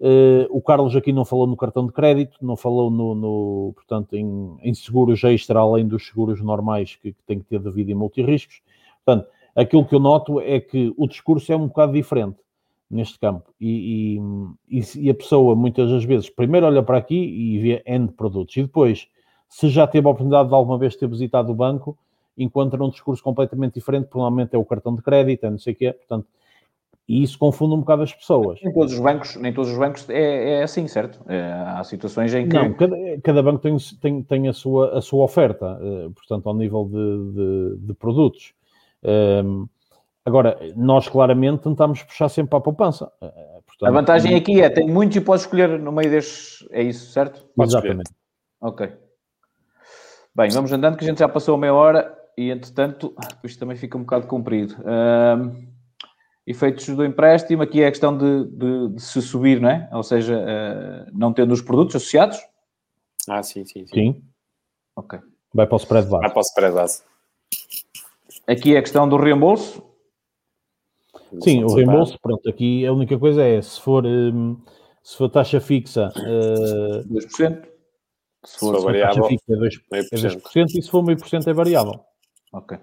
uh, 0.00 0.46
o 0.50 0.60
Carlos 0.60 0.96
aqui 0.96 1.12
não 1.12 1.24
falou 1.24 1.46
no 1.46 1.56
cartão 1.56 1.86
de 1.86 1.92
crédito, 1.92 2.38
não 2.42 2.56
falou 2.56 2.90
no, 2.90 3.14
no 3.14 3.72
portanto, 3.74 4.16
em, 4.16 4.56
em, 4.62 4.74
seguros 4.74 5.22
extra, 5.24 5.60
além 5.60 5.86
dos 5.86 6.06
seguros 6.06 6.40
normais 6.40 6.96
que, 6.96 7.12
que 7.12 7.22
tem 7.26 7.38
que 7.38 7.44
ter 7.44 7.60
devido 7.60 7.90
em 7.90 7.94
multirriscos. 7.94 8.62
Portanto, 9.04 9.28
aquilo 9.54 9.84
que 9.84 9.94
eu 9.94 10.00
noto 10.00 10.40
é 10.40 10.60
que 10.60 10.92
o 10.96 11.06
discurso 11.06 11.52
é 11.52 11.56
um 11.56 11.68
bocado 11.68 11.92
diferente 11.92 12.38
neste 12.90 13.18
campo. 13.18 13.48
E, 13.60 14.18
e, 14.68 14.80
e, 14.96 15.10
a 15.10 15.14
pessoa, 15.14 15.54
muitas 15.54 15.88
das 15.90 16.04
vezes, 16.04 16.28
primeiro 16.28 16.66
olha 16.66 16.82
para 16.82 16.98
aqui 16.98 17.16
e 17.16 17.58
vê 17.58 17.82
N 17.86 18.08
produtos. 18.08 18.56
E 18.56 18.62
depois, 18.62 19.08
se 19.48 19.68
já 19.68 19.86
teve 19.86 20.06
a 20.08 20.10
oportunidade 20.10 20.48
de 20.48 20.54
alguma 20.54 20.76
vez 20.76 20.96
ter 20.96 21.08
visitado 21.08 21.52
o 21.52 21.54
banco, 21.54 21.96
encontra 22.36 22.82
um 22.82 22.90
discurso 22.90 23.22
completamente 23.22 23.74
diferente, 23.74 24.08
provavelmente 24.08 24.54
é 24.54 24.58
o 24.58 24.64
cartão 24.64 24.94
de 24.94 25.02
crédito, 25.02 25.44
é 25.44 25.50
não 25.50 25.58
sei 25.58 25.72
o 25.72 25.76
quê. 25.76 25.92
Portanto, 25.92 26.26
e 27.10 27.24
isso 27.24 27.36
confunde 27.36 27.74
um 27.74 27.80
bocado 27.80 28.02
as 28.02 28.14
pessoas. 28.14 28.60
Nem 28.62 28.72
todos 28.72 28.92
os 28.92 29.00
bancos, 29.00 29.34
nem 29.34 29.52
todos 29.52 29.72
os 29.72 29.76
bancos 29.76 30.08
é, 30.08 30.60
é 30.60 30.62
assim, 30.62 30.86
certo? 30.86 31.20
É, 31.26 31.42
há 31.42 31.82
situações 31.82 32.32
em 32.32 32.48
que... 32.48 32.54
Não, 32.54 32.72
cada, 32.74 32.96
cada 33.24 33.42
banco 33.42 33.58
tem, 33.58 33.76
tem, 34.00 34.22
tem 34.22 34.48
a, 34.48 34.52
sua, 34.52 34.96
a 34.96 35.00
sua 35.00 35.24
oferta, 35.24 35.76
uh, 35.82 36.10
portanto, 36.12 36.48
ao 36.48 36.54
nível 36.54 36.84
de, 36.84 37.32
de, 37.32 37.86
de 37.86 37.94
produtos. 37.94 38.54
Um, 39.02 39.10
ehm, 39.10 39.64
Agora, 40.24 40.58
nós 40.76 41.08
claramente 41.08 41.62
tentamos 41.62 42.02
puxar 42.02 42.28
sempre 42.28 42.50
para 42.50 42.58
a 42.58 42.62
poupança. 42.62 43.10
Eh, 43.22 43.26
eh, 43.26 43.60
portanto, 43.66 43.88
a 43.88 43.90
vantagem 43.90 44.34
aqui 44.36 44.60
é, 44.60 44.68
tem 44.68 44.86
muitos 44.86 45.16
e 45.16 45.20
podes 45.20 45.44
escolher 45.44 45.78
no 45.78 45.90
meio 45.90 46.10
destes, 46.10 46.68
é 46.70 46.82
isso, 46.82 47.10
certo? 47.10 47.44
Exatamente. 47.58 48.12
Ok. 48.60 48.92
Bem, 50.34 50.50
vamos 50.50 50.70
andando 50.72 50.98
que 50.98 51.04
a 51.04 51.08
gente 51.08 51.18
já 51.18 51.28
passou 51.28 51.56
meia 51.56 51.72
hora 51.72 52.14
e, 52.36 52.50
entretanto, 52.50 53.14
isto 53.42 53.58
também 53.58 53.76
fica 53.76 53.96
um 53.96 54.02
bocado 54.02 54.26
comprido. 54.26 54.76
Um, 54.84 55.69
efeitos 56.50 56.86
do 56.88 57.04
empréstimo, 57.04 57.62
aqui 57.62 57.82
é 57.82 57.86
a 57.86 57.90
questão 57.90 58.16
de, 58.16 58.44
de, 58.46 58.88
de 58.94 59.02
se 59.02 59.22
subir, 59.22 59.60
não 59.60 59.70
é? 59.70 59.88
Ou 59.92 60.02
seja, 60.02 60.38
uh, 60.38 61.10
não 61.12 61.32
tendo 61.32 61.52
os 61.52 61.62
produtos 61.62 61.96
associados? 61.96 62.38
Ah, 63.28 63.42
sim, 63.42 63.64
sim, 63.64 63.86
sim. 63.86 63.94
Sim. 63.94 64.24
Ok. 64.96 65.18
Vai 65.54 65.66
para 65.66 65.74
o 65.74 65.78
spread 65.78 66.08
base. 66.08 66.22
Vai 66.22 66.30
para 66.30 66.38
o 66.38 66.42
spread 66.42 66.74
base. 66.74 67.02
Aqui 68.46 68.74
é 68.74 68.78
a 68.78 68.82
questão 68.82 69.08
do 69.08 69.16
reembolso. 69.16 69.82
Sim, 71.42 71.62
o 71.64 71.74
reembolso, 71.74 72.18
pronto, 72.20 72.48
aqui 72.48 72.84
a 72.84 72.92
única 72.92 73.16
coisa 73.18 73.42
é 73.42 73.62
se 73.62 73.80
for, 73.80 74.04
um, 74.04 74.60
se 75.02 75.16
for 75.16 75.28
taxa 75.28 75.60
fixa 75.60 76.08
uh, 76.16 77.08
2%, 77.08 77.28
se 77.28 77.38
for, 77.38 77.68
se 78.44 78.58
for 78.58 78.80
variável, 78.82 79.22
taxa 79.22 79.28
fixa 79.28 79.44
é 79.48 79.56
2%, 79.56 79.82
é 79.92 80.00
2% 80.00 80.66
e 80.76 80.82
se 80.82 80.90
for 80.90 81.04
meio 81.04 81.18
por 81.18 81.28
cento 81.28 81.48
é 81.48 81.52
variável. 81.52 82.00
Ok. 82.52 82.78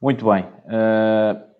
Muito 0.00 0.26
bem. 0.26 0.44
Uh, 0.44 1.51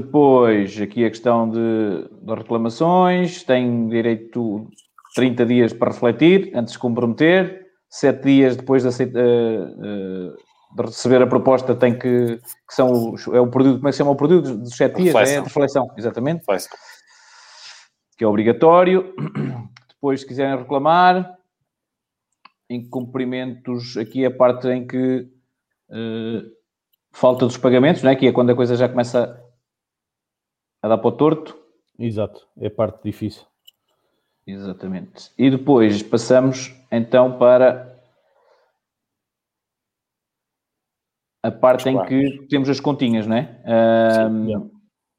depois, 0.00 0.80
aqui 0.80 1.04
a 1.04 1.10
questão 1.10 1.50
de, 1.50 2.08
de 2.22 2.34
reclamações, 2.34 3.42
tem 3.42 3.88
direito 3.88 4.68
30 5.14 5.46
dias 5.46 5.72
para 5.72 5.90
refletir 5.90 6.52
antes 6.54 6.74
de 6.74 6.78
comprometer, 6.78 7.66
7 7.88 8.22
dias 8.22 8.56
depois 8.56 8.82
de 8.82 8.88
aceitar. 8.88 9.20
Uh, 9.20 10.32
uh, 10.32 10.54
de 10.74 10.82
receber 10.82 11.22
a 11.22 11.26
proposta 11.26 11.74
tem 11.74 11.96
que, 11.96 12.36
que 12.36 12.74
são 12.74 13.12
os, 13.12 13.26
é 13.28 13.40
o 13.40 13.46
produto, 13.46 13.76
como 13.76 13.88
é 13.88 13.90
que 13.90 13.92
se 13.92 13.98
chama 13.98 14.10
o 14.10 14.16
produto 14.16 14.56
dos 14.56 14.76
sete 14.76 14.96
dias? 14.96 15.14
Reflexão. 15.14 15.36
É 15.36 15.38
a 15.38 15.44
reflexão, 15.44 15.90
exatamente. 15.96 16.38
Reflexão. 16.40 16.76
Que 18.18 18.24
é 18.24 18.26
obrigatório. 18.26 19.14
Depois, 19.88 20.20
se 20.20 20.26
quiserem 20.26 20.58
reclamar, 20.58 21.38
em 22.68 22.88
cumprimentos, 22.88 23.96
aqui 23.96 24.24
é 24.24 24.26
a 24.26 24.34
parte 24.34 24.66
em 24.68 24.86
que 24.86 25.28
uh, 25.90 26.42
falta 27.12 27.46
dos 27.46 27.56
pagamentos, 27.56 28.02
não 28.02 28.10
é? 28.10 28.16
que 28.16 28.26
é 28.26 28.32
quando 28.32 28.50
a 28.50 28.56
coisa 28.56 28.74
já 28.74 28.88
começa 28.88 29.40
a 30.84 30.88
dar 30.88 30.98
para 30.98 31.08
o 31.08 31.12
torto. 31.12 31.58
Exato, 31.98 32.46
é 32.58 32.66
a 32.66 32.70
parte 32.70 33.02
difícil. 33.02 33.42
Exatamente. 34.46 35.30
E 35.38 35.50
depois 35.50 36.02
passamos 36.02 36.74
então 36.92 37.38
para 37.38 37.98
a 41.42 41.50
parte 41.50 41.88
em 41.88 42.04
que 42.04 42.46
temos 42.50 42.68
as 42.68 42.80
continhas, 42.80 43.26
não 43.26 43.34
é? 43.34 43.62
Um, 44.28 44.70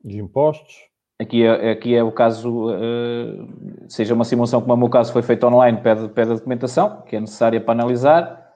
Os 0.04 0.14
impostos. 0.14 0.76
Aqui 1.20 1.44
é, 1.44 1.72
aqui 1.72 1.96
é 1.96 2.04
o 2.04 2.12
caso, 2.12 2.68
uh, 2.68 3.90
seja 3.90 4.14
uma 4.14 4.26
simulação 4.26 4.62
como 4.62 4.74
o 4.74 4.78
meu 4.78 4.90
caso 4.90 5.12
foi 5.12 5.24
feita 5.24 5.48
online, 5.48 5.82
pede, 5.82 6.10
pede 6.10 6.32
a 6.32 6.36
documentação, 6.36 7.02
que 7.04 7.16
é 7.16 7.20
necessária 7.20 7.60
para 7.60 7.72
analisar. 7.72 8.54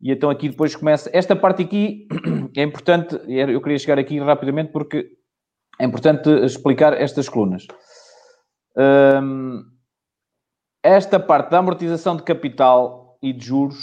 E 0.00 0.10
então 0.10 0.30
aqui 0.30 0.48
depois 0.48 0.74
começa. 0.74 1.10
Esta 1.12 1.36
parte 1.36 1.62
aqui 1.64 2.08
é 2.56 2.62
importante, 2.62 3.14
eu 3.26 3.60
queria 3.60 3.78
chegar 3.78 3.98
aqui 3.98 4.18
rapidamente 4.20 4.72
porque 4.72 5.17
é 5.78 5.84
importante 5.84 6.28
explicar 6.44 6.92
estas 6.92 7.28
colunas. 7.28 7.66
Um, 8.76 9.64
esta 10.82 11.18
parte 11.18 11.50
da 11.50 11.58
amortização 11.58 12.16
de 12.16 12.22
capital 12.22 13.18
e 13.22 13.32
de 13.32 13.44
juros 13.44 13.76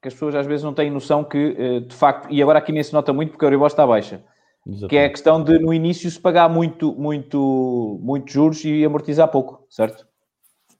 que 0.00 0.08
as 0.08 0.14
pessoas 0.14 0.34
às 0.34 0.46
vezes 0.46 0.62
não 0.62 0.72
têm 0.72 0.90
noção 0.90 1.24
que, 1.24 1.56
eh, 1.58 1.80
de 1.80 1.94
facto, 1.94 2.28
e 2.30 2.40
agora 2.40 2.58
aqui 2.58 2.72
nem 2.72 2.82
se 2.82 2.92
nota 2.92 3.12
muito 3.12 3.30
porque 3.30 3.44
a 3.44 3.48
Euribor 3.48 3.66
está 3.66 3.86
baixa, 3.86 4.22
Exatamente. 4.64 4.88
que 4.90 4.96
é 4.96 5.04
a 5.04 5.10
questão 5.10 5.42
de 5.42 5.58
no 5.58 5.74
início 5.74 6.08
se 6.10 6.20
pagar 6.20 6.48
muito, 6.48 6.92
muito, 6.92 7.98
muito 8.00 8.30
juros 8.30 8.64
e 8.64 8.84
amortizar 8.84 9.28
pouco, 9.28 9.66
certo? 9.68 10.06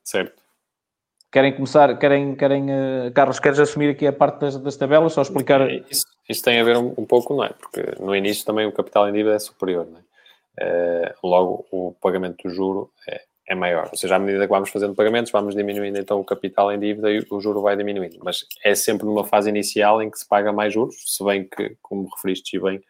Certo. 0.04 0.42
Querem 1.32 1.52
começar, 1.54 1.98
querem, 1.98 2.34
querem 2.36 2.70
uh, 2.70 3.12
Carlos, 3.12 3.40
queres 3.40 3.58
assumir 3.58 3.90
aqui 3.90 4.06
a 4.06 4.12
parte 4.12 4.38
das, 4.38 4.56
das 4.56 4.76
tabelas, 4.76 5.12
só 5.12 5.20
explicar? 5.20 5.68
Isso, 5.68 6.04
isso 6.28 6.42
tem 6.42 6.60
a 6.60 6.64
ver 6.64 6.76
um, 6.76 6.94
um, 6.98 7.04
pouco, 7.04 7.34
não 7.34 7.44
é? 7.44 7.50
Porque 7.50 7.82
no 8.00 8.14
início 8.14 8.44
também 8.44 8.66
o 8.66 8.72
capital 8.72 9.08
em 9.08 9.12
dívida 9.12 9.34
é 9.34 9.38
superior, 9.38 9.86
não 9.86 9.98
é? 9.98 10.02
Uh, 10.60 11.26
logo 11.26 11.66
o 11.70 11.94
pagamento 12.00 12.48
do 12.48 12.50
juro 12.52 12.90
é, 13.08 13.22
é 13.46 13.54
maior. 13.54 13.88
Ou 13.90 13.96
seja, 13.96 14.16
à 14.16 14.18
medida 14.18 14.44
que 14.44 14.52
vamos 14.52 14.70
fazendo 14.70 14.94
pagamentos, 14.94 15.32
vamos 15.32 15.54
diminuindo 15.54 15.98
então 15.98 16.20
o 16.20 16.24
capital 16.24 16.72
em 16.72 16.78
dívida 16.78 17.10
e 17.10 17.24
o 17.30 17.40
juro 17.40 17.62
vai 17.62 17.76
diminuindo. 17.76 18.18
Mas 18.22 18.44
é 18.64 18.74
sempre 18.74 19.06
numa 19.06 19.24
fase 19.24 19.48
inicial 19.48 20.02
em 20.02 20.10
que 20.10 20.18
se 20.18 20.26
paga 20.26 20.52
mais 20.52 20.74
juros, 20.74 20.96
se 21.06 21.24
bem 21.24 21.44
que, 21.44 21.76
como 21.80 22.08
referiste 22.14 22.58
bem, 22.58 22.82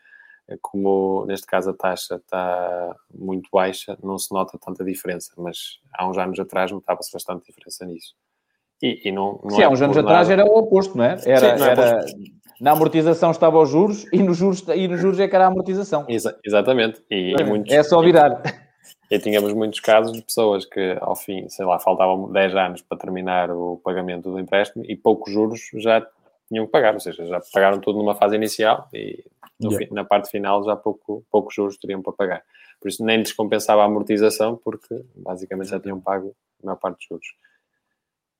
como 0.62 1.26
neste 1.26 1.46
caso 1.46 1.70
a 1.70 1.74
taxa 1.74 2.16
está 2.16 2.96
muito 3.12 3.50
baixa, 3.52 3.98
não 4.02 4.18
se 4.18 4.32
nota 4.32 4.58
tanta 4.58 4.84
diferença, 4.84 5.32
mas 5.36 5.78
há 5.92 6.08
uns 6.08 6.16
anos 6.16 6.40
atrás 6.40 6.72
notava-se 6.72 7.12
bastante 7.12 7.44
diferença 7.46 7.84
nisso. 7.84 8.14
E, 8.80 9.08
e 9.08 9.12
não, 9.12 9.40
não 9.42 9.50
Sim, 9.50 9.62
é 9.62 9.64
há 9.64 9.68
uns 9.68 9.82
anos 9.82 9.96
nada... 9.96 10.08
atrás 10.08 10.30
era 10.30 10.44
o 10.44 10.56
oposto, 10.56 10.96
não 10.96 11.04
é? 11.04 11.18
Era, 11.26 11.56
Sim, 11.56 11.60
não 11.60 11.66
é 11.66 11.70
era... 11.70 12.06
Na 12.60 12.72
amortização 12.72 13.30
estava 13.30 13.58
os 13.58 13.70
juros 13.70 14.06
e 14.12 14.22
nos 14.22 14.36
juros, 14.36 14.64
e 14.74 14.88
nos 14.88 15.00
juros 15.00 15.20
é 15.20 15.28
que 15.28 15.34
era 15.34 15.44
a 15.44 15.48
amortização. 15.48 16.04
Exa 16.08 16.38
exatamente. 16.44 17.02
E, 17.10 17.34
é, 17.38 17.42
e 17.42 17.44
muitos... 17.44 17.72
é 17.72 17.82
só 17.82 18.00
virar. 18.02 18.42
E 19.10 19.18
tínhamos 19.18 19.54
muitos 19.54 19.80
casos 19.80 20.12
de 20.12 20.22
pessoas 20.22 20.66
que, 20.66 20.98
ao 21.00 21.16
fim, 21.16 21.48
sei 21.48 21.64
lá, 21.64 21.78
faltavam 21.78 22.30
10 22.30 22.54
anos 22.56 22.82
para 22.82 22.98
terminar 22.98 23.50
o 23.50 23.80
pagamento 23.82 24.30
do 24.30 24.38
empréstimo 24.38 24.84
e 24.86 24.96
poucos 24.96 25.32
juros 25.32 25.60
já 25.74 26.06
tinham 26.48 26.66
que 26.66 26.72
pagar, 26.72 26.94
ou 26.94 27.00
seja, 27.00 27.24
já 27.26 27.40
pagaram 27.52 27.80
tudo 27.80 27.98
numa 27.98 28.14
fase 28.14 28.36
inicial 28.36 28.88
e 28.92 29.24
yeah. 29.62 29.78
fim, 29.78 29.94
na 29.94 30.04
parte 30.04 30.30
final 30.30 30.62
já 30.64 30.76
pouco, 30.76 31.24
poucos 31.30 31.54
juros 31.54 31.78
teriam 31.78 32.02
para 32.02 32.12
pagar. 32.12 32.42
Por 32.80 32.88
isso 32.88 33.04
nem 33.04 33.22
descompensava 33.22 33.82
a 33.82 33.84
amortização, 33.86 34.56
porque 34.62 35.04
basicamente 35.16 35.70
já 35.70 35.80
tinham 35.80 36.00
pago 36.00 36.34
a 36.62 36.66
maior 36.66 36.76
parte 36.76 36.98
dos 36.98 37.06
juros. 37.08 37.26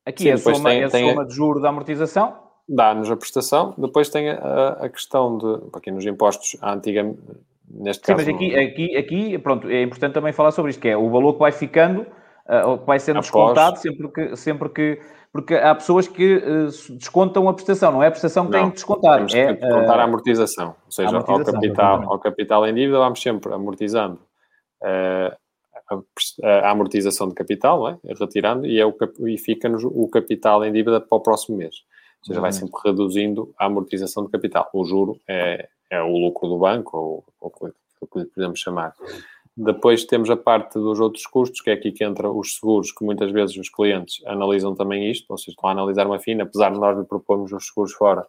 Aqui 0.05 0.25
Sim, 0.25 0.29
é 0.31 0.33
a 0.33 0.39
soma, 0.39 0.71
tem, 0.71 0.81
é 0.81 0.85
a 0.85 0.91
tem 0.91 1.09
soma 1.09 1.27
de 1.27 1.35
juro 1.35 1.61
da 1.61 1.69
amortização? 1.69 2.48
Dá-nos 2.69 3.11
a 3.11 3.17
prestação. 3.17 3.75
Depois 3.79 4.11
tem 4.11 4.31
a, 4.31 4.77
a 4.81 4.89
questão 4.89 5.39
de, 5.39 5.61
aqui 5.73 5.91
nos 5.91 6.05
impostos, 6.05 6.57
a 6.61 6.75
antiga, 6.75 7.03
neste 7.71 8.05
Sim, 8.05 8.13
caso... 8.13 8.27
mas 8.27 8.35
aqui, 8.35 8.57
aqui, 8.57 8.97
aqui, 8.97 9.39
pronto, 9.39 9.69
é 9.71 9.83
importante 9.83 10.13
também 10.13 10.33
falar 10.33 10.51
sobre 10.51 10.71
isto, 10.71 10.81
que 10.81 10.89
é 10.89 10.97
o 10.97 11.09
valor 11.11 11.33
que 11.33 11.39
vai 11.39 11.51
ficando, 11.51 12.03
uh, 12.03 12.77
vai 12.85 13.01
sendo 13.01 13.19
Após... 13.19 13.27
descontado 13.27 13.79
sempre 13.79 14.09
que, 14.09 14.37
sempre 14.37 14.69
que... 14.69 15.01
Porque 15.33 15.55
há 15.55 15.75
pessoas 15.75 16.09
que 16.09 16.37
uh, 16.37 16.97
descontam 16.97 17.49
a 17.49 17.55
prestação, 17.55 17.93
não 17.93 18.03
é 18.03 18.09
a 18.09 18.11
prestação 18.11 18.47
que 18.47 18.53
não, 18.53 18.61
tem 18.61 18.69
que 18.69 18.75
descontar. 18.77 19.17
Temos 19.17 19.35
é, 19.35 19.55
que 19.55 19.61
descontar 19.61 19.97
uh, 19.97 20.01
a 20.01 20.05
amortização. 20.05 20.75
Ou 20.85 20.91
seja, 20.91 21.09
amortização, 21.09 21.55
ao, 21.55 21.61
capital, 21.61 22.13
ao 22.13 22.19
capital 22.19 22.67
em 22.67 22.75
dívida 22.75 22.99
vamos 22.99 23.21
sempre 23.21 23.53
amortizando 23.53 24.19
uh, 24.83 25.37
a, 26.43 26.71
amortização 26.71 27.29
de 27.29 27.35
capital, 27.35 27.89
é? 27.89 27.99
retirando, 28.19 28.67
e, 28.67 28.79
é 28.79 28.85
o, 28.85 28.95
e 29.27 29.39
fica-nos 29.39 29.85
o 29.85 30.09
capital 30.09 30.65
em 30.65 30.73
dívida 30.73 31.01
para 31.01 31.17
o 31.17 31.21
próximo 31.21 31.57
mês. 31.57 31.77
Ou 32.21 32.27
seja, 32.27 32.41
vai 32.41 32.51
uhum. 32.51 32.57
sempre 32.57 32.81
reduzindo 32.85 33.55
a 33.59 33.67
amortização 33.67 34.25
de 34.25 34.31
capital. 34.31 34.69
O 34.73 34.85
juro 34.85 35.21
é, 35.27 35.69
é 35.91 36.03
o 36.03 36.17
lucro 36.17 36.49
do 36.49 36.59
banco, 36.59 36.97
ou, 36.97 37.25
ou 37.41 37.53
o 38.01 38.07
que 38.07 38.19
lhe 38.19 38.25
podemos 38.27 38.61
chamar. 38.61 38.95
Depois 39.57 40.05
temos 40.05 40.31
a 40.31 40.37
parte 40.37 40.75
dos 40.75 41.01
outros 41.01 41.27
custos, 41.27 41.61
que 41.61 41.71
é 41.71 41.73
aqui 41.73 41.91
que 41.91 42.05
entra 42.05 42.31
os 42.31 42.57
seguros, 42.57 42.93
que 42.93 43.05
muitas 43.05 43.33
vezes 43.33 43.57
os 43.57 43.69
clientes 43.69 44.25
analisam 44.25 44.75
também 44.75 45.11
isto, 45.11 45.27
ou 45.31 45.37
seja, 45.37 45.51
estão 45.51 45.69
a 45.69 45.73
analisar 45.73 46.07
uma 46.07 46.21
FIN, 46.21 46.41
apesar 46.41 46.71
de 46.71 46.79
nós 46.79 46.97
lhe 46.97 47.05
propormos 47.05 47.53
os 47.53 47.67
seguros 47.67 47.93
fora, 47.93 48.25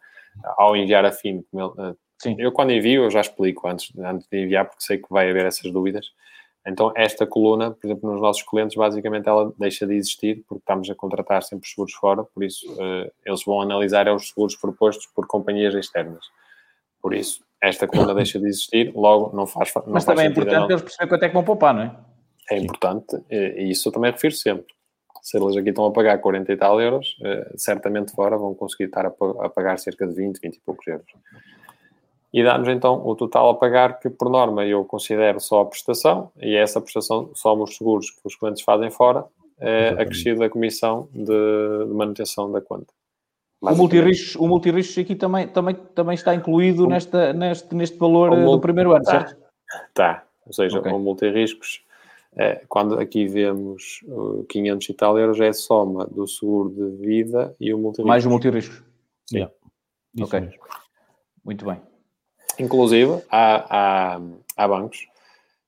ao 0.58 0.76
enviar 0.76 1.06
a 1.06 1.12
FIN, 1.12 1.44
ele, 1.54 1.96
Sim. 2.18 2.36
eu 2.40 2.52
quando 2.52 2.72
envio, 2.72 3.04
eu 3.04 3.12
já 3.12 3.22
explico 3.22 3.68
antes, 3.68 3.96
antes 4.00 4.28
de 4.28 4.44
enviar, 4.44 4.66
porque 4.66 4.84
sei 4.84 4.98
que 4.98 5.08
vai 5.10 5.30
haver 5.30 5.46
essas 5.46 5.72
dúvidas, 5.72 6.08
então, 6.68 6.92
esta 6.96 7.26
coluna, 7.26 7.72
por 7.72 7.88
exemplo, 7.88 8.12
nos 8.12 8.22
nossos 8.22 8.44
clientes, 8.44 8.76
basicamente 8.76 9.28
ela 9.28 9.52
deixa 9.58 9.88
de 9.88 9.96
existir 9.96 10.44
porque 10.48 10.62
estamos 10.62 10.90
a 10.90 10.96
contratar 10.96 11.42
sempre 11.44 11.66
os 11.66 11.72
seguros 11.72 11.94
fora, 11.94 12.24
por 12.24 12.44
isso 12.44 12.70
uh, 12.74 13.10
eles 13.26 13.44
vão 13.46 13.62
analisar 13.62 14.08
os 14.14 14.30
seguros 14.30 14.56
propostos 14.56 15.08
por 15.08 15.26
companhias 15.26 15.74
externas. 15.74 16.26
Por 17.02 17.14
isso, 17.14 17.42
esta 17.62 17.88
coluna 17.88 18.14
deixa 18.14 18.40
de 18.40 18.48
existir, 18.48 18.92
logo 18.94 19.36
não 19.36 19.48
faz 19.48 19.74
não 19.74 19.84
Mas 19.88 20.04
faz 20.04 20.18
também 20.18 20.28
é 20.28 20.30
importante 20.30 20.60
não... 20.60 20.70
eles 20.70 20.82
perceberem 20.82 21.10
quanto 21.10 21.24
é 21.24 21.28
que 21.28 21.34
vão 21.34 21.44
poupar, 21.44 21.74
não 21.74 21.84
é? 21.84 21.96
É 22.52 22.58
importante, 22.58 23.16
e 23.30 23.70
isso 23.70 23.88
eu 23.88 23.94
também 23.94 24.12
refiro 24.12 24.34
sempre. 24.34 24.66
Se 25.22 25.38
eles 25.38 25.56
aqui 25.56 25.70
estão 25.70 25.86
a 25.86 25.92
pagar 25.92 26.18
40 26.18 26.52
e 26.52 26.58
tal 26.58 26.82
euros, 26.82 27.16
uh, 27.22 27.58
certamente 27.58 28.12
fora 28.12 28.38
vão 28.38 28.54
conseguir 28.54 28.86
estar 28.86 29.06
a, 29.06 29.10
a 29.42 29.50
pagar 29.50 29.78
cerca 29.80 30.06
de 30.06 30.14
20, 30.14 30.40
20 30.40 30.56
e 30.56 30.60
poucos 30.62 30.88
euros 30.88 31.06
e 32.32 32.44
dá-nos 32.44 32.68
então 32.68 33.06
o 33.06 33.16
total 33.16 33.50
a 33.50 33.56
pagar, 33.56 34.00
que 34.00 34.10
por 34.10 34.30
norma 34.30 34.66
eu 34.66 34.86
considero 34.86 35.40
só 35.40 35.62
a 35.62 35.66
prestação, 35.66 36.32
e 36.38 36.56
essa 36.56 36.80
prestação 36.80 37.32
somos 37.34 37.72
os 37.72 37.78
seguros 37.78 38.12
que 38.12 38.22
os 38.24 38.36
clientes 38.36 38.62
fazem 38.62 38.92
fora, 38.92 39.26
é 39.60 39.90
acrescido 39.90 40.40
da 40.40 40.50
comissão 40.50 41.10
de, 41.12 41.26
de, 41.26 41.94
manutenção 41.94 42.52
da 42.52 42.62
conta. 42.62 42.94
O 43.62 43.76
multirriscos, 43.76 44.36
o 44.36 44.48
multirriscos 44.48 44.98
aqui 45.00 45.16
também, 45.16 45.48
também, 45.48 45.76
também 45.76 46.16
está 46.16 46.34
incluído 46.34 46.86
o, 46.86 46.88
nesta, 46.88 47.34
neste, 47.34 47.76
neste 47.76 47.98
valor 47.98 48.32
eh, 48.32 48.42
do 48.42 48.60
primeiro 48.60 48.94
ano, 48.94 49.04
tá, 49.04 49.12
certo? 49.12 49.38
Está, 49.90 50.24
ou 50.46 50.54
seja, 50.54 50.80
okay. 50.80 50.94
o 50.94 50.98
multirriscos, 50.98 51.84
é, 52.38 52.64
quando 52.70 52.98
aqui 52.98 53.28
vemos 53.28 54.00
500 54.48 54.90
e 54.90 54.94
tal 54.94 55.20
euros, 55.20 55.42
é 55.42 55.50
a 55.50 55.54
soma 55.54 56.06
do 56.06 56.26
seguro 56.26 56.70
de 56.70 57.06
vida 57.06 57.54
e 57.60 57.74
o 57.74 57.78
multirriscos. 57.78 58.08
Mais 58.08 58.26
o 58.26 58.30
multirriscos. 58.30 58.84
Sim. 59.30 59.40
Yeah. 59.40 59.54
Ok, 60.22 60.40
mesmo. 60.40 60.60
muito 61.44 61.66
bem. 61.66 61.89
Inclusive, 62.60 63.24
há, 63.30 64.16
há, 64.16 64.22
há 64.58 64.68
bancos, 64.68 65.08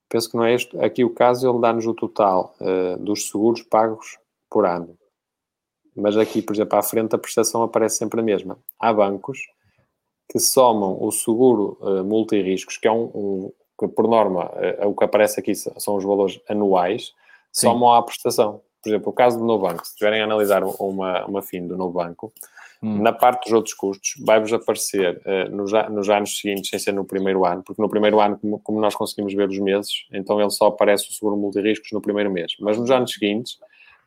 penso 0.10 0.30
que 0.30 0.36
não 0.36 0.44
é 0.44 0.54
este, 0.54 0.78
aqui 0.80 1.04
o 1.04 1.10
caso, 1.10 1.50
ele 1.50 1.60
dá-nos 1.60 1.88
o 1.88 1.94
total 1.94 2.54
uh, 2.60 2.98
dos 2.98 3.30
seguros 3.30 3.62
pagos 3.62 4.20
por 4.50 4.66
ano. 4.66 4.98
Mas 5.96 6.18
aqui, 6.18 6.42
por 6.42 6.54
exemplo, 6.54 6.78
à 6.78 6.84
frente 6.84 7.16
a 7.16 7.18
prestação 7.18 7.64
aparece 7.64 7.98
sempre 7.98 8.20
a 8.20 8.24
mesma. 8.24 8.58
Há 8.80 8.94
bancos 8.94 9.40
que 10.30 10.40
somam 10.40 11.02
o 11.02 11.12
seguro 11.12 11.78
uh, 11.82 12.04
multirriscos, 12.04 12.78
que 12.78 12.88
é 12.88 12.92
um, 12.92 13.12
um 13.14 13.54
que 13.80 13.88
por 13.88 14.08
norma, 14.08 14.52
uh, 14.82 14.88
o 14.88 14.96
que 14.96 15.04
aparece 15.04 15.40
aqui 15.40 15.56
são 15.56 15.96
os 15.96 16.04
valores 16.04 16.40
anuais, 16.48 17.14
Sim. 17.52 17.68
somam 17.68 17.94
à 17.94 18.02
prestação. 18.04 18.62
Por 18.82 18.90
exemplo, 18.90 19.10
o 19.10 19.14
caso 19.14 19.38
do 19.38 19.46
novo 19.46 19.68
banco, 19.68 19.86
se 19.86 19.92
estiverem 19.92 20.22
a 20.22 20.26
analisar 20.26 20.64
uma, 20.64 21.26
uma 21.26 21.42
FIN 21.42 21.68
do 21.68 21.78
novo 21.78 21.94
banco, 21.94 22.34
Hum. 22.84 23.00
Na 23.00 23.14
parte 23.14 23.44
dos 23.44 23.54
outros 23.54 23.76
custos, 23.76 24.16
vai-vos 24.26 24.52
aparecer 24.52 25.22
uh, 25.24 25.56
nos, 25.56 25.72
nos, 25.92 26.10
anos 26.10 26.40
seguintes, 26.40 26.70
sem 26.70 26.80
ser 26.80 26.92
no 26.92 27.06
primeiro 27.06 27.46
ano, 27.46 27.62
porque 27.64 27.80
no 27.80 27.88
primeiro 27.88 28.20
ano, 28.20 28.40
como, 28.40 28.60
como, 28.60 28.82
nós 28.82 28.96
conseguimos 28.96 29.36
ver 29.36 29.48
os 29.48 29.60
meses, 29.60 30.08
então 30.12 30.42
ele 30.42 30.50
só 30.50 30.68
aparece 30.68 31.08
o 31.08 31.14
seguro 31.14 31.38
multirriscos 31.38 31.92
no 31.92 32.02
primeiro 32.02 32.32
mês. 32.32 32.54
Mas 32.60 32.80
nos 32.80 32.90
anos 32.90 33.14
seguintes, 33.14 33.60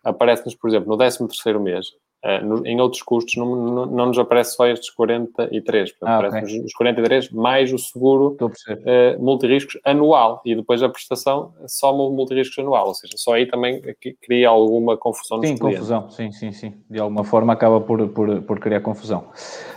aparece-nos, 0.02 0.56
por 0.56 0.68
exemplo, 0.68 0.88
no 0.88 0.98
13 0.98 1.18
terceiro 1.28 1.60
mês, 1.60 1.86
Uh, 2.24 2.42
no, 2.42 2.66
em 2.66 2.80
outros 2.80 3.02
custos 3.02 3.36
não, 3.36 3.54
não, 3.54 3.86
não, 3.86 4.06
nos 4.06 4.18
aparece 4.18 4.56
só 4.56 4.66
estes 4.66 4.88
43, 4.88 5.92
portanto, 5.92 6.24
ah, 6.24 6.38
okay. 6.38 6.64
os 6.64 6.72
43 6.72 7.30
mais 7.30 7.70
o 7.70 7.76
seguro 7.76 8.34
uh, 8.40 9.22
multirriscos 9.22 9.78
anual 9.84 10.40
e 10.42 10.56
depois 10.56 10.82
a 10.82 10.88
prestação 10.88 11.52
só 11.66 11.94
o 11.94 12.10
multirriscos 12.10 12.58
anual, 12.58 12.88
ou 12.88 12.94
seja, 12.94 13.12
só 13.18 13.34
aí 13.34 13.44
também 13.44 13.82
cria 14.22 14.48
alguma 14.48 14.96
confusão 14.96 15.42
Sim, 15.42 15.58
confusão, 15.58 16.08
sim, 16.08 16.32
sim, 16.32 16.50
sim. 16.50 16.72
De 16.88 16.98
alguma 16.98 17.24
forma 17.24 17.52
acaba 17.52 17.78
por, 17.78 18.08
por, 18.08 18.40
por 18.40 18.58
criar 18.58 18.80
confusão. 18.80 19.26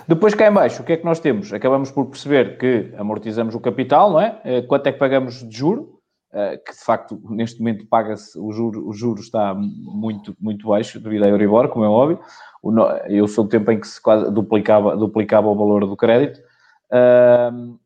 Depois 0.08 0.34
cá 0.34 0.48
em 0.48 0.54
baixo, 0.54 0.82
o 0.82 0.86
que 0.86 0.94
é 0.94 0.98
que 0.98 1.04
nós 1.04 1.20
temos? 1.20 1.52
Acabamos 1.52 1.92
por 1.92 2.06
perceber 2.06 2.58
que 2.58 2.94
amortizamos 2.98 3.56
o 3.56 3.60
capital, 3.60 4.12
não 4.12 4.22
é? 4.22 4.40
Uh, 4.46 4.68
quanto 4.68 4.88
é 4.88 4.94
que 4.94 5.00
pagamos 5.00 5.44
de 5.44 5.58
juro? 5.58 5.97
Eh, 6.34 6.58
que 6.58 6.74
de 6.74 6.80
facto 6.80 7.22
neste 7.30 7.60
momento 7.60 7.86
paga-se, 7.88 8.38
o 8.38 8.52
juro, 8.52 8.86
o 8.86 8.92
juro 8.92 9.22
está 9.22 9.54
muito, 9.56 10.36
muito 10.40 10.68
baixo 10.68 11.00
devido 11.00 11.24
à 11.24 11.30
Euribor, 11.30 11.70
como 11.70 11.86
é 11.86 11.88
óbvio. 11.88 12.20
Eu 13.08 13.28
sou 13.30 13.46
do 13.46 13.50
tempo 13.50 13.72
em 13.72 13.80
que 13.80 13.88
se 13.88 14.02
quase 14.02 14.30
duplicava, 14.32 14.98
duplicava 14.98 15.48
o 15.48 15.56
valor 15.56 15.86
do 15.86 15.96
crédito. 15.96 16.42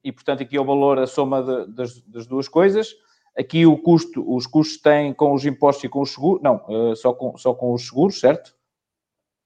e 0.04 0.12
portanto 0.12 0.42
aqui 0.42 0.58
é 0.58 0.62
o 0.62 0.66
valor, 0.66 0.98
a 0.98 1.06
soma 1.06 1.44
de, 1.44 1.74
das, 1.74 2.02
das, 2.02 2.26
duas 2.26 2.48
coisas. 2.48 2.96
Aqui 3.38 3.66
o 3.66 3.78
custo, 3.78 4.26
os 4.28 4.48
custos 4.48 4.82
têm 4.82 5.14
com 5.14 5.34
os 5.34 5.46
impostos 5.46 5.84
e 5.84 5.90
com 5.90 6.02
os 6.02 6.12
seguros, 6.12 6.42
não, 6.42 6.66
eh, 6.68 6.96
só 6.96 7.14
com, 7.14 7.38
só 7.38 7.54
com 7.54 7.74
os 7.74 7.88
seguros, 7.88 8.20
certo? 8.20 8.56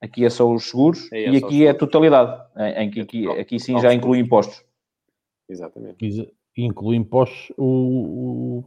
Aqui 0.02 0.26
é 0.26 0.30
só 0.30 0.50
os 0.52 0.70
seguros 0.70 1.12
é, 1.12 1.26
é 1.26 1.30
e 1.32 1.38
aqui 1.38 1.66
é 1.68 1.70
a 1.70 1.76
totalidade, 1.76 2.42
em 2.78 2.90
que 2.90 3.02
aqui, 3.02 3.28
aqui 3.30 3.60
sim 3.60 3.78
já 3.80 3.94
inclui 3.94 4.20
impostos. 4.20 4.64
Exatamente. 5.50 6.34
Inclui 6.58 6.96
impostos 6.96 7.52
o, 7.58 8.64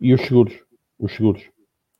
e 0.00 0.12
os 0.14 0.20
seguros. 0.22 0.54
Os 0.98 1.12
seguros, 1.12 1.42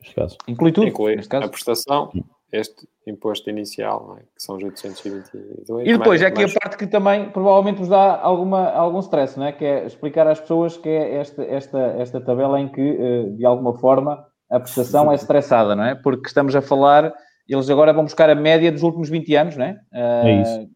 neste 0.00 0.14
caso. 0.14 0.36
Inclui 0.46 0.72
tudo, 0.72 0.86
Inclui 0.86 1.16
neste 1.16 1.28
caso. 1.28 1.46
a 1.46 1.48
prestação, 1.48 2.12
este 2.52 2.86
imposto 3.06 3.50
inicial, 3.50 4.16
é? 4.18 4.22
que 4.22 4.42
são 4.42 4.56
os 4.56 4.62
822. 4.62 5.86
E 5.86 5.98
depois, 5.98 6.22
é 6.22 6.26
aqui 6.26 6.42
mais... 6.42 6.56
a 6.56 6.60
parte 6.60 6.76
que 6.78 6.86
também 6.86 7.28
provavelmente 7.30 7.78
vos 7.78 7.88
dá 7.88 8.18
alguma, 8.20 8.70
algum 8.70 9.00
stress, 9.00 9.38
não 9.38 9.46
é? 9.46 9.52
Que 9.52 9.64
é 9.64 9.86
explicar 9.86 10.26
às 10.26 10.40
pessoas 10.40 10.76
que 10.76 10.88
é 10.88 11.16
esta, 11.16 11.42
esta, 11.44 11.78
esta 11.98 12.20
tabela 12.20 12.60
em 12.60 12.68
que, 12.68 12.80
eh, 12.80 13.30
de 13.30 13.44
alguma 13.44 13.74
forma, 13.74 14.24
a 14.50 14.60
prestação 14.60 15.10
é 15.10 15.16
estressada, 15.16 15.74
não 15.74 15.84
é? 15.84 15.94
Porque 15.94 16.28
estamos 16.28 16.54
a 16.54 16.62
falar, 16.62 17.12
eles 17.48 17.68
agora 17.68 17.92
vão 17.92 18.04
buscar 18.04 18.30
a 18.30 18.34
média 18.34 18.70
dos 18.70 18.82
últimos 18.82 19.08
20 19.08 19.34
anos, 19.34 19.56
não 19.56 19.64
é? 19.64 19.80
É 19.92 20.40
isso. 20.42 20.60
Eh, 20.60 20.66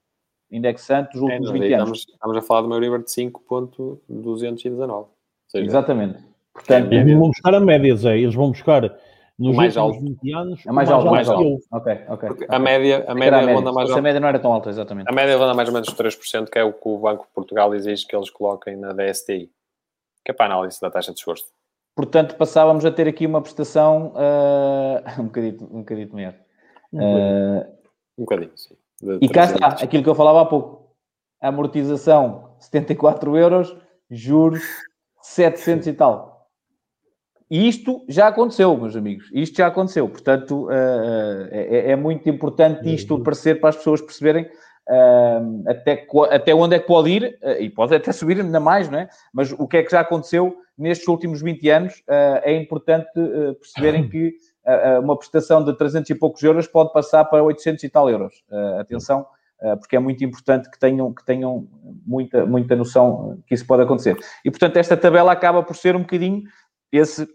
indexante 0.51 1.13
dos 1.13 1.23
últimos 1.23 1.51
é, 1.51 1.53
20 1.53 1.63
anos. 1.75 1.99
Estamos, 1.99 2.07
estamos 2.09 2.37
a 2.37 2.43
falar 2.43 2.63
de 2.63 2.67
uma 2.67 2.77
Euribor 2.77 2.99
de 3.03 3.11
5.219. 3.11 5.07
Exatamente. 5.55 6.28
Portanto, 6.59 6.93
eles 6.93 7.17
vão 7.17 7.29
buscar 7.29 7.55
a 7.55 7.61
média, 7.61 7.97
Zé. 7.97 8.19
Eles 8.19 8.35
vão 8.35 8.51
buscar 8.51 8.83
nos 9.39 9.55
mais 9.55 9.77
últimos 9.77 9.97
alto. 9.97 10.21
20 10.23 10.35
anos. 10.35 10.67
É 10.67 10.73
mais, 10.73 10.91
alto, 10.91 11.11
mais 11.11 11.29
alto. 11.29 11.61
Ok, 11.71 12.01
ok. 12.09 12.29
Porque 12.29 12.47
a 12.49 12.59
média, 12.59 13.05
a 13.07 13.15
média, 13.15 13.39
a 13.39 13.41
média 13.41 13.55
ronda 13.55 13.73
mais 13.73 13.89
alta. 13.89 14.01
A 14.01 14.03
média 14.03 14.21
não 14.21 14.29
era 14.29 14.39
tão 14.39 14.53
alta, 14.53 14.71
exatamente. 14.71 15.09
A 15.09 15.13
média 15.13 15.37
ronda 15.37 15.55
mais 15.55 15.69
ou 15.69 15.75
menos 15.75 15.89
3%, 15.89 16.51
que 16.51 16.59
é 16.59 16.65
o 16.65 16.73
que 16.73 16.89
o 16.89 16.99
Banco 16.99 17.25
de 17.25 17.33
Portugal 17.33 17.75
exige 17.75 18.07
que 18.07 18.17
eles 18.17 18.31
coloquem 18.31 18.77
na 18.77 18.93
DSTI, 18.93 19.51
que 20.25 20.31
é 20.31 20.33
para 20.33 20.47
a 20.47 20.57
análise 20.57 20.81
da 20.81 20.91
taxa 20.91 21.13
de 21.13 21.19
esforço. 21.19 21.47
Portanto, 21.95 22.37
passávamos 22.37 22.85
a 22.85 22.91
ter 22.91 23.09
aqui 23.09 23.27
uma 23.27 23.41
prestação 23.41 24.13
uh, 24.15 25.03
um 25.21 25.25
bocadinho, 25.25 25.69
um 25.71 25.79
bocadinho 25.79 26.15
melhor. 26.15 26.35
Um, 26.93 27.01
uh, 27.01 27.67
um 28.19 28.25
bocadinho, 28.25 28.53
sim. 28.57 28.75
E 29.21 29.29
cá 29.29 29.45
está, 29.45 29.69
aquilo 29.69 30.03
que 30.03 30.09
eu 30.09 30.15
falava 30.15 30.43
há 30.43 30.45
pouco. 30.45 30.89
Amortização 31.41 32.57
74 32.59 33.37
euros, 33.37 33.77
juros 34.11 34.65
700 35.23 35.87
e 35.87 35.93
tal. 35.93 36.28
E 37.51 37.67
isto 37.67 38.05
já 38.09 38.29
aconteceu, 38.29 38.77
meus 38.77 38.95
amigos. 38.95 39.31
Isto 39.33 39.57
já 39.57 39.69
aconteceu. 39.69 40.09
Portanto, 40.09 40.67
uh, 40.67 41.49
é, 41.51 41.93
é, 41.93 41.97
muito 41.97 42.29
importante 42.29 42.93
isto 42.95 43.15
uhum. 43.15 43.21
aparecer 43.21 43.59
para 43.59 43.71
as 43.71 43.77
pessoas 43.77 44.03
perceberem 44.03 44.45
uh, 44.45 45.65
até, 45.67 46.07
até 46.31 46.55
onde 46.55 46.77
é 46.77 46.79
que 46.79 46.87
pode 46.87 47.11
ir, 47.11 47.39
e 47.59 47.71
pode 47.71 47.95
até 47.95 48.13
subir 48.13 48.39
ainda 48.41 48.61
mais, 48.61 48.91
não 48.91 48.99
é? 48.99 49.09
Mas 49.33 49.51
o 49.53 49.67
que 49.67 49.79
é 49.79 49.83
que 49.83 49.91
já 49.91 50.01
aconteceu 50.01 50.57
nestes 50.77 51.09
últimos 51.09 51.43
20 51.43 51.69
anos, 51.71 52.03
é 52.45 52.55
importante 52.55 53.11
perceberem 53.59 54.09
que 54.09 54.37
uma 55.03 55.19
prestação 55.19 55.65
de 55.65 55.77
300 55.77 56.09
e 56.09 56.15
poucos 56.15 56.41
euros 56.41 56.69
pode 56.69 56.93
passar 56.93 57.25
para 57.25 57.43
800 57.43 57.83
e 57.83 57.89
tal 57.89 58.09
euros. 58.09 58.45
atenção, 58.79 59.27
porque 59.81 59.97
é 59.97 59.99
muito 59.99 60.23
importante 60.23 60.71
que 60.71 60.79
tenham, 60.79 61.13
que 61.13 61.27
tenham 61.27 61.67
muita, 62.07 62.47
muita 62.47 62.77
noção 62.77 63.43
que 63.45 63.57
isso 63.57 63.67
pode 63.67 63.83
acontecer. 63.83 64.17
E, 64.45 64.53
portanto, 64.53 64.77
esta 64.77 64.97
tabela 64.97 65.33
acaba 65.33 65.65
por 65.65 65.75
ser 65.75 65.97
um 65.97 66.03
bocadinho 66.03 66.45
esse, 66.93 67.29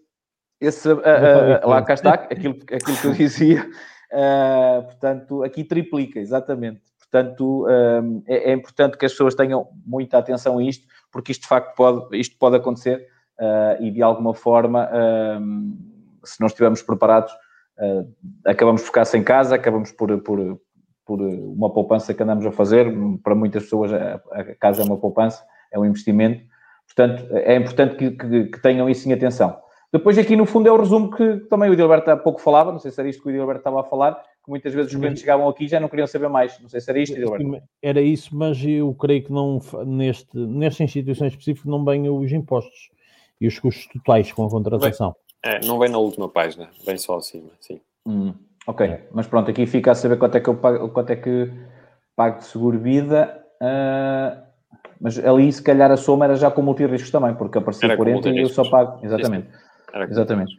esse 0.64 0.90
uh, 0.90 0.98
uh, 0.98 1.70
lá 1.70 1.82
cá 1.82 1.94
está, 1.94 2.14
aquilo, 2.14 2.56
aquilo 2.72 2.98
que 2.98 3.08
eu 3.08 3.14
dizia, 3.14 3.70
uh, 4.12 4.84
portanto, 4.88 5.44
aqui 5.44 5.64
triplica, 5.64 6.20
exatamente. 6.20 6.82
Portanto, 7.00 7.68
é, 8.26 8.50
é, 8.50 8.54
importante 8.54 8.98
que 8.98 9.06
as 9.06 9.12
pessoas 9.12 9.36
tenham 9.36 9.68
muita 9.86 10.18
atenção 10.18 10.58
a 10.58 10.64
isto, 10.64 10.88
porque 11.12 11.32
isto 11.32 11.44
de 11.44 11.48
facto 11.48 11.76
pode, 11.76 12.18
isto 12.18 12.36
pode 12.40 12.56
acontecer 12.56 13.08
e 13.80 13.92
de 13.92 14.02
alguma 14.02 14.34
forma, 14.34 14.90
se 16.24 16.42
não 16.42 16.48
estivermos 16.48 16.82
preparados, 16.82 17.32
acabamos 18.44 18.82
por 18.82 18.88
ficar 18.88 19.06
sem 19.06 19.24
casa, 19.24 19.54
acabamos 19.54 19.92
por, 19.92 20.20
por, 20.24 20.60
por 21.06 21.22
uma 21.22 21.72
poupança 21.72 22.16
que 22.16 22.24
andamos 22.24 22.48
a 22.48 22.52
fazer. 22.52 22.92
Para 23.22 23.36
muitas 23.36 23.62
pessoas, 23.62 23.94
a, 23.94 24.20
a 24.32 24.56
casa 24.56 24.82
é 24.82 24.86
uma 24.86 24.98
poupança, 24.98 25.46
é 25.72 25.78
um 25.78 25.86
investimento. 25.86 26.44
Portanto, 26.88 27.28
é 27.32 27.56
importante 27.56 27.96
que, 27.96 28.10
que, 28.10 28.46
que 28.46 28.60
tenham 28.60 28.90
isso 28.90 29.08
em 29.08 29.14
atenção. 29.14 29.56
Depois 29.94 30.18
aqui 30.18 30.36
no 30.36 30.48
fundo 30.48 30.68
é 30.68 30.72
o 30.72 30.78
resumo 30.78 31.16
que 31.16 31.38
também 31.42 31.70
o 31.70 31.74
Edilberto 31.74 32.10
há 32.10 32.18
pouco 32.18 32.42
falava, 32.42 32.72
não 32.72 32.80
sei 32.80 32.90
se 32.90 33.00
era 33.00 33.08
isto 33.08 33.22
que 33.22 33.28
o 33.28 33.32
Edilberto 33.32 33.60
estava 33.60 33.82
a 33.82 33.84
falar, 33.84 34.16
que 34.44 34.50
muitas 34.50 34.74
vezes 34.74 34.92
os 34.92 34.98
clientes 34.98 35.22
chegavam 35.22 35.48
aqui 35.48 35.66
e 35.66 35.68
já 35.68 35.80
não 35.80 35.88
queriam 35.88 36.08
saber 36.08 36.28
mais. 36.30 36.60
Não 36.60 36.68
sei 36.68 36.82
se 36.82 36.90
era 36.90 37.00
isto, 37.00 37.16
Edilberto. 37.16 37.62
Era 37.80 38.02
isso, 38.02 38.36
mas 38.36 38.58
eu 38.66 38.92
creio 38.96 39.24
que 39.24 39.32
não, 39.32 39.62
neste, 39.86 40.36
nesta 40.36 40.84
instituição 40.84 41.28
específica 41.28 41.70
não 41.70 41.86
vem 41.86 42.10
os 42.10 42.32
impostos 42.32 42.90
e 43.40 43.46
os 43.46 43.60
custos 43.60 43.86
totais 43.86 44.32
com 44.32 44.48
a 44.48 44.50
contratação. 44.50 45.16
É, 45.46 45.64
não 45.64 45.78
vem 45.78 45.90
na 45.90 46.00
última 46.00 46.28
página, 46.28 46.70
vem 46.84 46.98
só 46.98 47.18
acima, 47.18 47.52
sim. 47.60 47.80
Hum, 48.04 48.34
ok, 48.66 49.00
mas 49.12 49.28
pronto, 49.28 49.52
aqui 49.52 49.68
fica 49.68 49.92
a 49.92 49.96
saber 49.96 50.18
quanto 50.18 50.38
é 50.38 50.40
que 50.40 50.50
eu 50.50 50.56
pago, 50.56 50.90
quanto 50.90 51.12
é 51.12 51.16
que 51.16 51.52
pago 52.16 52.40
de 52.40 52.46
seguro-vida. 52.46 53.46
Uh, 53.62 54.42
mas 55.00 55.20
ali, 55.20 55.52
se 55.52 55.62
calhar, 55.62 55.92
a 55.92 55.98
soma 55.98 56.26
era 56.26 56.36
já 56.36 56.50
com 56.50 56.64
multirriscos 56.64 57.12
também, 57.12 57.36
porque 57.36 57.60
aparecia 57.60 57.96
40 57.96 58.30
e 58.30 58.40
eu 58.40 58.50
só 58.50 58.68
pago. 58.68 59.06
Exatamente. 59.06 59.50
Exatamente. 59.94 60.58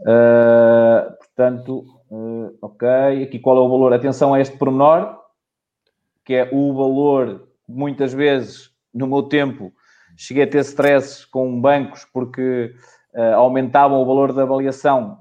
Uh, 0.00 1.16
portanto, 1.16 1.84
uh, 2.10 2.56
ok. 2.60 2.88
Aqui 3.22 3.38
qual 3.38 3.56
é 3.56 3.60
o 3.60 3.68
valor? 3.68 3.92
Atenção 3.92 4.34
a 4.34 4.40
este 4.40 4.56
pormenor, 4.56 5.18
que 6.24 6.34
é 6.34 6.48
o 6.52 6.74
valor, 6.74 7.48
muitas 7.66 8.12
vezes, 8.12 8.70
no 8.92 9.06
meu 9.06 9.22
tempo, 9.22 9.72
cheguei 10.16 10.44
a 10.44 10.46
ter 10.46 10.58
stress 10.60 11.26
com 11.26 11.60
bancos 11.60 12.04
porque 12.12 12.74
uh, 13.14 13.34
aumentavam 13.36 14.00
o 14.02 14.06
valor 14.06 14.32
da 14.32 14.42
avaliação 14.42 15.18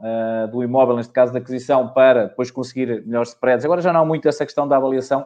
do 0.51 0.63
imóvel, 0.63 0.97
neste 0.97 1.13
caso 1.13 1.31
da 1.31 1.39
aquisição, 1.39 1.89
para 1.89 2.25
depois 2.25 2.51
conseguir 2.51 3.05
melhores 3.05 3.29
spreads. 3.29 3.65
Agora 3.65 3.81
já 3.81 3.93
não 3.93 4.01
há 4.01 4.05
muito 4.05 4.27
essa 4.27 4.45
questão 4.45 4.67
da 4.67 4.77
avaliação, 4.77 5.25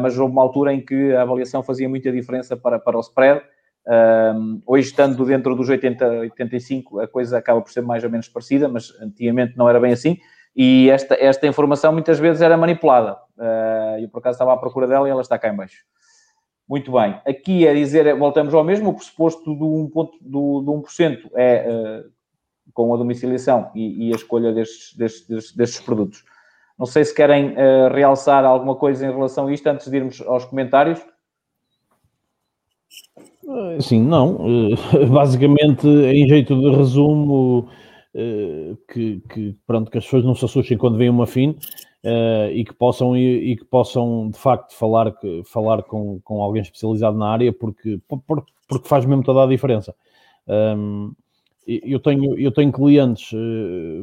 mas 0.00 0.18
houve 0.18 0.32
uma 0.32 0.42
altura 0.42 0.74
em 0.74 0.84
que 0.84 1.14
a 1.14 1.22
avaliação 1.22 1.62
fazia 1.62 1.88
muita 1.88 2.10
diferença 2.12 2.56
para, 2.56 2.78
para 2.78 2.96
o 2.96 3.00
spread 3.00 3.42
um, 3.86 4.62
hoje, 4.66 4.88
estando 4.88 5.24
dentro 5.24 5.54
dos 5.54 5.68
80, 5.68 6.06
85, 6.06 7.00
a 7.00 7.08
coisa 7.08 7.38
acaba 7.38 7.60
por 7.60 7.72
ser 7.72 7.82
mais 7.82 8.04
ou 8.04 8.10
menos 8.10 8.28
parecida, 8.28 8.68
mas 8.68 8.92
antigamente 9.00 9.56
não 9.56 9.68
era 9.68 9.80
bem 9.80 9.92
assim. 9.92 10.18
E 10.54 10.90
esta, 10.90 11.14
esta 11.14 11.46
informação 11.46 11.92
muitas 11.92 12.18
vezes 12.18 12.42
era 12.42 12.56
manipulada. 12.56 13.16
Uh, 13.38 14.02
eu, 14.02 14.08
por 14.08 14.18
acaso, 14.18 14.34
estava 14.34 14.52
à 14.52 14.56
procura 14.56 14.86
dela 14.86 15.08
e 15.08 15.10
ela 15.10 15.22
está 15.22 15.38
cá 15.38 15.48
em 15.48 15.56
baixo. 15.56 15.84
Muito 16.68 16.92
bem. 16.92 17.20
Aqui 17.26 17.66
é 17.66 17.74
dizer, 17.74 18.14
voltamos 18.16 18.54
ao 18.54 18.62
mesmo, 18.62 18.90
o 18.90 18.94
pressuposto 18.94 19.54
do 19.54 19.64
1%, 19.64 19.90
ponto, 19.90 20.18
do, 20.20 20.60
do 20.60 20.72
1 20.72 20.84
é 21.34 21.66
uh, 21.68 22.10
com 22.72 22.94
a 22.94 22.96
domiciliação 22.96 23.70
e, 23.74 24.08
e 24.08 24.12
a 24.12 24.16
escolha 24.16 24.52
destes, 24.52 24.96
destes, 24.96 25.52
destes, 25.52 25.80
produtos. 25.80 26.24
Não 26.78 26.86
sei 26.86 27.04
se 27.04 27.14
querem 27.14 27.52
uh, 27.52 27.92
realçar 27.92 28.44
alguma 28.44 28.76
coisa 28.76 29.04
em 29.04 29.10
relação 29.10 29.48
a 29.48 29.52
isto 29.52 29.66
antes 29.66 29.88
de 29.88 29.96
irmos 29.96 30.20
aos 30.20 30.44
comentários. 30.44 31.04
Eh, 33.50 33.80
sim, 33.80 34.00
não. 34.02 34.38
Eh, 34.72 35.06
basicamente, 35.10 35.86
em 35.86 36.28
jeito 36.28 36.54
de 36.58 36.76
resumo, 36.76 37.68
eh, 38.14 38.74
que, 38.92 39.20
que, 39.28 39.56
pronto, 39.66 39.90
que 39.90 39.98
as 39.98 40.04
pessoas 40.04 40.24
não 40.24 40.34
se 40.34 40.44
assustem 40.44 40.78
quando 40.78 40.96
vem 40.98 41.08
uma 41.10 41.26
FIN 41.26 41.56
e 42.52 42.64
que 42.64 42.72
possam, 42.72 43.16
e, 43.16 43.56
que 43.56 43.64
possam 43.64 44.30
de 44.30 44.38
facto 44.38 44.74
falar, 44.74 45.12
falar 45.44 45.82
com, 45.82 46.18
com 46.24 46.42
alguém 46.42 46.62
especializado 46.62 47.18
na 47.18 47.28
área, 47.28 47.52
porque, 47.52 48.00
porque 48.08 48.88
faz 48.88 49.04
mesmo 49.04 49.22
toda 49.22 49.44
a 49.44 49.46
diferença. 49.46 49.94
eu 51.66 52.00
tenho, 52.00 52.38
eu 52.38 52.50
tenho 52.52 52.72
clientes 52.72 53.32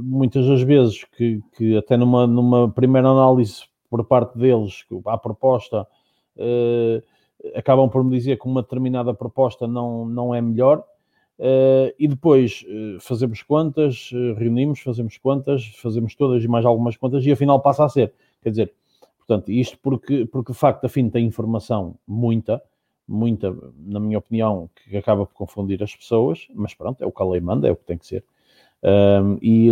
muitas 0.04 0.46
das 0.46 0.62
vezes 0.62 1.06
que, 1.06 1.42
que 1.58 1.76
até 1.76 1.98
numa, 1.98 2.28
numa 2.28 2.70
primeira 2.70 3.10
análise 3.10 3.64
por 3.90 4.06
parte 4.06 4.38
deles, 4.38 4.86
à 5.08 5.18
proposta, 5.18 5.88
acabam 7.56 7.90
por 7.90 8.04
me 8.04 8.18
dizer 8.18 8.38
que 8.38 8.48
uma 8.48 8.62
determinada 8.62 9.14
proposta 9.14 9.68
não, 9.68 10.06
não 10.06 10.34
é 10.34 10.42
melhor. 10.42 10.84
Uh, 11.40 11.94
e 12.00 12.08
depois 12.08 12.66
uh, 12.68 13.00
fazemos 13.00 13.44
contas, 13.44 14.10
uh, 14.12 14.34
reunimos, 14.34 14.80
fazemos 14.80 15.20
contas, 15.20 15.68
fazemos 15.80 16.16
todas 16.16 16.44
e 16.44 16.48
mais 16.48 16.66
algumas 16.66 16.98
contas 16.98 17.24
e 17.24 17.32
afinal 17.32 17.60
passa 17.60 17.86
a 17.86 17.90
ser. 17.90 18.12
Quer 18.42 18.50
dizer, 18.50 18.74
portanto, 19.20 19.52
isto 19.52 19.78
porque, 19.80 20.26
porque 20.26 20.52
de 20.52 20.58
facto 20.58 20.86
a 20.86 20.90
FIN 20.90 21.10
tem 21.10 21.28
informação 21.28 21.96
muita, 22.08 22.60
muita, 23.08 23.56
na 23.78 24.00
minha 24.00 24.18
opinião, 24.18 24.68
que 24.76 24.98
acaba 24.98 25.28
por 25.28 25.36
confundir 25.36 25.82
as 25.84 25.96
pessoas, 25.96 26.48
mas 26.56 26.74
pronto, 26.74 27.04
é 27.04 27.06
o 27.06 27.12
que 27.12 27.22
a 27.22 27.26
lei 27.26 27.40
manda, 27.40 27.68
é 27.68 27.72
o 27.72 27.76
que 27.76 27.86
tem 27.86 28.00
que 28.00 28.08
ser. 28.08 28.24
E, 29.42 29.70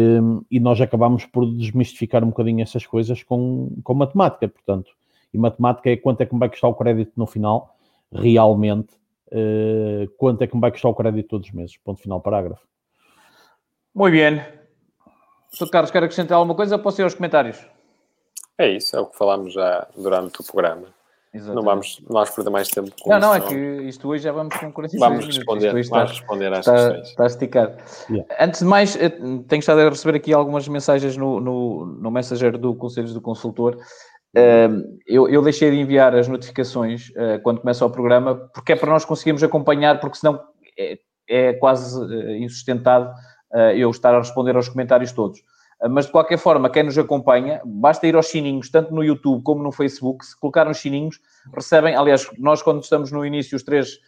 e, 0.49 0.59
nós 0.59 0.81
acabamos 0.81 1.25
por 1.25 1.45
desmistificar 1.45 2.23
um 2.23 2.27
bocadinho 2.27 2.61
essas 2.61 2.85
coisas 2.85 3.23
com, 3.23 3.71
com 3.83 3.93
matemática, 3.93 4.47
portanto, 4.47 4.91
e 5.35 5.37
matemática 5.37 5.89
é 5.89 5.97
quanto 5.97 6.21
é 6.21 6.25
que 6.25 6.33
me 6.33 6.39
vai 6.39 6.49
custar 6.49 6.69
o 6.69 6.73
crédito 6.73 7.11
no 7.15 7.27
final, 7.27 7.75
realmente, 8.11 8.93
uh, 9.27 10.09
quanto 10.17 10.41
é 10.41 10.47
que 10.47 10.55
me 10.55 10.61
vai 10.61 10.71
custar 10.71 10.91
o 10.91 10.95
crédito 10.95 11.27
todos 11.27 11.47
os 11.47 11.53
meses. 11.53 11.77
Ponto 11.77 12.01
final, 12.01 12.21
parágrafo. 12.21 12.65
Muito 13.93 14.13
bem. 14.13 14.41
Sr. 15.51 15.69
Carlos, 15.69 15.91
quer 15.91 16.03
acrescentar 16.03 16.37
alguma 16.37 16.55
coisa? 16.55 16.77
Posso 16.77 17.01
ir 17.01 17.03
aos 17.03 17.13
comentários? 17.13 17.65
É 18.57 18.69
isso, 18.69 18.95
é 18.95 18.99
o 18.99 19.05
que 19.05 19.17
falámos 19.17 19.53
já 19.53 19.87
durante 19.95 20.39
o 20.39 20.43
programa. 20.43 20.87
Exatamente. 21.33 21.55
Não 21.55 21.63
vamos, 21.63 21.99
não 21.99 22.13
vamos 22.13 22.29
perder 22.29 22.49
mais 22.49 22.67
tempo 22.69 22.91
com 23.01 23.09
Não, 23.09 23.19
não, 23.19 23.35
é 23.35 23.41
que 23.41 23.55
isto 23.55 24.07
hoje 24.07 24.23
já 24.23 24.31
vamos 24.31 24.55
com 24.55 24.71
46 24.71 24.99
vamos 24.99 25.25
responder. 25.25 25.67
Vamos 25.67 25.85
está, 25.85 26.05
responder 26.05 26.53
às 26.53 26.59
está, 26.59 26.73
questões. 26.73 27.07
Está 27.09 27.25
esticado. 27.25 27.77
Yeah. 28.09 28.35
Antes 28.39 28.59
de 28.61 28.65
mais, 28.65 28.95
eh, 28.95 29.09
tenho 29.09 29.59
estado 29.59 29.81
a 29.81 29.89
receber 29.89 30.15
aqui 30.15 30.33
algumas 30.33 30.65
mensagens 30.69 31.17
no, 31.17 31.41
no, 31.41 31.85
no 31.85 32.09
Messenger 32.09 32.57
do 32.57 32.73
Conselhos 32.73 33.13
do 33.13 33.19
Consultor 33.19 33.77
eu, 35.07 35.29
eu, 35.29 35.41
deixei 35.41 35.71
de 35.71 35.79
enviar 35.79 36.13
as 36.13 36.27
notificações 36.27 37.09
uh, 37.11 37.41
quando 37.41 37.61
começa 37.61 37.85
o 37.85 37.89
programa, 37.89 38.35
porque 38.53 38.73
é 38.73 38.75
para 38.75 38.91
nós 38.91 39.05
conseguirmos 39.05 39.41
acompanhar, 39.43 39.99
porque 39.99 40.17
senão 40.17 40.41
é, 40.77 40.99
é 41.27 41.53
quase 41.53 41.97
uh, 41.97 43.57
eu 43.75 43.89
estar 43.89 44.13
a 44.13 44.19
responder 44.19 44.55
aos 44.55 44.67
comentários 44.67 45.13
todos. 45.13 45.41
mas 45.89 46.05
de 46.07 46.11
qualquer 46.11 46.37
forma, 46.37 46.69
quem 46.69 46.83
nos 46.83 46.97
acompanha, 46.97 47.61
basta 47.63 48.07
ir 48.07 48.15
aos 48.15 48.27
sininhos, 48.27 48.69
tanto 48.69 48.93
no 48.93 49.03
YouTube 49.03 49.41
como 49.41 49.63
no 49.63 49.71
Facebook, 49.71 50.25
se 50.25 50.37
colocar 50.37 50.65
nos 50.65 50.79
sininhos, 50.79 51.19
recebem, 51.53 51.95
aliás, 51.95 52.29
nós 52.37 52.61
quando 52.61 52.83
estamos 52.83 53.11
no 53.11 53.25
início, 53.25 53.55
os 53.55 53.63
três 53.63 53.99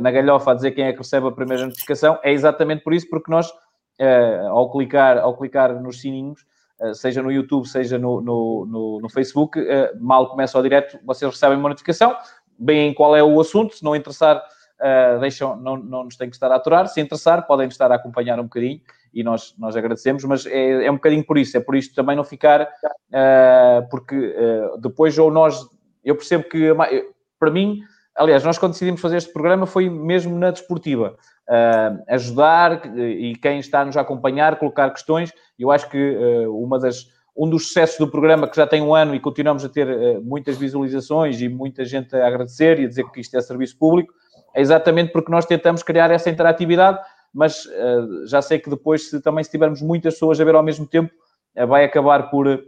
na 0.00 0.10
galhofa 0.10 0.50
a 0.50 0.54
dizer 0.54 0.72
quem 0.72 0.86
é 0.86 0.92
que 0.92 0.98
recebe 0.98 1.28
a 1.28 1.30
primeira 1.30 1.64
notificação, 1.64 2.18
é 2.24 2.32
exatamente 2.32 2.82
por 2.82 2.92
isso, 2.92 3.08
porque 3.08 3.30
nós, 3.30 3.48
ao, 4.50 4.72
clicar, 4.72 5.18
ao 5.18 5.36
clicar 5.36 5.80
nos 5.80 6.00
sininhos, 6.00 6.44
seja 6.94 7.22
no 7.22 7.30
YouTube, 7.30 7.66
seja 7.66 7.98
no, 7.98 8.20
no, 8.20 8.66
no, 8.66 9.00
no 9.00 9.08
Facebook, 9.08 9.58
eh, 9.58 9.92
mal 10.00 10.28
começa 10.28 10.58
o 10.58 10.62
direto, 10.62 10.98
vocês 11.04 11.30
recebem 11.30 11.58
uma 11.58 11.68
notificação, 11.68 12.16
bem 12.58 12.92
qual 12.94 13.14
é 13.16 13.22
o 13.22 13.40
assunto, 13.40 13.74
se 13.74 13.84
não 13.84 13.96
interessar, 13.96 14.42
Uh, 14.82 15.20
deixam, 15.20 15.54
não, 15.54 15.76
não 15.76 16.02
nos 16.02 16.16
têm 16.16 16.28
que 16.28 16.34
estar 16.34 16.50
a 16.50 16.56
aturar. 16.56 16.88
Se 16.88 17.00
interessar, 17.00 17.46
podem 17.46 17.68
estar 17.68 17.92
a 17.92 17.94
acompanhar 17.94 18.40
um 18.40 18.44
bocadinho 18.44 18.80
e 19.14 19.22
nós, 19.22 19.54
nós 19.56 19.76
agradecemos, 19.76 20.24
mas 20.24 20.44
é, 20.44 20.86
é 20.86 20.90
um 20.90 20.96
bocadinho 20.96 21.24
por 21.24 21.38
isso, 21.38 21.56
é 21.56 21.60
por 21.60 21.76
isto 21.76 21.94
também 21.94 22.16
não 22.16 22.24
ficar, 22.24 22.68
porque 23.88 24.34
depois 24.80 25.16
ou 25.18 25.30
nós, 25.30 25.64
eu 26.02 26.16
percebo 26.16 26.48
que 26.48 26.74
para 27.38 27.50
mim, 27.50 27.80
aliás, 28.16 28.44
nós 28.44 28.58
quando 28.58 28.72
decidimos 28.72 29.00
fazer 29.00 29.16
este 29.16 29.32
programa 29.32 29.66
foi 29.66 29.88
mesmo 29.88 30.38
na 30.38 30.50
desportiva 30.50 31.16
uh, 31.48 32.02
ajudar 32.08 32.96
e 32.96 33.34
quem 33.36 33.58
está 33.58 33.84
nos 33.84 33.96
a 33.96 34.00
acompanhar, 34.00 34.58
colocar 34.58 34.90
questões. 34.90 35.32
Eu 35.58 35.70
acho 35.70 35.88
que 35.88 36.16
uh, 36.16 36.62
uma 36.62 36.78
das, 36.78 37.06
um 37.36 37.48
dos 37.48 37.68
sucessos 37.68 37.98
do 37.98 38.08
programa, 38.08 38.48
que 38.48 38.56
já 38.56 38.66
tem 38.66 38.82
um 38.82 38.94
ano 38.94 39.14
e 39.14 39.20
continuamos 39.20 39.64
a 39.64 39.68
ter 39.68 39.88
uh, 39.88 40.22
muitas 40.22 40.56
visualizações 40.56 41.40
e 41.40 41.48
muita 41.48 41.84
gente 41.84 42.14
a 42.16 42.26
agradecer 42.26 42.78
e 42.80 42.84
a 42.84 42.88
dizer 42.88 43.04
que 43.10 43.20
isto 43.20 43.36
é 43.36 43.40
serviço 43.40 43.78
público, 43.78 44.12
é 44.54 44.60
exatamente 44.60 45.12
porque 45.12 45.30
nós 45.30 45.46
tentamos 45.46 45.82
criar 45.82 46.10
essa 46.10 46.28
interatividade, 46.28 46.98
mas 47.32 47.66
já 48.26 48.42
sei 48.42 48.58
que 48.58 48.68
depois, 48.68 49.08
se 49.08 49.22
também 49.22 49.42
se 49.42 49.50
tivermos 49.50 49.80
muitas 49.80 50.12
pessoas 50.12 50.38
a 50.38 50.44
ver 50.44 50.54
ao 50.54 50.62
mesmo 50.62 50.86
tempo, 50.86 51.10
vai 51.66 51.82
acabar 51.82 52.28
por 52.28 52.62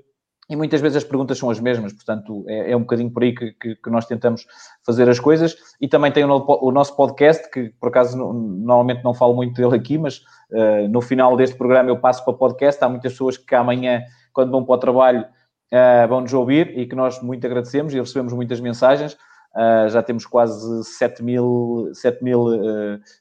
e 0.48 0.56
muitas 0.56 0.80
vezes 0.80 0.96
as 0.96 1.04
perguntas 1.04 1.38
são 1.38 1.48
as 1.48 1.58
mesmas, 1.58 1.92
portanto, 1.92 2.44
é, 2.46 2.72
é 2.72 2.76
um 2.76 2.80
bocadinho 2.80 3.10
por 3.10 3.22
aí 3.22 3.34
que, 3.34 3.52
que, 3.52 3.76
que, 3.76 3.90
nós 3.90 4.06
tentamos 4.06 4.46
fazer 4.84 5.08
as 5.08 5.18
coisas. 5.18 5.56
E 5.80 5.88
também 5.88 6.12
tem 6.12 6.24
o, 6.24 6.44
o 6.46 6.70
nosso 6.70 6.94
podcast, 6.96 7.50
que 7.50 7.70
por 7.80 7.88
acaso 7.88 8.16
no, 8.16 8.32
normalmente 8.32 9.02
não 9.02 9.14
falo 9.14 9.34
muito 9.34 9.54
dele 9.54 9.76
aqui, 9.76 9.96
mas 9.96 10.18
uh, 10.50 10.88
no 10.90 11.00
final 11.00 11.36
deste 11.36 11.56
programa 11.56 11.88
eu 11.88 11.98
passo 11.98 12.22
para 12.24 12.34
o 12.34 12.36
podcast. 12.36 12.82
Há 12.84 12.88
muitas 12.88 13.12
pessoas 13.12 13.38
que 13.38 13.54
amanhã, 13.54 14.02
quando 14.32 14.50
vão 14.50 14.64
para 14.64 14.74
o 14.74 14.78
trabalho, 14.78 15.22
uh, 15.22 16.08
vão 16.08 16.20
nos 16.20 16.34
ouvir 16.34 16.78
e 16.78 16.86
que 16.86 16.94
nós 16.94 17.22
muito 17.22 17.46
agradecemos 17.46 17.94
e 17.94 18.00
recebemos 18.00 18.32
muitas 18.34 18.60
mensagens. 18.60 19.14
Uh, 19.54 19.88
já 19.88 20.02
temos 20.02 20.26
quase 20.26 20.84
7 20.84 21.22
mil, 21.22 21.88
7 21.94 22.22
mil 22.22 22.48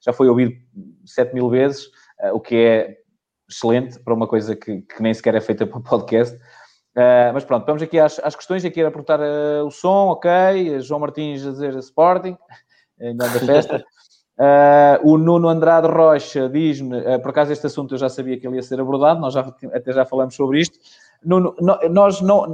já 0.04 0.12
foi 0.12 0.28
ouvido 0.28 0.54
7 1.06 1.34
mil 1.34 1.48
vezes, 1.48 1.90
o 2.34 2.40
que 2.40 2.56
é 2.56 2.98
excelente 3.50 4.00
para 4.00 4.14
uma 4.14 4.28
coisa 4.28 4.56
que, 4.56 4.82
que, 4.82 5.02
nem 5.02 5.14
sequer 5.14 5.36
é 5.36 5.42
feita 5.42 5.68
para 5.68 5.80
podcast. 5.80 6.38
Mas 7.34 7.44
pronto, 7.44 7.66
vamos 7.66 7.82
aqui 7.82 8.00
às, 8.00 8.20
às 8.20 8.36
questões. 8.36 8.64
Aqui 8.64 8.80
era 8.80 8.92
perguntar 8.92 9.20
o 9.66 9.72
som, 9.72 10.10
ok. 10.10 10.80
João 10.82 11.00
Martins 11.00 11.46
a 11.46 11.52
dizer 11.52 11.76
Sporting, 11.78 12.38
ainda 13.02 13.28
da 13.28 13.40
festa. 13.40 13.86
o 15.04 15.18
Nuno 15.18 15.50
Andrade 15.50 15.88
Rocha 15.88 16.50
diz-me, 16.50 17.02
por 17.20 17.30
acaso 17.30 17.52
este 17.52 17.68
assunto 17.68 17.96
eu 17.96 17.98
já 18.00 18.10
sabia 18.10 18.40
que 18.40 18.48
ele 18.48 18.58
ia 18.58 18.64
ser 18.64 18.80
abordado, 18.80 19.20
nós 19.20 19.34
já, 19.34 19.42
até 19.74 19.92
já 19.92 20.06
falamos 20.06 20.36
sobre 20.36 20.60
isto. 20.60 20.78
Nuno, 21.24 21.56
nós 21.90 22.22
não, 22.22 22.48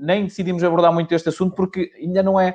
nem 0.00 0.24
decidimos 0.24 0.62
abordar 0.62 0.92
muito 0.92 1.14
este 1.14 1.28
assunto 1.28 1.54
porque 1.54 1.90
ainda 1.98 2.22
não 2.22 2.38
é 2.38 2.54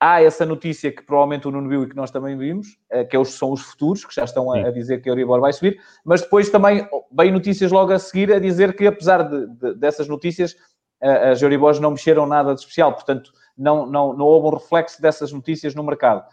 Há 0.00 0.22
essa 0.22 0.44
notícia 0.44 0.92
que 0.92 1.02
provavelmente 1.02 1.48
o 1.48 1.50
Nuno 1.50 1.68
viu 1.68 1.84
e 1.84 1.88
que 1.88 1.96
nós 1.96 2.10
também 2.10 2.36
vimos, 2.36 2.78
eh, 2.90 3.04
que 3.04 3.24
são 3.24 3.52
os 3.52 3.62
futuros, 3.62 4.04
que 4.04 4.14
já 4.14 4.24
estão 4.24 4.52
a, 4.52 4.70
dizer 4.70 5.00
que 5.00 5.08
a 5.08 5.12
Euribor 5.12 5.40
vai 5.40 5.52
subir, 5.52 5.80
mas 6.04 6.20
depois 6.20 6.50
também 6.50 6.86
vem 7.12 7.30
notícias 7.30 7.72
logo 7.72 7.92
a 7.92 7.98
seguir 7.98 8.32
a 8.32 8.38
dizer 8.38 8.76
que, 8.76 8.86
apesar 8.86 9.22
de, 9.22 9.46
de, 9.46 9.74
dessas 9.74 10.08
notícias, 10.08 10.56
as 11.00 11.42
Euribors 11.42 11.78
não 11.80 11.90
mexeram 11.90 12.26
nada 12.26 12.54
de 12.54 12.60
especial, 12.60 12.92
portanto, 12.92 13.30
não, 13.56 13.86
não, 13.86 14.14
não 14.14 14.24
houve 14.24 14.48
um 14.48 14.58
reflexo 14.58 15.00
dessas 15.02 15.32
notícias 15.32 15.74
no 15.74 15.84
mercado. 15.84 16.24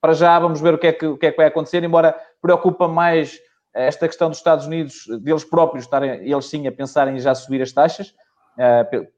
Para 0.00 0.12
já, 0.12 0.38
vamos 0.38 0.60
ver 0.60 0.74
o 0.74 0.78
que, 0.78 0.86
é 0.86 0.92
que, 0.92 1.06
o 1.06 1.18
que 1.18 1.26
é 1.26 1.30
que 1.32 1.36
vai 1.36 1.46
acontecer, 1.46 1.82
embora 1.82 2.16
preocupa 2.40 2.86
mais 2.86 3.40
esta 3.74 4.06
questão 4.06 4.28
dos 4.28 4.38
Estados 4.38 4.66
Unidos, 4.66 5.06
deles 5.20 5.44
próprios 5.44 5.84
estarem, 5.84 6.30
eles 6.30 6.46
sim, 6.46 6.66
a 6.66 6.72
pensarem 6.72 7.16
em 7.16 7.18
já 7.18 7.34
subir 7.34 7.62
as 7.62 7.72
taxas, 7.72 8.14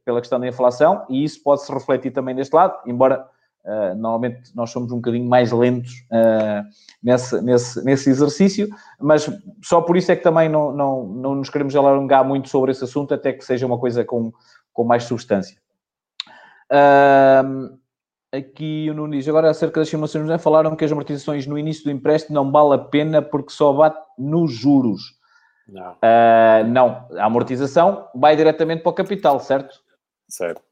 pela 0.05 0.20
questão 0.20 0.39
da 0.39 0.47
inflação, 0.47 1.05
e 1.09 1.24
isso 1.24 1.43
pode 1.43 1.62
se 1.62 1.72
refletir 1.72 2.12
também 2.12 2.35
deste 2.35 2.55
lado, 2.55 2.78
embora 2.87 3.26
uh, 3.64 3.95
normalmente 3.97 4.55
nós 4.55 4.70
somos 4.70 4.93
um 4.93 4.97
bocadinho 4.97 5.28
mais 5.28 5.51
lentos 5.51 6.07
uh, 6.11 6.64
nesse, 7.03 7.41
nesse, 7.43 7.85
nesse 7.85 8.11
exercício, 8.11 8.68
mas 9.01 9.28
só 9.62 9.80
por 9.80 9.97
isso 9.97 10.12
é 10.12 10.16
que 10.16 10.22
também 10.22 10.49
não, 10.49 10.72
não, 10.72 11.07
não 11.07 11.35
nos 11.35 11.51
queremos 11.51 11.74
alongar 11.74 12.24
muito 12.24 12.49
sobre 12.49 12.70
esse 12.70 12.85
assunto, 12.85 13.12
até 13.12 13.32
que 13.32 13.45
seja 13.45 13.66
uma 13.66 13.78
coisa 13.78 14.05
com, 14.05 14.32
com 14.72 14.85
mais 14.85 15.05
substância. 15.05 15.59
aqui 18.32 18.89
o 18.91 19.09
diz, 19.09 19.28
agora 19.28 19.51
acerca 19.51 19.80
das 19.80 19.89
simulações, 19.89 20.26
né, 20.26 20.39
falaram 20.39 20.76
que 20.76 20.85
as 20.85 20.93
amortizações 20.93 21.47
no 21.47 21.59
início 21.59 21.85
do 21.85 21.91
empréstimo 21.91 22.35
não 22.35 22.51
vale 22.53 22.74
a 22.74 22.85
pena 22.85 23.20
porque 23.20 23.51
só 23.51 23.72
bate 23.72 23.99
nos 24.16 24.53
juros. 24.53 25.14
Não. 25.69 25.93
Uh, 25.93 26.67
não, 26.67 27.09
a 27.19 27.25
amortização 27.25 28.09
vai 28.15 28.37
diretamente 28.37 28.83
para 28.83 28.91
o 28.91 28.95
capital, 28.95 29.41
certo? 29.41 29.81
Certo. 30.29 30.62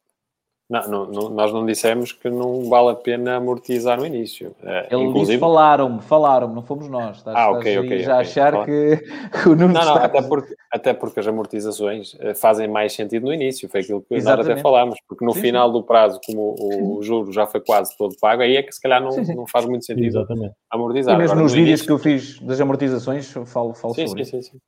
Não, 0.72 0.88
não, 0.88 1.07
não, 1.07 1.28
nós 1.28 1.53
não 1.53 1.66
dissemos 1.66 2.12
que 2.12 2.30
não 2.30 2.64
vale 2.64 2.93
a 2.93 2.95
pena 2.95 3.36
amortizar 3.36 3.99
no 3.99 4.07
início. 4.07 4.57
Uh, 4.62 4.86
Ele 4.90 5.03
inclusive... 5.03 5.26
disse 5.26 5.38
falaram-me, 5.38 6.01
falaram-me, 6.01 6.55
não 6.55 6.62
fomos 6.62 6.88
nós. 6.88 7.18
Estás, 7.18 7.36
ah, 7.36 7.51
ok, 7.51 7.78
ok. 7.80 7.99
Já 7.99 8.14
okay. 8.14 8.20
achar 8.22 8.64
que, 8.64 8.97
que, 8.97 9.49
o 9.51 9.55
Nuno 9.55 9.74
Não, 9.74 9.84
não, 9.84 9.97
até 9.97 10.22
porque, 10.22 10.55
até 10.70 10.95
porque 10.95 11.20
as 11.20 11.26
amortizações 11.26 12.16
eh, 12.20 12.32
fazem 12.32 12.68
mais 12.68 12.95
sentido 12.95 13.26
no 13.26 13.34
início, 13.34 13.68
foi 13.68 13.82
aquilo 13.82 14.01
que 14.01 14.14
Exatamente. 14.14 14.49
nós 14.49 14.53
até 14.55 14.62
falámos, 14.62 14.99
porque 15.07 15.22
no 15.26 15.34
sim, 15.34 15.43
final 15.43 15.66
sim. 15.66 15.72
do 15.74 15.82
prazo, 15.82 16.18
como 16.24 16.57
o, 16.59 16.97
o 16.97 17.03
juro 17.03 17.30
já 17.32 17.47
foi 17.47 17.61
quase 17.61 17.95
todo 17.99 18.16
pago, 18.18 18.40
aí 18.40 18.57
é 18.57 18.62
que 18.62 18.72
se 18.72 18.80
calhar 18.80 19.03
não, 19.03 19.11
sim, 19.11 19.34
não 19.34 19.47
faz 19.47 19.66
muito 19.66 19.84
sentido 19.84 20.07
Exatamente. 20.07 20.55
amortizar. 20.70 21.14
E 21.14 21.18
mesmo 21.18 21.32
Agora, 21.32 21.43
nos 21.43 21.53
vídeos 21.53 21.80
início... 21.80 21.86
que 21.86 21.93
eu 21.93 21.99
fiz 21.99 22.40
das 22.40 22.59
amortizações, 22.59 23.30
falo, 23.30 23.74
falo 23.74 23.95
sobre 23.95 24.09
sim, 24.09 24.22
isso. 24.22 24.30
Sim, 24.30 24.43
sim, 24.43 24.53
sim. 24.53 24.59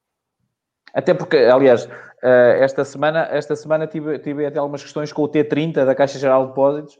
Até 0.95 1.13
porque, 1.13 1.37
aliás, 1.39 1.89
eh, 2.23 2.59
esta 2.61 2.85
semana, 2.85 3.29
esta 3.31 3.57
semana 3.57 3.87
tive, 3.87 4.19
tive 4.21 4.47
até 4.47 4.59
algumas 4.59 4.83
questões 4.83 5.13
com 5.13 5.23
o 5.23 5.29
T30 5.29 5.85
da 5.85 5.95
Caixa 5.95 6.19
Geral 6.19 6.45
de 6.45 6.49
Depósitos, 6.51 6.99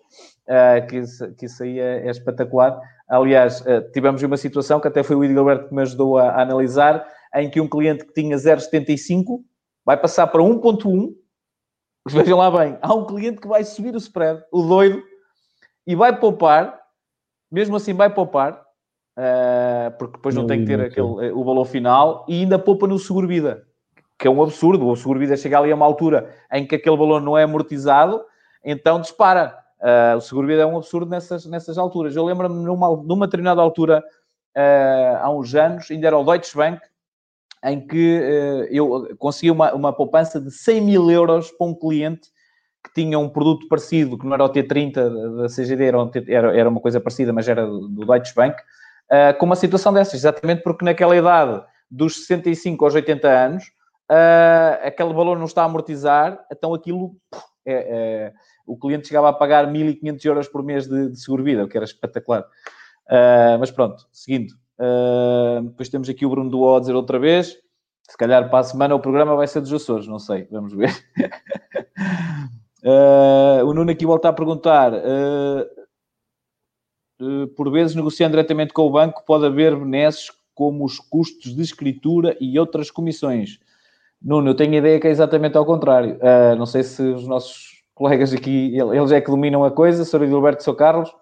eh, 0.49 0.81
que, 0.83 1.01
que 1.39 1.47
isso 1.47 1.63
aí 1.63 1.79
é, 1.79 2.07
é 2.07 2.11
espetacular. 2.11 2.79
Aliás, 3.09 3.65
eh, 3.67 3.81
tivemos 3.93 4.21
uma 4.23 4.37
situação 4.37 4.81
que 4.81 4.89
até 4.89 5.03
foi 5.05 5.15
o 5.15 5.25
Edilberto 5.25 5.69
que 5.69 5.75
me 5.75 5.83
ajudou 5.83 6.19
a, 6.19 6.31
a 6.31 6.43
analisar, 6.43 7.07
em 7.37 7.49
que 7.49 7.61
um 7.61 7.69
cliente 7.69 8.05
que 8.05 8.13
tinha 8.13 8.37
0,75 8.37 9.41
vai 9.85 9.97
passar 9.97 10.27
para 10.27 10.43
1,1. 10.43 11.15
Vejam 12.11 12.37
lá 12.37 12.51
bem, 12.51 12.77
há 12.83 12.93
um 12.93 13.07
cliente 13.07 13.41
que 13.41 13.49
vai 13.49 13.63
subir 13.65 13.95
o 13.95 13.99
spread, 13.99 14.43
o 14.53 14.63
doido, 14.63 15.03
e 15.87 15.95
vai 15.95 16.19
poupar, 16.19 16.79
mesmo 17.51 17.77
assim 17.77 17.95
vai 17.95 18.13
poupar, 18.13 18.63
porque 19.99 20.17
depois 20.19 20.35
não 20.35 20.47
tem 20.47 20.61
que 20.61 20.67
ter 20.67 20.81
aquele, 20.83 21.31
o 21.33 21.43
valor 21.43 21.65
final, 21.65 22.27
e 22.29 22.43
ainda 22.43 22.59
poupa 22.59 22.87
no 22.87 22.99
seguro-vida 22.99 23.65
que 24.19 24.27
é 24.27 24.31
um 24.31 24.43
absurdo. 24.43 24.89
O 24.89 24.97
seguro-vida 24.97 25.37
chega 25.37 25.59
ali 25.59 25.73
a 25.73 25.75
uma 25.75 25.87
altura 25.87 26.35
em 26.53 26.67
que 26.67 26.75
aquele 26.75 26.97
valor 26.97 27.21
não 27.21 27.37
é 27.37 27.45
amortizado, 27.45 28.23
então 28.65 29.01
dispara. 29.01 29.59
Uh, 29.81 30.17
o 30.17 30.21
seguro-vida 30.21 30.63
é 30.63 30.67
um 30.67 30.77
absurdo 30.77 31.11
nessas, 31.11 31.45
nessas 31.45 31.77
alturas. 31.77 32.17
Eu 32.17 32.25
lembro-me 32.25 32.65
numa, 32.65 32.97
numa 32.97 33.27
determinada 33.27 33.61
altura, 33.61 34.03
uh, 34.57 35.17
há 35.21 35.31
uns 35.31 35.55
anos, 35.55 35.91
ainda 35.91 36.07
era 36.07 36.19
o 36.19 36.25
Deutsche 36.25 36.57
Bank, 36.57 36.81
em 37.65 37.87
que 37.87 38.19
uh, 38.19 38.65
eu 38.71 39.15
consegui 39.19 39.51
uma, 39.51 39.75
uma 39.75 39.93
poupança 39.93 40.41
de 40.41 40.51
100 40.51 40.81
mil 40.81 41.11
euros 41.11 41.51
para 41.51 41.67
um 41.67 41.75
cliente 41.75 42.33
que 42.83 42.95
tinha 42.95 43.19
um 43.19 43.29
produto 43.29 43.67
parecido, 43.69 44.19
que 44.19 44.27
não 44.27 44.35
era 44.35 44.45
o 44.45 44.49
T30 44.49 45.43
da 45.43 45.49
CGD, 45.49 45.85
era, 45.85 46.03
um, 46.03 46.11
era, 46.29 46.57
era 46.57 46.69
uma 46.69 46.81
coisa 46.81 47.01
parecida, 47.01 47.33
mas 47.33 47.49
era 47.49 47.67
do, 47.67 47.89
do 47.89 48.07
Deutsche 48.07 48.35
Bank, 48.35 48.57
com 49.39 49.47
uma 49.47 49.57
situação 49.57 49.93
dessas, 49.93 50.15
exatamente 50.15 50.63
porque 50.63 50.85
naquela 50.85 51.17
idade 51.17 51.63
dos 51.91 52.27
65 52.27 52.85
aos 52.85 52.95
80 52.95 53.29
anos, 53.29 53.65
uh, 54.15 54.87
aquele 54.87 55.13
valor 55.13 55.39
não 55.39 55.47
está 55.47 55.63
a 55.63 55.65
amortizar, 55.67 56.45
então 56.51 56.73
aquilo, 56.73 57.17
é, 57.67 57.75
é, 57.75 58.33
o 58.67 58.77
cliente 58.77 59.09
chegava 59.09 59.29
a 59.29 59.33
pagar 59.33 59.67
1.500 59.67 60.25
euros 60.25 60.49
por 60.49 60.63
mês 60.63 60.87
de, 60.87 61.11
de 61.11 61.21
seguro-vida, 61.21 61.65
o 61.65 61.69
que 61.69 61.77
era 61.77 61.85
espetacular. 61.85 62.43
Uh, 63.07 63.59
mas 63.59 63.71
pronto, 63.71 64.07
seguindo. 64.13 64.53
Uh, 64.79 65.63
depois 65.65 65.89
temos 65.89 66.09
aqui 66.09 66.25
o 66.25 66.31
Bruno 66.31 66.51
do 66.51 66.75
a 66.75 66.81
dizer 66.81 66.95
outra 66.95 67.19
vez. 67.19 67.57
Se 68.09 68.17
calhar 68.17 68.49
para 68.51 68.59
a 68.59 68.65
semana 68.65 68.95
o 68.95 69.01
programa 69.01 69.35
vai 69.35 69.47
ser 69.47 69.61
dos 69.61 69.73
Açores, 69.73 70.07
não 70.07 70.19
sei, 70.19 70.47
vamos 70.51 70.75
ver. 70.75 70.91
Uh, 72.83 73.65
o 73.67 73.73
Nuno 73.73 73.91
aqui 73.91 74.05
volta 74.05 74.29
a 74.29 74.33
perguntar: 74.33 74.93
por 77.57 77.71
vezes, 77.71 77.97
negociando 77.97 78.33
diretamente 78.33 78.75
com 78.75 78.83
o 78.83 78.91
banco, 78.91 79.25
pode 79.25 79.47
haver 79.47 79.75
benesses 79.75 80.31
como 80.55 80.85
os 80.85 80.99
custos 80.99 81.55
de 81.55 81.63
escritura 81.63 82.37
e 82.41 82.59
outras 82.59 82.91
comissões. 82.91 83.59
Nuno, 84.25 84.51
eu 84.51 84.55
tenho 84.55 84.73
a 84.73 84.77
ideia 84.77 84.99
que 84.99 85.07
é 85.07 85.11
exatamente 85.11 85.59
ao 85.59 85.67
contrário. 85.67 86.17
Uh, 86.17 86.57
não 86.57 86.65
sei 86.65 86.83
se 86.83 87.03
os 87.03 87.27
nossos 87.27 87.83
colegas 87.95 88.33
aqui, 88.33 88.75
eles 88.75 89.13
é 89.13 89.21
que 89.21 89.31
dominam 89.31 89.63
a 89.63 89.71
coisa, 89.71 90.05
Sr. 90.05 90.27
Gilberto 90.27 90.63
e 90.63 90.65
Sr. 90.65 90.75
Carlos. 90.75 91.15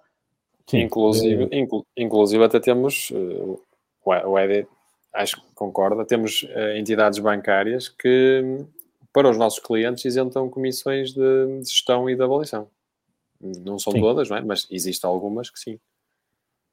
Sim. 0.68 0.82
Inclusive, 0.82 1.48
inclu, 1.50 1.84
inclusive 1.96 2.44
até 2.44 2.60
temos, 2.60 3.10
uh, 3.10 3.60
o 4.04 4.38
Ed 4.38 4.68
acho 5.12 5.36
que 5.36 5.52
concorda, 5.52 6.04
temos 6.04 6.44
uh, 6.44 6.76
entidades 6.78 7.18
bancárias 7.18 7.88
que 7.88 8.64
para 9.12 9.28
os 9.28 9.36
nossos 9.36 9.58
clientes 9.58 10.04
isentam 10.04 10.48
comissões 10.48 11.12
de 11.12 11.60
gestão 11.64 12.08
e 12.08 12.14
de 12.14 12.22
avaliação. 12.22 12.68
Não 13.40 13.78
são 13.80 13.92
sim. 13.92 14.00
todas, 14.00 14.30
não 14.30 14.36
é? 14.36 14.40
mas 14.40 14.68
existem 14.70 15.10
algumas 15.10 15.50
que 15.50 15.58
sim. 15.58 15.78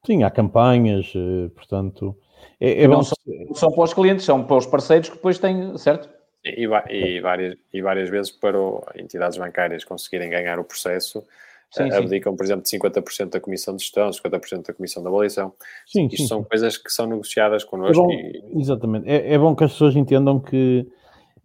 Sim, 0.05 0.23
há 0.23 0.29
campanhas, 0.29 1.11
portanto... 1.55 2.15
É, 2.61 2.83
é 2.83 2.87
não 2.87 3.03
são, 3.03 3.17
são 3.53 3.71
para 3.71 3.83
os 3.83 3.93
clientes, 3.93 4.23
são 4.23 4.45
para 4.45 4.55
os 4.55 4.65
parceiros 4.65 5.09
que 5.09 5.15
depois 5.15 5.37
têm, 5.39 5.77
certo? 5.77 6.09
E, 6.43 6.63
e, 6.63 7.19
várias, 7.21 7.57
e 7.73 7.81
várias 7.81 8.09
vezes 8.09 8.31
para 8.31 8.59
o, 8.59 8.83
entidades 8.95 9.37
bancárias 9.37 9.83
conseguirem 9.83 10.29
ganhar 10.29 10.57
o 10.59 10.63
processo, 10.63 11.23
sim, 11.71 11.91
abdicam, 11.91 12.31
sim. 12.31 12.37
por 12.37 12.43
exemplo, 12.43 12.63
de 12.63 12.69
50% 12.69 13.29
da 13.29 13.39
comissão 13.39 13.75
de 13.75 13.83
gestão, 13.83 14.09
50% 14.09 14.67
da 14.67 14.73
comissão 14.73 15.03
de 15.03 15.09
avaliação. 15.09 15.53
Sim, 15.85 16.05
Isto 16.05 16.17
sim, 16.17 16.27
são 16.27 16.43
coisas 16.43 16.77
que 16.77 16.91
são 16.91 17.07
negociadas 17.07 17.63
connosco. 17.63 18.03
É 18.03 18.05
bom, 18.05 18.11
e... 18.11 18.61
Exatamente. 18.61 19.09
É, 19.09 19.33
é, 19.33 19.37
bom 19.37 19.55
que 19.55 19.63
as 19.63 19.73
pessoas 19.73 19.95
entendam 19.95 20.39
que 20.39 20.87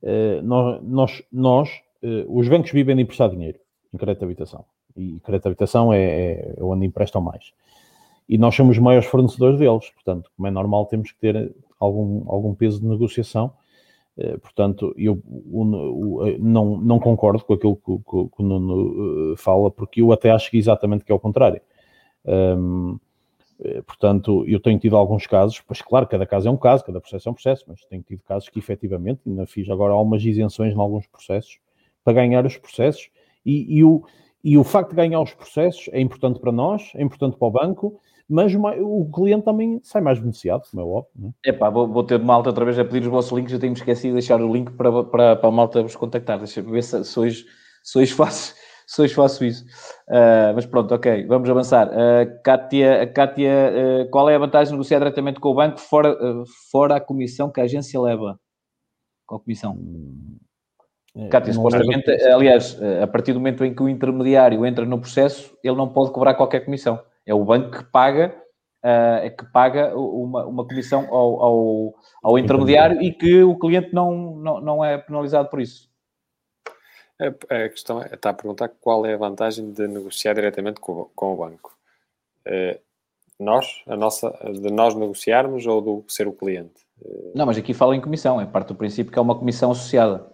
uh, 0.03 0.43
nós, 0.43 0.83
nós, 0.83 1.23
nós 1.33 1.71
uh, 2.03 2.39
os 2.39 2.49
bancos 2.49 2.71
vivem 2.71 2.95
de 2.97 3.03
emprestar 3.03 3.29
dinheiro 3.31 3.59
em 3.93 3.99
crédito 3.99 4.21
de 4.21 4.25
habitação. 4.27 4.65
E 4.97 5.19
crédito 5.21 5.43
de 5.43 5.49
habitação 5.49 5.93
é, 5.93 6.03
é, 6.03 6.55
é 6.57 6.63
onde 6.63 6.87
emprestam 6.87 7.21
mais. 7.21 7.53
E 8.29 8.39
nós 8.39 8.55
somos 8.55 8.77
os 8.77 8.83
maiores 8.83 9.09
fornecedores 9.09 9.59
deles. 9.59 9.91
Portanto, 9.91 10.31
como 10.37 10.47
é 10.47 10.51
normal, 10.51 10.87
temos 10.87 11.13
que 11.13 11.19
ter 11.19 11.53
algum, 11.79 12.25
algum 12.31 12.55
peso 12.55 12.81
de 12.81 12.87
negociação 12.87 13.53
eh, 13.53 13.64
portanto, 14.41 14.95
eu 14.97 15.21
eh, 16.27 16.37
não, 16.39 16.77
não 16.77 17.01
concordo 17.01 17.45
com 17.45 17.55
aquilo 17.55 17.77
que, 17.77 17.97
que, 17.99 18.29
que 18.37 18.43
o 18.43 18.43
Nuno 18.43 19.33
eh, 19.33 19.37
fala, 19.37 19.71
porque 19.71 20.01
eu 20.01 20.13
até 20.13 20.31
acho 20.31 20.51
que 20.51 20.57
exatamente 20.57 21.05
que 21.05 21.11
é 21.11 21.15
o 21.15 21.19
contrário. 21.19 21.61
Um, 22.25 22.99
portanto, 23.87 24.45
eu 24.47 24.61
tenho 24.61 24.79
tido 24.79 24.97
alguns 24.97 25.27
casos, 25.27 25.61
pois 25.61 25.83
claro, 25.83 26.07
cada 26.07 26.27
caso 26.27 26.49
é 26.49 26.51
um 26.51 26.57
caso, 26.57 26.85
cada 26.85 27.01
processo 27.01 27.29
é 27.29 27.33
um 27.33 27.35
processo, 27.35 27.65
mas 27.67 27.85
tenho 27.87 28.03
tido 28.03 28.23
casos 28.23 28.49
que 28.49 28.59
efetivamente, 28.59 29.21
ainda 29.27 29.47
fiz 29.47 29.69
agora 29.69 29.93
algumas 29.93 30.25
isenções 30.25 30.75
em 30.75 30.79
alguns 30.79 31.07
processos, 31.07 31.59
para 32.05 32.13
ganhar 32.13 32.45
os 32.47 32.57
processos, 32.57 33.11
e, 33.45 33.79
e, 33.79 33.85
o, 33.85 34.05
e 34.43 34.57
o 34.57 34.65
facto 34.65 34.91
de 34.91 34.97
ganhar 34.97 35.21
os 35.21 35.35
processos 35.35 35.89
é 35.93 36.01
importante 36.01 36.39
para 36.39 36.53
nós, 36.53 36.93
é 36.95 37.03
importante 37.03 37.37
para 37.37 37.49
o 37.49 37.51
banco, 37.51 38.01
mas 38.29 38.55
o 38.55 39.11
cliente 39.13 39.45
também 39.45 39.81
sai 39.83 40.01
mais 40.01 40.19
beneficiado, 40.19 40.63
como 40.71 40.83
é 40.83 40.85
óbvio. 40.85 41.35
É 41.45 41.53
pá, 41.53 41.69
vou, 41.71 41.87
vou, 41.87 42.05
ter 42.05 42.19
de 42.19 42.25
malta 42.25 42.49
outra 42.49 42.65
vez 42.65 42.79
a 42.79 42.85
pedir 42.85 43.03
os 43.03 43.09
vossos 43.09 43.33
links, 43.33 43.53
eu 43.53 43.61
tenho 43.61 43.73
esquecido 43.73 44.09
de 44.09 44.21
deixar 44.21 44.41
o 44.41 44.53
link 44.53 44.71
para, 44.73 45.05
para, 45.05 45.37
para 45.37 45.49
a 45.49 45.53
malta 45.53 45.83
vos 45.83 45.97
contactar. 45.97 46.39
Deixa-me 46.39 46.71
ver 46.71 46.83
se 46.83 47.05
sois, 47.05 47.45
sois 47.83 48.11
fácil 48.11 48.55
se 48.87 49.03
hoje 49.03 49.15
faço 49.15 49.45
isso. 49.45 49.65
Uh, 50.09 50.55
mas 50.55 50.67
pronto, 50.67 50.95
ok, 50.95 51.27
vamos 51.27 51.49
avançar. 51.49 51.89
Uh, 51.89 52.43
Kátia, 52.43 53.07
Kátia 53.13 53.73
uh, 53.73 54.11
qual 54.11 54.29
é 54.29 54.37
a 54.37 54.39
vantagem 54.39 54.67
de 54.67 54.73
negociar 54.73 54.99
diretamente 54.99 55.41
com 55.41 55.51
o 55.51 55.55
banco 55.55 55.81
fora, 55.81 56.13
uh, 56.13 56.45
fora 56.71 56.97
a 56.97 57.01
comissão 57.01 57.51
que 57.51 57.61
a 57.61 57.65
agência 57.65 58.01
leva? 58.01 58.39
Qual 59.27 59.41
comissão? 59.41 59.79
É, 61.17 61.29
Kátia, 61.29 61.53
supostamente, 61.53 62.11
aliás, 62.11 62.79
a 63.01 63.07
partir 63.07 63.33
do 63.33 63.39
momento 63.39 63.65
em 63.65 63.75
que 63.75 63.83
o 63.83 63.89
intermediário 63.89 64.67
entra 64.67 64.85
no 64.85 65.01
processo, 65.01 65.57
ele 65.63 65.77
não 65.77 65.89
pode 65.89 66.13
cobrar 66.13 66.35
qualquer 66.35 66.65
comissão. 66.65 67.01
É 67.27 67.35
o 67.35 67.45
banco 67.45 67.79
que 67.79 67.85
paga, 67.85 68.35
é 68.83 69.31
que 69.31 69.45
paga 69.47 69.97
uma, 69.97 70.45
uma 70.45 70.67
comissão 70.67 71.07
ao, 71.11 71.43
ao, 71.43 71.95
ao 72.23 72.39
intermediário 72.39 73.01
e 73.01 73.13
que 73.13 73.43
o 73.43 73.59
cliente 73.59 73.95
não, 73.95 74.37
não, 74.37 74.61
não 74.61 74.85
é 74.85 74.99
penalizado 74.99 75.49
por 75.49 75.61
isso. 75.61 75.89
A, 77.19 77.65
a 77.65 77.69
questão 77.69 78.03
é, 78.03 78.13
está 78.13 78.31
a 78.31 78.35
perguntar 78.35 78.69
qual 78.81 79.07
é 79.07 79.15
a 79.15 79.19
vantagem 79.19 79.71
de 79.73 79.87
negociar 79.87 80.35
diretamente 80.35 80.81
com, 80.81 81.09
com 81.15 81.33
o 81.33 81.37
banco. 81.37 81.77
Uh, 82.47 82.79
nós, 83.39 83.83
a 83.87 83.97
nossa, 83.97 84.31
de 84.53 84.71
nós 84.71 84.95
negociarmos 84.95 85.67
ou 85.67 85.81
do 85.81 86.05
ser 86.09 86.27
o 86.27 86.33
cliente? 86.33 86.85
Uh... 87.01 87.33
Não, 87.35 87.47
mas 87.47 87.57
aqui 87.57 87.73
fala 87.73 87.97
em 87.97 88.01
comissão, 88.01 88.41
é 88.41 88.47
parte 88.47 88.69
do 88.69 88.75
princípio 88.75 89.13
que 89.13 89.19
é 89.19 89.23
uma 89.23 89.39
comissão 89.39 89.71
associada. 89.71 90.34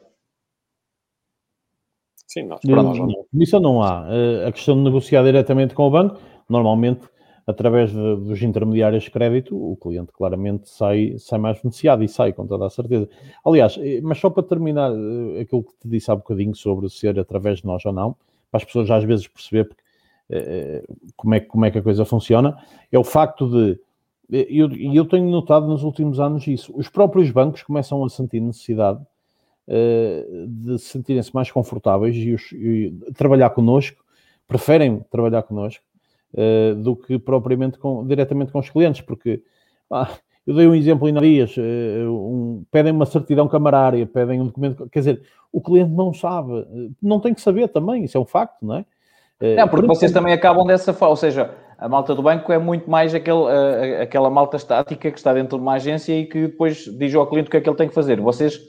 Sim, 2.27 2.45
nós. 2.45 2.61
Não, 2.65 2.83
nós 2.83 2.99
não. 2.99 3.27
Comissão 3.31 3.61
não 3.61 3.83
há. 3.83 4.03
Uh, 4.03 4.49
a 4.49 4.53
questão 4.53 4.77
de 4.77 4.83
negociar 4.83 5.25
diretamente 5.25 5.75
com 5.75 5.85
o 5.85 5.91
banco, 5.91 6.19
normalmente 6.49 7.09
através 7.51 7.91
de, 7.91 8.17
dos 8.17 8.43
intermediários 8.43 9.05
de 9.05 9.11
crédito, 9.11 9.57
o 9.57 9.77
cliente 9.77 10.13
claramente 10.13 10.69
sai, 10.69 11.17
sai 11.19 11.39
mais 11.39 11.61
beneficiado 11.61 12.03
e 12.03 12.09
sai 12.09 12.33
com 12.33 12.47
toda 12.47 12.67
a 12.67 12.71
certeza. 12.71 13.09
Aliás, 13.45 13.79
eh, 13.81 14.01
mas 14.03 14.19
só 14.19 14.31
para 14.31 14.43
terminar 14.43 14.93
eh, 14.93 15.41
aquilo 15.41 15.65
que 15.65 15.73
te 15.81 15.89
disse 15.89 16.11
há 16.11 16.17
bocadinho 16.17 16.55
sobre 16.55 16.89
ser 16.89 17.19
através 17.19 17.59
de 17.59 17.67
nós 17.67 17.85
ou 17.85 17.93
não, 17.93 18.13
para 18.51 18.59
as 18.59 18.65
pessoas 18.65 18.91
às 18.91 19.05
vezes 19.05 19.27
perceber 19.27 19.65
porque, 19.65 19.83
eh, 20.31 20.85
como, 21.17 21.35
é, 21.35 21.41
como 21.41 21.65
é 21.65 21.71
que 21.71 21.79
a 21.79 21.83
coisa 21.83 22.05
funciona, 22.05 22.57
é 22.91 22.99
o 22.99 23.05
facto 23.05 23.49
de, 23.49 23.79
e 24.31 24.59
eu, 24.59 24.71
eu 24.73 25.05
tenho 25.05 25.29
notado 25.29 25.67
nos 25.67 25.83
últimos 25.83 26.21
anos 26.21 26.47
isso, 26.47 26.73
os 26.77 26.89
próprios 26.89 27.31
bancos 27.31 27.63
começam 27.63 28.05
a 28.05 28.09
sentir 28.09 28.41
necessidade 28.41 29.01
de 29.69 30.79
sentirem-se 30.79 31.33
mais 31.35 31.51
confortáveis 31.51 32.17
e, 32.17 32.33
os, 32.33 32.51
e 32.53 32.93
trabalhar 33.15 33.51
connosco, 33.51 34.03
preferem 34.49 35.05
trabalhar 35.11 35.43
connosco, 35.45 35.85
uh, 36.35 36.75
do 36.75 36.97
que 36.97 37.19
propriamente 37.19 37.79
com, 37.79 38.07
diretamente 38.07 38.53
com 38.53 38.59
os 38.59 38.69
clientes, 38.69 39.01
porque 39.01 39.43
ah, 39.91 40.11
eu 40.47 40.55
dei 40.55 40.67
um 40.67 40.75
exemplo 40.75 41.09
em 41.09 41.15
Dias, 41.15 41.57
uh, 41.57 41.61
um, 42.11 42.65
pedem 42.71 42.93
uma 42.93 43.07
certidão 43.07 43.49
camarária, 43.49 44.07
pedem 44.07 44.41
um 44.41 44.47
documento, 44.47 44.89
quer 44.91 45.01
dizer, 45.01 45.23
o 45.53 45.61
cliente 45.61 45.93
não 45.93 46.13
sabe, 46.13 46.67
não 47.03 47.21
tem 47.21 47.35
que 47.35 47.41
saber 47.41 47.69
também, 47.69 48.05
isso 48.05 48.17
é 48.17 48.21
um 48.21 48.27
facto, 48.27 48.65
não 48.65 48.77
é? 48.77 48.81
Uh, 49.41 49.57
não, 49.57 49.69
porque 49.69 49.87
vocês 49.87 50.13
também 50.13 50.33
acabam 50.33 50.67
dessa 50.67 50.93
forma, 50.93 51.11
ou 51.11 51.17
seja, 51.17 51.55
a 51.79 51.89
malta 51.89 52.15
do 52.15 52.23
banco 52.23 52.53
é 52.53 52.59
muito 52.59 52.91
mais 52.91 53.15
aquele, 53.15 53.47
aquela 54.03 54.29
malta 54.29 54.59
estática 54.59 55.11
que 55.11 55.17
está 55.17 55.33
dentro 55.33 55.57
de 55.57 55.63
uma 55.63 55.75
agência 55.75 56.13
e 56.13 56.27
que 56.27 56.43
depois 56.43 56.85
diz 56.99 57.15
ao 57.15 57.27
cliente 57.27 57.49
o 57.49 57.51
que 57.51 57.57
é 57.57 57.61
que 57.63 57.69
ele 57.71 57.77
tem 57.77 57.89
que 57.89 57.95
fazer. 57.95 58.21
Vocês 58.21 58.61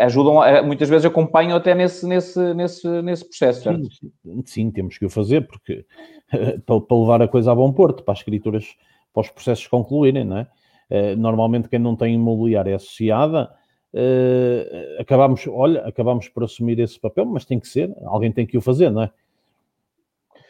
ajudam, 0.00 0.34
muitas 0.64 0.88
vezes 0.88 1.06
acompanham 1.06 1.56
até 1.56 1.74
nesse, 1.74 2.06
nesse, 2.06 2.54
nesse, 2.54 2.88
nesse 3.02 3.24
processo, 3.28 3.62
certo? 3.62 3.88
Sim, 3.92 4.42
sim, 4.44 4.70
temos 4.70 4.98
que 4.98 5.04
o 5.04 5.10
fazer, 5.10 5.46
porque 5.46 5.84
para, 6.66 6.96
levar 6.96 7.22
a 7.22 7.28
coisa 7.28 7.52
a 7.52 7.54
bom 7.54 7.72
porto, 7.72 8.02
para 8.02 8.12
as 8.12 8.18
escrituras, 8.18 8.66
para 9.12 9.22
os 9.22 9.30
processos 9.30 9.66
concluírem, 9.66 10.24
não 10.24 10.38
é? 10.38 10.46
Eh, 10.90 11.16
normalmente 11.16 11.70
quem 11.70 11.78
não 11.78 11.96
tem 11.96 12.14
imobiliária 12.14 12.76
associada, 12.76 13.50
uh, 13.94 15.00
acabamos, 15.00 15.46
olha, 15.46 15.80
acabamos 15.86 16.28
por 16.28 16.44
assumir 16.44 16.78
esse 16.78 17.00
papel, 17.00 17.24
mas 17.24 17.46
tem 17.46 17.58
que 17.58 17.66
ser, 17.66 17.90
alguém 18.04 18.30
tem 18.30 18.46
que 18.46 18.58
o 18.58 18.60
fazer, 18.60 18.90
não 18.90 19.04
é? 19.04 19.10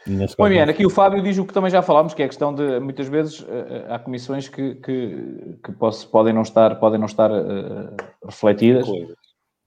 Muito 0.07 0.34
bem, 0.36 0.61
aqui 0.61 0.84
o 0.84 0.90
Fábio 0.90 1.22
diz 1.22 1.38
o 1.38 1.46
que 1.46 1.55
também 1.55 1.70
já 1.70 1.80
falámos, 1.80 2.12
que 2.12 2.22
é 2.22 2.24
a 2.24 2.28
questão 2.28 2.53
de 2.53 2.80
muitas 2.80 3.07
vezes 3.09 3.40
uh, 3.40 3.46
há 3.88 3.98
comissões 3.98 4.48
que, 4.48 4.74
que, 4.76 5.59
que 5.62 5.72
posso, 5.72 6.09
podem 6.09 6.32
não 6.32 6.42
estar, 6.42 6.76
podem 6.80 6.98
não 6.98 7.07
estar 7.07 7.30
uh, 7.30 7.94
refletidas. 8.24 8.86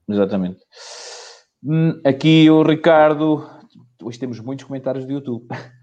Exatamente. 0.08 0.60
Hum, 1.64 2.00
aqui 2.04 2.50
o 2.50 2.62
Ricardo, 2.62 3.48
hoje 4.02 4.18
temos 4.18 4.38
muitos 4.40 4.64
comentários 4.64 5.06
do 5.06 5.12
YouTube. 5.12 5.46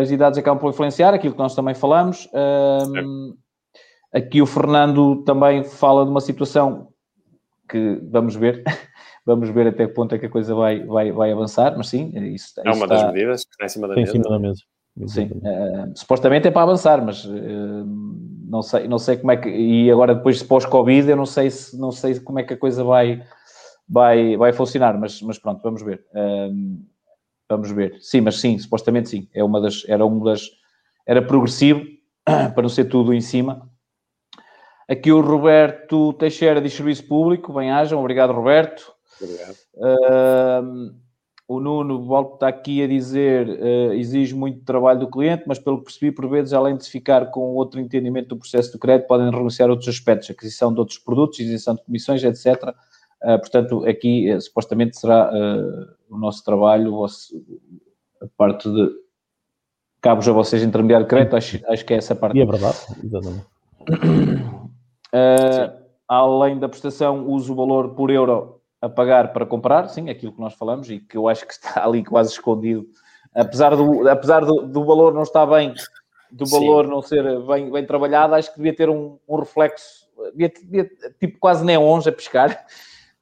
As 0.00 0.10
idades 0.10 0.38
acabam 0.38 0.60
por 0.60 0.70
influenciar, 0.70 1.14
aquilo 1.14 1.32
que 1.32 1.38
nós 1.38 1.54
também 1.54 1.74
falamos. 1.74 2.26
Uh, 2.26 3.36
aqui 4.12 4.42
o 4.42 4.46
Fernando 4.46 5.22
também 5.24 5.64
fala 5.64 6.04
de 6.04 6.10
uma 6.10 6.20
situação 6.20 6.88
que 7.68 8.00
vamos 8.10 8.34
ver, 8.34 8.62
vamos 9.24 9.50
ver 9.50 9.68
até 9.68 9.86
que 9.86 9.94
ponto 9.94 10.14
é 10.14 10.18
que 10.18 10.26
a 10.26 10.30
coisa 10.30 10.54
vai, 10.54 10.84
vai, 10.84 11.12
vai 11.12 11.32
avançar, 11.32 11.74
mas 11.76 11.88
sim, 11.88 12.12
isso, 12.34 12.60
é 12.64 12.70
uma 12.70 12.86
das 12.86 13.04
medidas 13.06 13.44
que 13.44 13.50
está 13.52 13.66
em 13.66 13.68
cima 13.68 13.88
da 13.88 13.94
mesa. 13.94 14.10
Em 14.10 14.12
cima 14.12 14.28
da 14.28 14.38
mesa. 14.38 14.62
Sim, 15.06 15.26
uh, 15.26 15.92
supostamente 15.94 16.48
é 16.48 16.50
para 16.50 16.62
avançar, 16.62 17.04
mas 17.04 17.24
uh, 17.24 17.86
não, 18.48 18.62
sei, 18.62 18.88
não 18.88 18.98
sei 18.98 19.16
como 19.16 19.30
é 19.30 19.36
que. 19.36 19.48
E 19.48 19.90
agora, 19.90 20.14
depois 20.14 20.38
de 20.38 20.44
pós-Covid, 20.44 21.08
eu 21.08 21.16
não 21.16 21.26
sei, 21.26 21.50
se, 21.50 21.78
não 21.78 21.92
sei 21.92 22.18
como 22.18 22.40
é 22.40 22.42
que 22.42 22.54
a 22.54 22.56
coisa 22.56 22.82
vai, 22.82 23.22
vai, 23.88 24.36
vai 24.36 24.52
funcionar, 24.52 24.98
mas, 24.98 25.22
mas 25.22 25.38
pronto, 25.38 25.62
vamos 25.62 25.82
ver. 25.82 26.04
Uh, 26.12 26.82
Vamos 27.48 27.70
ver. 27.70 27.96
Sim, 28.00 28.20
mas 28.20 28.38
sim, 28.40 28.58
supostamente 28.58 29.08
sim. 29.08 29.28
É 29.32 29.42
uma 29.42 29.60
das, 29.60 29.82
era 29.88 30.04
uma 30.04 30.24
das. 30.30 30.50
Era 31.06 31.22
progressivo, 31.22 31.82
para 32.24 32.62
não 32.62 32.68
ser 32.68 32.84
tudo 32.84 33.14
em 33.14 33.20
cima. 33.20 33.68
Aqui 34.86 35.10
o 35.10 35.20
Roberto 35.20 36.12
Teixeira 36.14 36.60
de 36.60 36.70
Serviço 36.70 37.06
Público, 37.06 37.52
bem-ajam, 37.52 37.98
obrigado 37.98 38.32
Roberto. 38.32 38.92
Obrigado. 39.20 39.56
Uh, 39.74 40.94
o 41.46 41.60
Nuno 41.60 42.02
volta 42.04 42.46
aqui 42.46 42.82
a 42.82 42.86
dizer, 42.86 43.48
uh, 43.48 43.92
exige 43.94 44.34
muito 44.34 44.64
trabalho 44.64 45.00
do 45.00 45.10
cliente, 45.10 45.44
mas 45.46 45.58
pelo 45.58 45.78
que 45.78 45.84
percebi, 45.84 46.12
por 46.12 46.28
vezes, 46.28 46.52
além 46.52 46.76
de 46.76 46.88
ficar 46.88 47.30
com 47.30 47.54
outro 47.54 47.80
entendimento 47.80 48.28
do 48.28 48.36
processo 48.36 48.72
do 48.72 48.78
crédito, 48.78 49.06
podem 49.06 49.30
renunciar 49.30 49.68
a 49.68 49.72
outros 49.72 49.88
aspectos, 49.88 50.30
aquisição 50.30 50.72
de 50.72 50.80
outros 50.80 50.98
produtos, 50.98 51.40
isenção 51.40 51.74
de 51.74 51.82
comissões, 51.84 52.22
etc., 52.22 52.74
Uh, 53.22 53.38
portanto, 53.38 53.84
aqui 53.84 54.32
uh, 54.32 54.40
supostamente 54.40 54.96
será 54.96 55.30
uh, 55.32 56.14
o 56.14 56.16
nosso 56.16 56.44
trabalho, 56.44 57.04
a 57.04 58.26
parte 58.36 58.70
de 58.70 58.90
cabos 60.00 60.28
a 60.28 60.32
vocês 60.32 60.62
intermediário 60.62 61.04
de 61.04 61.10
crédito, 61.10 61.34
acho, 61.34 61.60
acho 61.68 61.84
que 61.84 61.94
é 61.94 61.96
essa 61.96 62.14
parte. 62.14 62.38
E 62.38 62.42
é 62.42 62.46
verdade, 62.46 62.76
exatamente. 63.02 63.44
além 66.06 66.58
da 66.60 66.68
prestação, 66.68 67.26
uso 67.26 67.52
o 67.52 67.56
valor 67.56 67.94
por 67.94 68.10
euro 68.10 68.57
a 68.80 68.88
pagar 68.88 69.32
para 69.32 69.46
comprar, 69.46 69.88
sim, 69.88 70.08
aquilo 70.08 70.32
que 70.32 70.40
nós 70.40 70.54
falamos 70.54 70.88
e 70.90 71.00
que 71.00 71.16
eu 71.16 71.28
acho 71.28 71.46
que 71.46 71.52
está 71.52 71.82
ali 71.84 72.04
quase 72.04 72.32
escondido. 72.32 72.86
Apesar 73.34 73.76
do, 73.76 74.08
apesar 74.08 74.44
do, 74.44 74.66
do 74.66 74.84
valor 74.84 75.12
não 75.12 75.22
estar 75.22 75.46
bem, 75.46 75.74
do 76.30 76.46
valor 76.46 76.84
sim. 76.84 76.90
não 76.90 77.02
ser 77.02 77.40
bem, 77.46 77.70
bem 77.70 77.86
trabalhado, 77.86 78.34
acho 78.34 78.50
que 78.50 78.56
devia 78.56 78.74
ter 78.74 78.88
um, 78.88 79.18
um 79.28 79.36
reflexo, 79.36 80.08
devia, 80.32 80.48
devia, 80.48 80.90
tipo 81.20 81.38
quase 81.38 81.64
neons 81.64 82.06
a 82.06 82.12
pescar, 82.12 82.66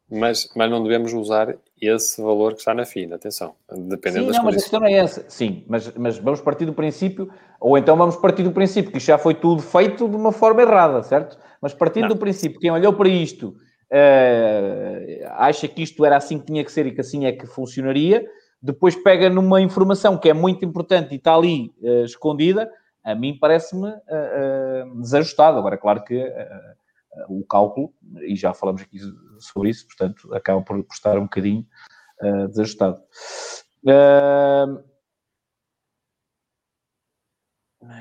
mas, 0.08 0.48
mas 0.54 0.70
não 0.70 0.82
devemos 0.82 1.12
usar 1.12 1.56
esse 1.80 2.22
valor 2.22 2.52
que 2.52 2.60
está 2.60 2.72
na 2.72 2.84
FINA, 2.84 3.16
atenção, 3.16 3.54
dependendo 3.68 4.26
Sim, 4.26 4.28
das 4.28 4.36
não, 4.36 4.44
mas 4.44 4.54
a 4.54 4.58
questão 4.58 4.80
não 4.80 4.86
é 4.86 4.92
essa. 4.92 5.24
Sim, 5.28 5.64
mas, 5.66 5.92
mas 5.94 6.18
vamos 6.18 6.40
partir 6.40 6.64
do 6.64 6.72
princípio, 6.72 7.28
ou 7.60 7.76
então 7.76 7.96
vamos 7.96 8.14
partir 8.16 8.44
do 8.44 8.52
princípio 8.52 8.92
que 8.92 8.98
isto 8.98 9.08
já 9.08 9.18
foi 9.18 9.34
tudo 9.34 9.60
feito 9.60 10.08
de 10.08 10.14
uma 10.14 10.30
forma 10.30 10.62
errada, 10.62 11.02
certo? 11.02 11.36
Mas 11.60 11.74
partindo 11.74 12.04
não. 12.04 12.10
do 12.10 12.16
princípio, 12.16 12.60
quem 12.60 12.70
olhou 12.70 12.92
para 12.92 13.08
isto 13.08 13.56
uh, 13.92 15.26
acha 15.32 15.68
que 15.68 15.82
isto 15.82 16.04
era 16.04 16.16
assim 16.16 16.38
que 16.38 16.46
tinha 16.46 16.64
que 16.64 16.72
ser 16.72 16.86
e 16.86 16.94
que 16.94 17.00
assim 17.00 17.26
é 17.26 17.32
que 17.32 17.46
funcionaria, 17.46 18.26
depois 18.60 18.96
pega 18.96 19.28
numa 19.30 19.60
informação 19.60 20.18
que 20.18 20.28
é 20.28 20.34
muito 20.34 20.64
importante 20.64 21.12
e 21.12 21.16
está 21.16 21.34
ali 21.34 21.74
uh, 21.80 22.04
escondida, 22.04 22.70
a 23.04 23.14
mim 23.14 23.38
parece-me 23.38 23.88
uh, 23.88 25.00
desajustado. 25.00 25.58
Agora, 25.58 25.78
claro 25.78 26.02
que 26.02 26.32
o 27.28 27.46
cálculo, 27.46 27.94
e 28.22 28.36
já 28.36 28.52
falamos 28.52 28.82
aqui 28.82 28.98
sobre 29.38 29.70
isso, 29.70 29.86
portanto, 29.86 30.34
acaba 30.34 30.60
por, 30.60 30.84
estar 30.92 31.16
um 31.16 31.22
bocadinho 31.22 31.66
desajustado. 32.48 33.00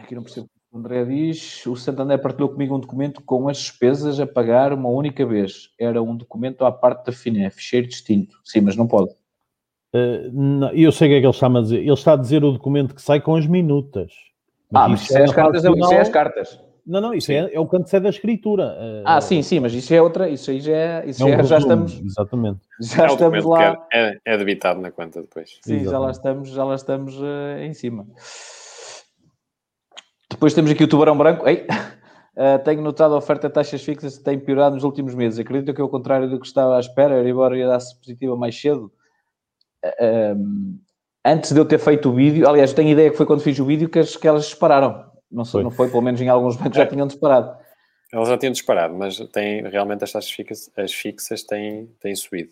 Aqui 0.02 0.16
não 0.16 0.24
percebo 0.24 0.50
André 0.78 1.06
diz, 1.06 1.66
o 1.66 1.76
Santander 1.76 2.22
partilhou 2.22 2.50
comigo 2.50 2.76
um 2.76 2.80
documento 2.80 3.22
com 3.22 3.48
as 3.48 3.58
despesas 3.58 4.20
a 4.20 4.28
pagar 4.28 4.74
uma 4.74 4.90
única 4.90 5.26
vez. 5.26 5.70
Era 5.80 6.02
um 6.02 6.16
documento 6.16 6.66
à 6.66 6.72
parte 6.72 7.06
da 7.06 7.12
FINEF, 7.12 7.62
cheiro 7.62 7.88
distinto. 7.88 8.38
Sim, 8.44 8.62
mas 8.62 8.76
não 8.76 8.88
pode. 8.88 9.12
Uh, 9.94 10.30
não, 10.34 10.70
eu 10.72 10.92
sei 10.92 11.08
o 11.08 11.12
que 11.12 11.16
é 11.16 11.20
que 11.22 11.26
ele 11.26 11.34
está 11.34 11.48
a 11.48 11.62
dizer. 11.62 11.80
Ele 11.80 11.94
está 11.94 12.14
a 12.14 12.18
dizer 12.18 12.44
o 12.44 12.52
documento 12.52 12.94
que 12.94 13.02
sai 13.02 13.22
com 13.22 13.36
as 13.36 13.48
minutas. 13.48 14.12
Mas 14.70 14.84
ah, 14.84 14.90
mas 14.90 15.02
isso, 15.04 15.18
é, 15.18 15.24
as 15.24 15.32
cartas, 15.32 15.62
final... 15.62 15.78
isso 15.78 15.94
é 15.94 16.02
as 16.02 16.10
cartas. 16.10 16.66
Não, 16.86 17.02
não, 17.02 17.14
isso 17.14 17.32
é, 17.32 17.52
é, 17.52 17.60
o 17.60 17.66
canto 17.66 18.00
da 18.00 18.10
escritura. 18.10 18.78
Ah, 19.06 19.20
sim, 19.20 19.42
sim, 19.42 19.60
mas 19.60 19.74
isso 19.74 19.92
é 19.92 20.00
outra, 20.00 20.30
isso 20.30 20.52
aí 20.52 20.60
já, 20.60 20.72
é, 20.72 21.10
isso 21.10 21.24
é 21.24 21.26
um 21.26 21.30
já, 21.38 21.44
já 21.44 21.58
estamos. 21.58 22.00
Exatamente. 22.00 22.60
Já 22.80 23.04
é 23.04 23.08
estamos 23.08 23.46
lá. 23.46 23.88
É, 23.92 24.18
é, 24.24 24.38
debitado 24.38 24.80
na 24.80 24.92
conta 24.92 25.22
depois. 25.22 25.58
Sim, 25.64 25.78
exatamente. 25.78 25.90
já 25.90 26.00
lá 26.00 26.12
estamos, 26.12 26.50
já 26.50 26.64
lá 26.64 26.76
estamos 26.76 27.18
uh, 27.18 27.60
em 27.62 27.74
cima. 27.74 28.06
Depois 30.36 30.54
temos 30.54 30.70
aqui 30.70 30.84
o 30.84 30.88
Tubarão 30.88 31.18
Branco. 31.18 31.48
Ei, 31.48 31.66
uh, 32.36 32.60
tenho 32.64 32.82
notado 32.82 33.16
a 33.16 33.18
oferta 33.18 33.48
de 33.48 33.54
taxas 33.54 33.82
fixas 33.82 34.18
tem 34.18 34.38
piorado 34.38 34.76
nos 34.76 34.84
últimos 34.84 35.16
meses. 35.16 35.40
Acredito 35.40 35.74
que, 35.74 35.82
ao 35.82 35.88
contrário 35.88 36.30
do 36.30 36.40
que 36.40 36.46
estava 36.46 36.76
à 36.76 36.80
espera, 36.80 37.16
a 37.16 37.18
Euribor 37.18 37.56
ia 37.56 37.68
dar-se 37.68 37.98
positiva 37.98 38.36
mais 38.36 38.60
cedo. 38.60 38.92
Uh, 39.86 40.78
antes 41.26 41.54
de 41.54 41.60
eu 41.60 41.64
ter 41.64 41.80
feito 41.80 42.10
o 42.10 42.14
vídeo, 42.14 42.48
aliás, 42.50 42.74
tenho 42.74 42.90
ideia 42.90 43.10
que 43.10 43.16
foi 43.16 43.26
quando 43.26 43.42
fiz 43.42 43.58
o 43.60 43.66
vídeo 43.66 43.88
que, 43.88 44.00
as, 44.00 44.18
que 44.18 44.28
elas 44.28 44.46
dispararam. 44.46 45.06
Não, 45.32 45.46
sei, 45.46 45.54
foi. 45.54 45.64
não 45.64 45.72
foi, 45.72 45.90
pelo 45.90 46.02
menos 46.02 46.20
em 46.20 46.28
alguns 46.28 46.58
bancos 46.58 46.76
já 46.76 46.84
é. 46.84 46.88
tinham 46.88 47.08
disparado. 47.08 47.56
Elas 48.12 48.28
já 48.28 48.38
tinham 48.38 48.52
disparado, 48.52 48.94
mas 48.94 49.18
tem, 49.32 49.64
realmente 49.64 50.04
as 50.04 50.12
taxas 50.12 50.32
fixas, 50.32 50.70
as 50.78 50.94
fixas 50.94 51.44
têm, 51.44 51.88
têm 52.02 52.14
subido. 52.14 52.52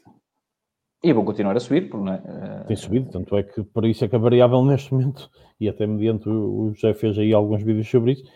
E 1.04 1.12
vão 1.12 1.26
continuar 1.26 1.58
a 1.58 1.60
subir, 1.60 1.89
porque 1.89 2.10
é? 2.10 2.14
Eh, 2.14 2.64
tem 2.68 2.78
subido, 2.78 3.12
tanto 3.12 3.36
é 3.36 3.43
que 3.43 3.62
por 3.62 3.86
isso 3.86 4.06
é 4.06 4.08
que 4.08 4.16
a 4.16 4.20
variável 4.20 4.64
neste 4.64 4.93
momento, 4.93 5.30
e 5.60 5.68
até 5.68 5.86
mediante 5.86 6.30
o, 6.30 6.70
o 6.70 6.74
José 6.74 6.93
fez 6.93 7.18
aí 7.20 7.34
alguns 7.34 7.62
vídeos 7.62 7.89
sobre 7.89 8.14
isso, 8.14 8.28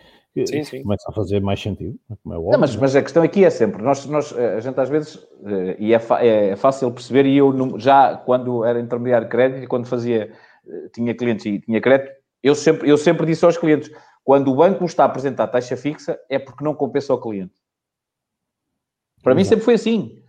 sim, 0.46 0.62
sim. 0.62 0.82
começa 0.82 1.08
a 1.08 1.12
fazer 1.12 1.40
mais 1.40 1.60
sentido. 1.60 1.98
É 2.10 2.14
óbvio, 2.30 2.52
não, 2.52 2.60
mas, 2.60 2.76
mas, 2.76 2.94
a 2.94 3.02
questão 3.02 3.22
aqui 3.22 3.42
é 3.42 3.48
sempre, 3.48 3.82
nós, 3.82 4.04
nós, 4.04 4.36
eh, 4.36 4.56
a 4.56 4.60
gente 4.60 4.78
às 4.78 4.90
vezes, 4.90 5.18
eh, 5.46 5.76
e 5.78 5.94
é, 5.94 6.00
é, 6.20 6.56
fácil 6.56 6.92
perceber, 6.92 7.24
e 7.24 7.38
eu 7.38 7.78
já 7.78 8.16
quando 8.18 8.62
era 8.62 8.78
intermediário 8.78 9.26
de 9.26 9.30
crédito, 9.30 9.64
e 9.64 9.66
quando 9.66 9.86
fazia, 9.86 10.30
tinha 10.92 11.14
clientes 11.14 11.46
e 11.46 11.60
tinha 11.60 11.80
crédito, 11.80 12.12
eu 12.42 12.54
sempre, 12.54 12.88
eu 12.88 12.98
sempre 12.98 13.24
disse 13.24 13.46
aos 13.46 13.56
clientes, 13.56 13.90
quando 14.22 14.52
o 14.52 14.56
banco 14.56 14.84
está 14.84 15.04
a 15.04 15.06
apresentar 15.06 15.46
taxa 15.46 15.74
fixa, 15.74 16.18
é 16.28 16.38
porque 16.38 16.62
não 16.62 16.74
compensa 16.74 17.14
ao 17.14 17.20
cliente. 17.20 17.54
Para 19.22 19.32
Exato. 19.32 19.36
mim 19.36 19.44
sempre 19.44 19.64
foi 19.64 19.74
assim. 19.74 20.22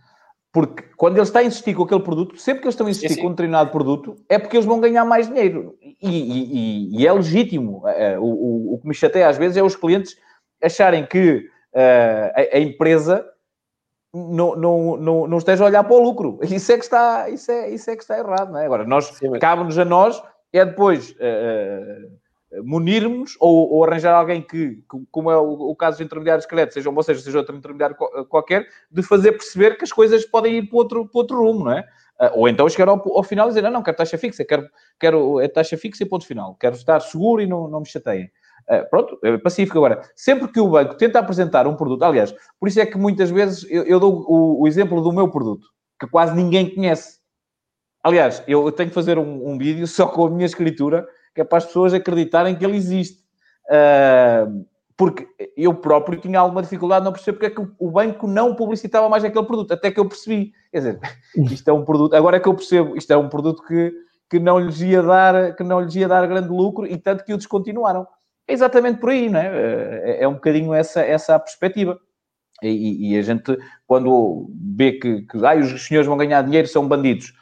Porque 0.52 0.82
quando 0.96 1.14
ele 1.14 1.22
está 1.22 1.38
a 1.38 1.44
insistir 1.44 1.74
com 1.74 1.84
aquele 1.84 2.02
produto, 2.02 2.36
sempre 2.36 2.62
que 2.62 2.66
eles 2.66 2.74
estão 2.74 2.86
a 2.86 2.90
insistir 2.90 3.20
com 3.20 3.28
um 3.28 3.30
determinado 3.30 3.70
produto, 3.70 4.16
é 4.28 4.38
porque 4.38 4.56
eles 4.56 4.66
vão 4.66 4.80
ganhar 4.80 5.04
mais 5.04 5.28
dinheiro. 5.28 5.76
E, 5.80 6.08
e, 6.08 7.00
e 7.00 7.06
é 7.06 7.12
legítimo. 7.12 7.86
É, 7.86 8.18
o, 8.18 8.24
o, 8.24 8.74
o, 8.74 8.78
que 8.80 8.88
me 8.88 8.94
chateia 8.94 9.28
às 9.28 9.38
vezes 9.38 9.56
é 9.56 9.62
os 9.62 9.76
clientes 9.76 10.16
acharem 10.60 11.06
que 11.06 11.48
uh, 11.72 12.32
a, 12.34 12.56
a, 12.56 12.58
empresa 12.58 13.24
não, 14.12 14.56
não, 14.56 14.96
não, 14.96 15.26
não 15.28 15.38
esteja 15.38 15.62
a 15.62 15.68
olhar 15.68 15.84
para 15.84 15.94
o 15.94 16.02
lucro. 16.02 16.40
Isso 16.50 16.72
é 16.72 16.76
que 16.76 16.84
está, 16.84 17.30
isso 17.30 17.50
é, 17.52 17.70
isso 17.70 17.88
é 17.88 17.96
que 17.96 18.02
está 18.02 18.18
errado. 18.18 18.50
Não 18.50 18.58
é? 18.58 18.66
Agora, 18.66 18.84
nós, 18.84 19.20
cabe-nos 19.40 19.78
a 19.78 19.84
nós, 19.84 20.20
é 20.52 20.64
depois... 20.64 21.12
Uh, 21.12 22.19
munirmos 22.64 23.36
ou, 23.38 23.72
ou, 23.72 23.84
arranjar 23.84 24.14
alguém 24.14 24.42
que, 24.42 24.82
como 25.10 25.30
é 25.30 25.36
o, 25.36 25.70
o 25.70 25.76
caso 25.76 25.98
dos 25.98 26.06
intermediários 26.06 26.44
de 26.44 26.48
crédito, 26.48 26.74
seja 26.74 26.90
ou 26.90 27.02
seja, 27.02 27.38
outro 27.38 27.56
intermediário 27.56 27.96
qualquer, 28.28 28.66
de 28.90 29.02
fazer 29.02 29.32
perceber 29.32 29.76
que 29.76 29.84
as 29.84 29.92
coisas 29.92 30.24
podem 30.24 30.58
ir 30.58 30.68
para 30.68 30.78
outro, 30.78 31.06
para 31.06 31.18
outro 31.20 31.38
rumo, 31.38 31.64
não 31.66 31.72
é? 31.72 31.84
Ah, 32.20 32.32
ou 32.34 32.46
então 32.46 32.68
chegar 32.68 32.88
ao, 32.88 33.02
ao 33.16 33.22
final 33.22 33.46
e 33.46 33.50
dizer, 33.50 33.62
não, 33.62 33.70
não, 33.70 33.82
quero 33.82 33.96
taxa 33.96 34.18
fixa, 34.18 34.44
quero, 34.44 34.68
quero 34.98 35.38
a 35.38 35.48
taxa 35.48 35.78
fixa 35.78 36.02
e 36.02 36.06
ponto 36.06 36.26
final. 36.26 36.54
Quero 36.60 36.76
estar 36.76 37.00
seguro 37.00 37.40
e 37.40 37.46
não, 37.46 37.66
não 37.66 37.80
me 37.80 37.86
chateiem. 37.86 38.30
Uh, 38.68 38.88
pronto, 38.90 39.18
é 39.24 39.38
pacífico. 39.38 39.78
Agora, 39.78 40.02
sempre 40.14 40.46
que 40.48 40.60
o 40.60 40.68
banco 40.68 40.96
tenta 40.96 41.18
apresentar 41.18 41.66
um 41.66 41.74
produto, 41.74 42.02
aliás, 42.02 42.34
por 42.58 42.68
isso 42.68 42.78
é 42.78 42.84
que 42.84 42.98
muitas 42.98 43.30
vezes 43.30 43.66
eu, 43.70 43.84
eu 43.84 43.98
dou 43.98 44.22
o, 44.28 44.62
o, 44.62 44.68
exemplo 44.68 45.00
do 45.00 45.12
meu 45.12 45.30
produto, 45.30 45.66
que 45.98 46.06
quase 46.06 46.36
ninguém 46.36 46.72
conhece. 46.72 47.18
Aliás, 48.04 48.44
eu 48.46 48.70
tenho 48.70 48.90
que 48.90 48.94
fazer 48.94 49.18
um, 49.18 49.50
um 49.50 49.58
vídeo 49.58 49.86
só 49.86 50.06
com 50.06 50.26
a 50.26 50.30
minha 50.30 50.46
escritura, 50.46 51.06
que 51.34 51.40
é 51.40 51.44
para 51.44 51.58
as 51.58 51.66
pessoas 51.66 51.94
acreditarem 51.94 52.56
que 52.56 52.64
ele 52.64 52.76
existe. 52.76 53.20
Uh, 53.66 54.64
porque 55.00 55.26
eu 55.56 55.72
próprio 55.72 56.20
tinha 56.20 56.38
alguma 56.38 56.60
dificuldade, 56.60 57.04
não 57.04 57.12
perceber 57.12 57.38
porque 57.38 57.46
é 57.46 57.50
que 57.50 57.72
o 57.78 57.90
banco 57.90 58.26
não 58.26 58.54
publicitava 58.54 59.08
mais 59.08 59.24
aquele 59.24 59.46
produto, 59.46 59.72
até 59.72 59.90
que 59.90 59.98
eu 59.98 60.06
percebi. 60.06 60.52
Quer 60.70 60.78
dizer, 60.78 61.00
isto 61.50 61.68
é 61.68 61.72
um 61.72 61.86
produto, 61.86 62.14
agora 62.14 62.36
é 62.36 62.40
que 62.40 62.46
eu 62.46 62.54
percebo, 62.54 62.94
isto 62.94 63.10
é 63.10 63.16
um 63.16 63.28
produto 63.28 63.62
que, 63.66 63.94
que, 64.28 64.38
não, 64.38 64.58
lhes 64.58 64.78
ia 64.82 65.02
dar, 65.02 65.56
que 65.56 65.62
não 65.62 65.80
lhes 65.80 65.94
ia 65.94 66.06
dar 66.06 66.26
grande 66.26 66.48
lucro 66.48 66.86
e 66.86 66.98
tanto 66.98 67.24
que 67.24 67.32
o 67.32 67.38
descontinuaram. 67.38 68.06
É 68.46 68.52
exatamente 68.52 69.00
por 69.00 69.08
aí, 69.08 69.30
não 69.30 69.40
é? 69.40 69.46
É, 69.46 70.24
é 70.24 70.28
um 70.28 70.34
bocadinho 70.34 70.74
essa, 70.74 71.00
essa 71.00 71.34
a 71.34 71.38
perspectiva. 71.38 71.98
E, 72.62 73.14
e, 73.14 73.18
a 73.18 73.22
gente, 73.22 73.56
quando 73.86 74.50
vê 74.76 74.92
que, 74.92 75.22
que 75.22 75.46
ah, 75.46 75.56
os 75.56 75.86
senhores 75.86 76.06
vão 76.06 76.18
ganhar 76.18 76.42
dinheiro, 76.42 76.68
são 76.68 76.86
bandidos. 76.86 77.32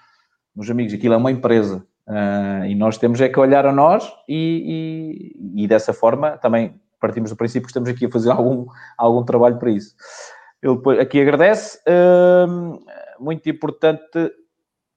Meus 0.55 0.71
amigos, 0.71 0.95
aquilo 0.95 1.15
é 1.15 1.17
uma 1.17 1.33
empresa. 1.33 1.85
Uh, 2.09 2.65
e 2.65 2.75
nós 2.75 2.97
temos 2.97 3.21
é 3.21 3.29
que 3.29 3.39
olhar 3.39 3.67
a 3.67 3.73
nós 3.73 4.11
e, 4.27 5.35
e, 5.37 5.63
e, 5.65 5.69
dessa 5.69 5.93
forma 5.93 6.39
também 6.39 6.81
partimos 6.99 7.29
do 7.29 7.37
princípio 7.37 7.67
que 7.67 7.71
estamos 7.71 7.91
aqui 7.91 8.07
a 8.07 8.11
fazer 8.11 8.31
algum, 8.33 8.67
algum 8.97 9.23
trabalho 9.23 9.59
para 9.59 9.71
isso. 9.71 9.95
Ele 10.63 11.01
aqui 11.01 11.21
agradece. 11.21 11.79
Uh, 11.87 12.83
muito 13.21 13.49
importante 13.49 14.33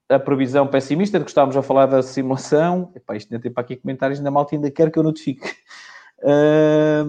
a 0.09 0.20
previsão 0.20 0.68
pessimista 0.68 1.18
de 1.18 1.26
que 1.26 1.32
estávamos 1.32 1.57
a 1.57 1.62
falar 1.62 1.86
da 1.86 2.01
simulação. 2.03 2.91
Epá, 2.95 3.16
isto 3.16 3.32
ainda 3.34 3.41
tem 3.41 3.51
para 3.51 3.62
aqui 3.62 3.76
comentários, 3.76 4.20
ainda 4.20 4.32
malta 4.32 4.55
ainda 4.55 4.70
quer 4.72 4.91
que 4.91 4.99
eu 4.99 5.03
notifique. 5.03 5.49
Uh, 6.24 7.05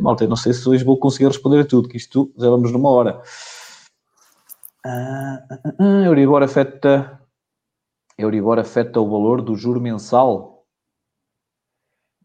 malta, 0.00 0.26
não 0.26 0.36
sei 0.36 0.52
se 0.52 0.68
hoje 0.68 0.84
vou 0.84 0.98
conseguir 0.98 1.26
responder 1.26 1.60
a 1.60 1.64
tudo, 1.64 1.88
que 1.88 1.96
isto 1.96 2.30
já 2.36 2.48
vamos 2.48 2.72
numa 2.72 2.90
hora. 2.90 3.22
Uh, 4.84 5.38
uh, 5.54 5.84
uh, 5.84 6.04
Euribor 6.06 6.42
afeta 6.42 7.19
Euribor 8.20 8.58
afeta 8.58 9.00
o 9.00 9.08
valor 9.08 9.42
do 9.42 9.54
juro 9.54 9.80
mensal? 9.80 10.64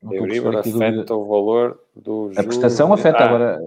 Não 0.01 0.13
Euribor 0.13 0.57
afeta 0.57 1.15
o 1.15 1.25
valor 1.25 1.79
do 1.95 2.29
juro... 2.29 2.39
A 2.39 2.43
prestação 2.43 2.93
afeta 2.93 3.19
ah, 3.19 3.25
agora... 3.25 3.59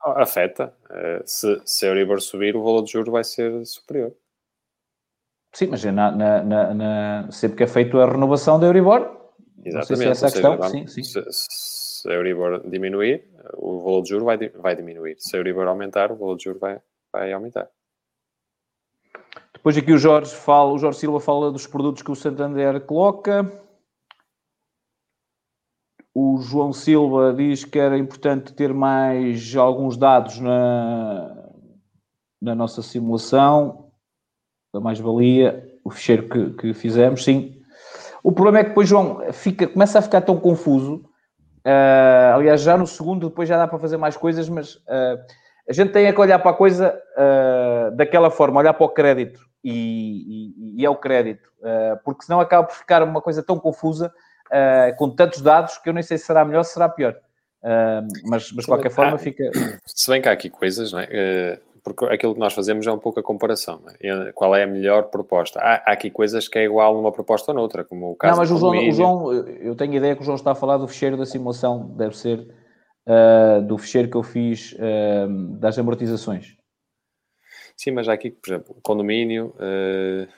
Afeta. 0.00 0.74
Eh, 0.90 1.22
se, 1.24 1.62
se 1.64 1.86
a 1.86 1.88
Euribor 1.90 2.20
subir, 2.20 2.56
o 2.56 2.62
valor 2.62 2.82
do 2.82 2.88
juro 2.88 3.12
vai 3.12 3.24
ser 3.24 3.64
superior. 3.64 4.12
Sim, 5.54 5.68
mas 5.68 5.84
é 5.84 5.92
na, 5.92 6.10
na, 6.10 6.42
na, 6.42 6.74
na, 6.74 7.30
sempre 7.30 7.58
que 7.58 7.62
é 7.62 7.66
feita 7.66 7.96
a 7.98 8.10
renovação 8.10 8.58
da 8.58 8.66
Euribor, 8.66 9.24
Exatamente. 9.64 9.96
Se 9.96 10.04
é 10.04 10.10
essa 10.10 10.26
a 10.26 10.30
questão. 10.30 10.62
sim, 10.68 10.86
sim. 10.86 11.02
Se, 11.02 11.24
se, 11.30 12.10
a 12.10 12.12
Euribor 12.12 12.68
diminuir, 12.68 13.24
o 13.56 13.80
valor 13.80 14.02
do 14.02 14.08
juro 14.08 14.24
vai, 14.24 14.36
vai 14.50 14.76
diminuir. 14.76 15.16
Se 15.18 15.36
a 15.36 15.40
Euribor 15.40 15.66
aumentar, 15.66 16.12
o 16.12 16.16
valor 16.16 16.36
do 16.36 16.42
juro 16.42 16.58
vai, 16.58 16.80
vai 17.12 17.32
aumentar. 17.32 17.68
Depois 19.64 19.78
aqui 19.78 19.94
o 19.94 19.98
Jorge 19.98 20.34
fala, 20.34 20.72
o 20.72 20.78
Jorge 20.78 20.98
Silva 20.98 21.18
fala 21.18 21.50
dos 21.50 21.66
produtos 21.66 22.02
que 22.02 22.10
o 22.10 22.14
Santander 22.14 22.78
coloca. 22.82 23.50
O 26.14 26.36
João 26.36 26.70
Silva 26.70 27.32
diz 27.32 27.64
que 27.64 27.78
era 27.78 27.96
importante 27.96 28.52
ter 28.52 28.74
mais 28.74 29.56
alguns 29.56 29.96
dados 29.96 30.38
na, 30.38 31.34
na 32.42 32.54
nossa 32.54 32.82
simulação, 32.82 33.90
da 34.70 34.80
mais-valia, 34.80 35.66
o 35.82 35.88
ficheiro 35.88 36.28
que, 36.28 36.50
que, 36.58 36.74
fizemos, 36.74 37.24
sim. 37.24 37.58
O 38.22 38.32
problema 38.32 38.58
é 38.58 38.64
que 38.64 38.68
depois, 38.68 38.86
João, 38.86 39.32
fica, 39.32 39.66
começa 39.66 39.98
a 39.98 40.02
ficar 40.02 40.20
tão 40.20 40.38
confuso. 40.38 40.96
Uh, 41.66 42.34
aliás, 42.34 42.60
já 42.60 42.76
no 42.76 42.86
segundo, 42.86 43.30
depois 43.30 43.48
já 43.48 43.56
dá 43.56 43.66
para 43.66 43.78
fazer 43.78 43.96
mais 43.96 44.14
coisas, 44.14 44.46
mas 44.46 44.74
uh, 44.74 45.24
a 45.66 45.72
gente 45.72 45.90
tem 45.90 46.04
é 46.04 46.12
que 46.12 46.20
olhar 46.20 46.38
para 46.38 46.50
a 46.50 46.54
coisa 46.54 46.94
uh, 47.16 47.96
daquela 47.96 48.30
forma, 48.30 48.60
olhar 48.60 48.74
para 48.74 48.84
o 48.84 48.90
crédito 48.90 49.53
e, 49.64 50.52
e, 50.56 50.82
e 50.82 50.84
é 50.86 50.90
o 50.90 50.96
crédito, 50.96 51.48
uh, 51.60 51.98
porque 52.04 52.24
senão 52.24 52.40
acaba 52.40 52.66
por 52.66 52.76
ficar 52.76 53.02
uma 53.02 53.20
coisa 53.20 53.42
tão 53.42 53.58
confusa 53.58 54.12
uh, 54.48 54.96
com 54.96 55.08
tantos 55.08 55.40
dados 55.40 55.78
que 55.78 55.88
eu 55.88 55.92
nem 55.92 56.02
sei 56.02 56.18
se 56.18 56.26
será 56.26 56.44
melhor 56.44 56.58
ou 56.58 56.64
se 56.64 56.74
será 56.74 56.88
pior. 56.88 57.16
Uh, 57.62 58.06
mas, 58.28 58.52
mas 58.52 58.64
de 58.64 58.66
qualquer 58.66 58.90
forma 58.90 59.16
fica. 59.16 59.50
Se 59.86 60.10
bem 60.10 60.20
que 60.20 60.28
há 60.28 60.32
aqui 60.32 60.50
coisas, 60.50 60.92
não 60.92 61.00
é? 61.00 61.58
porque 61.84 62.06
aquilo 62.06 62.32
que 62.32 62.40
nós 62.40 62.54
fazemos 62.54 62.86
é 62.86 62.92
um 62.92 62.98
pouco 62.98 63.20
a 63.20 63.22
comparação. 63.22 63.82
É? 64.00 64.32
Qual 64.32 64.56
é 64.56 64.62
a 64.62 64.66
melhor 64.66 65.04
proposta? 65.04 65.60
Há, 65.60 65.74
há, 65.84 65.92
aqui 65.92 66.10
coisas 66.10 66.48
que 66.48 66.58
é 66.58 66.64
igual 66.64 66.94
numa 66.94 67.12
proposta 67.12 67.52
ou 67.52 67.56
noutra, 67.56 67.84
como 67.84 68.12
o 68.12 68.16
caso 68.16 68.32
Não, 68.32 68.38
mas 68.38 68.50
o 68.50 68.56
João, 68.56 68.88
o 68.88 68.92
João, 68.92 69.32
eu 69.32 69.74
tenho 69.76 69.94
ideia 69.94 70.16
que 70.16 70.22
o 70.22 70.24
João 70.24 70.36
está 70.36 70.52
a 70.52 70.54
falar 70.54 70.78
do 70.78 70.88
fecheiro 70.88 71.18
da 71.18 71.26
simulação, 71.26 71.90
deve 71.94 72.16
ser 72.16 72.48
uh, 73.06 73.60
do 73.62 73.76
fecheiro 73.76 74.08
que 74.08 74.16
eu 74.16 74.22
fiz 74.22 74.72
uh, 74.72 75.58
das 75.58 75.78
amortizações. 75.78 76.56
Sim, 77.76 77.92
mas 77.92 78.08
há 78.08 78.12
aqui, 78.12 78.30
por 78.30 78.50
exemplo, 78.50 78.76
o 78.76 78.80
condomínio, 78.80 79.54
uh, 79.56 80.28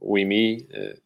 o 0.00 0.18
IMI, 0.18 0.68
uh, 0.70 1.00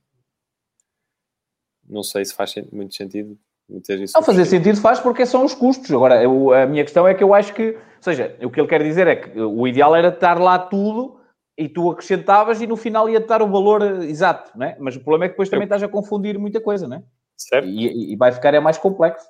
não 1.89 2.03
sei 2.03 2.25
se 2.25 2.35
faz 2.35 2.55
muito 2.73 2.95
sentido 2.95 3.37
meter 3.69 4.01
isso. 4.01 4.17
Não, 4.17 4.23
fazer 4.23 4.45
sentido 4.45 4.81
faz 4.81 5.01
porque 5.01 5.27
são 5.27 5.45
os 5.45 5.55
custos. 5.55 5.91
Agora, 5.91 6.23
eu, 6.23 6.53
a 6.53 6.67
minha 6.67 6.85
questão 6.85 7.07
é 7.07 7.15
que 7.15 7.23
eu 7.23 7.35
acho 7.35 7.53
que, 7.55 7.71
ou 7.73 8.03
seja, 8.03 8.37
o 8.43 8.51
que 8.51 8.61
ele 8.61 8.69
quer 8.69 8.83
dizer 8.83 9.07
é 9.07 9.17
que 9.17 9.41
o 9.41 9.67
ideal 9.67 9.95
era 9.95 10.09
estar 10.09 10.39
lá 10.41 10.59
tudo 10.59 11.21
e 11.59 11.69
tu 11.69 11.91
acrescentavas 11.91 12.61
e 12.61 12.67
no 12.67 12.77
final 12.77 13.09
ia 13.09 13.21
dar 13.21 13.43
o 13.43 13.51
valor 13.51 13.83
exato, 14.03 14.57
não 14.57 14.67
é? 14.67 14.77
Mas 14.79 14.97
o 14.97 15.01
problema 15.01 15.27
é 15.27 15.29
que 15.29 15.35
depois 15.35 15.49
também 15.49 15.65
eu... 15.65 15.67
estás 15.67 15.83
a 15.83 15.89
confundir 15.89 16.39
muita 16.39 16.61
coisa, 16.61 16.89
não 16.89 16.99
é? 16.99 17.03
Certo. 17.37 17.67
E, 17.67 18.13
e 18.13 18.17
vai 18.17 18.33
ficar 18.33 18.55
é 18.55 18.61
mais 18.61 18.79
complexo. 18.79 19.27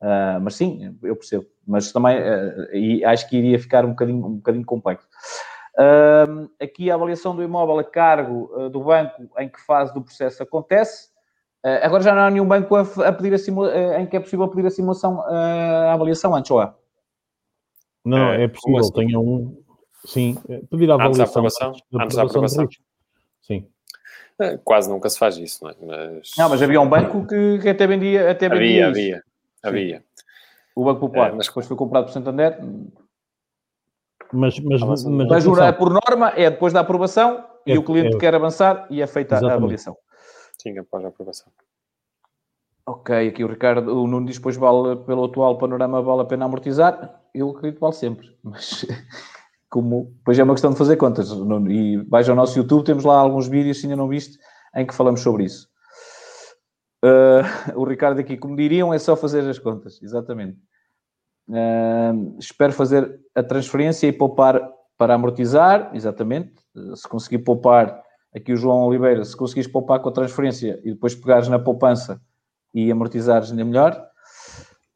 Uh, 0.00 0.40
mas 0.42 0.54
sim, 0.54 0.96
eu 1.02 1.16
percebo. 1.16 1.46
Mas 1.66 1.92
também 1.92 2.18
uh, 2.18 2.74
e 2.76 3.04
acho 3.04 3.28
que 3.28 3.36
iria 3.36 3.58
ficar 3.58 3.84
um 3.84 3.90
bocadinho, 3.90 4.26
um 4.26 4.36
bocadinho 4.36 4.64
complexo. 4.64 5.08
Uh, 5.76 6.48
aqui 6.62 6.88
a 6.90 6.94
avaliação 6.94 7.34
do 7.34 7.42
imóvel 7.42 7.78
a 7.80 7.84
cargo 7.84 8.48
uh, 8.54 8.70
do 8.70 8.80
banco 8.80 9.28
em 9.38 9.48
que 9.48 9.60
fase 9.60 9.92
do 9.92 10.00
processo 10.02 10.42
acontece. 10.42 11.08
Uh, 11.64 11.82
agora 11.82 12.02
já 12.02 12.14
não 12.14 12.22
há 12.22 12.30
nenhum 12.30 12.46
banco 12.46 12.76
a, 12.76 12.82
a 13.08 13.12
pedir 13.12 13.34
a 13.34 13.38
simula, 13.38 13.98
em 13.98 14.06
que 14.06 14.16
é 14.16 14.20
possível 14.20 14.46
pedir 14.48 14.66
a 14.66 14.70
simulação, 14.70 15.20
a 15.22 15.92
avaliação 15.92 16.34
antes, 16.34 16.50
ou 16.50 16.60
há? 16.60 16.74
Não, 18.04 18.32
é, 18.32 18.44
é 18.44 18.48
possível, 18.48 18.78
assim? 18.80 18.92
tenha 18.92 19.18
um. 19.18 19.60
Sim, 20.04 20.36
pedir 20.70 20.90
a 20.90 20.94
avaliação. 20.94 21.00
Antes 21.00 21.18
da 21.18 21.24
aprovação? 21.24 21.72
Antes 21.94 22.16
da 22.16 22.22
aprovação. 22.22 22.68
Sim. 23.40 23.66
Eh, 24.38 24.58
Quase 24.62 24.90
nunca 24.90 25.08
se 25.08 25.18
faz 25.18 25.36
isso, 25.38 25.64
não 25.64 25.70
é? 25.70 25.74
Mas, 25.80 26.30
Não, 26.36 26.48
mas 26.50 26.62
havia 26.62 26.80
um 26.80 26.88
banco 26.88 27.26
que, 27.26 27.58
que 27.60 27.68
até 27.68 27.86
vendia, 27.86 28.30
até 28.30 28.48
vendia 28.48 28.88
havia, 28.88 28.90
isso. 28.90 29.22
havia, 29.62 29.84
havia. 29.96 30.04
O 30.76 30.84
Banco 30.84 31.00
Popular, 31.00 31.28
É, 31.28 31.28
mas- 31.30 31.36
mas 31.38 31.46
depois 31.46 31.66
foi 31.66 31.76
comprado 31.76 32.04
por 32.04 32.12
Santander. 32.12 32.58
Mas, 34.32 34.58
mas, 34.60 34.82
Ah, 34.82 34.86
mas, 34.86 35.04
mas- 35.04 35.28
Mas 35.28 35.46
atenção, 35.46 35.72
por 35.74 35.90
norma 35.90 36.30
é 36.36 36.50
depois 36.50 36.72
da 36.72 36.80
aprovação 36.80 37.44
e 37.66 37.72
É- 37.72 37.78
o 37.78 37.82
cliente 37.82 38.16
é- 38.16 38.18
quer 38.18 38.34
avançar 38.34 38.86
e 38.90 39.00
é 39.00 39.06
feita 39.06 39.34
a 39.34 39.38
Exatamente. 39.38 39.58
avaliação. 39.62 39.96
Sim, 40.60 40.78
após 40.78 41.04
a 41.04 41.08
aprovação. 41.08 41.52
Ok, 42.86 43.28
aqui 43.28 43.42
o 43.42 43.48
Ricardo, 43.48 43.88
o 43.96 44.06
Nuno 44.06 44.26
diz 44.26 44.36
depois 44.36 44.56
vale 44.56 44.96
pelo 45.04 45.24
atual 45.24 45.56
panorama 45.56 46.02
vale 46.02 46.20
a 46.22 46.24
pena 46.26 46.44
amortizar. 46.44 47.20
Eu 47.34 47.50
acredito 47.50 47.76
que 47.76 47.80
vale 47.80 47.94
sempre, 47.94 48.26
mas 48.44 48.84
como 49.70 50.12
depois 50.18 50.38
é 50.38 50.44
uma 50.44 50.52
questão 50.54 50.70
de 50.70 50.76
fazer 50.78 50.96
contas. 50.96 51.30
Nuno, 51.30 51.70
E 51.70 51.96
vais 52.04 52.28
ao 52.28 52.36
nosso 52.36 52.58
YouTube, 52.58 52.84
temos 52.84 53.04
lá 53.04 53.16
alguns 53.16 53.48
vídeos, 53.48 53.80
se 53.80 53.86
ainda 53.86 53.96
não 53.96 54.08
viste, 54.08 54.38
em 54.76 54.86
que 54.86 54.94
falamos 54.94 55.20
sobre 55.20 55.44
isso. 55.44 55.68
Ah, 57.02 57.72
o 57.74 57.84
Ricardo 57.84 58.18
aqui, 58.20 58.36
como 58.36 58.56
diriam, 58.56 58.92
é 58.92 58.98
só 58.98 59.16
fazer 59.16 59.48
as 59.48 59.58
contas, 59.58 60.00
exatamente. 60.02 60.58
Espero 62.38 62.72
fazer 62.72 63.20
a 63.34 63.42
transferência 63.42 64.06
e 64.06 64.12
poupar 64.12 64.60
para 64.96 65.14
amortizar, 65.14 65.90
exatamente. 65.92 66.54
Se 66.94 67.08
conseguir 67.08 67.38
poupar, 67.38 68.02
aqui 68.34 68.52
o 68.52 68.56
João 68.56 68.84
Oliveira, 68.84 69.24
se 69.24 69.36
conseguires 69.36 69.70
poupar 69.70 70.00
com 70.00 70.08
a 70.08 70.12
transferência 70.12 70.80
e 70.84 70.92
depois 70.92 71.14
pegares 71.14 71.48
na 71.48 71.58
poupança 71.58 72.20
e 72.72 72.90
amortizares 72.90 73.50
ainda 73.50 73.64
melhor. 73.64 74.08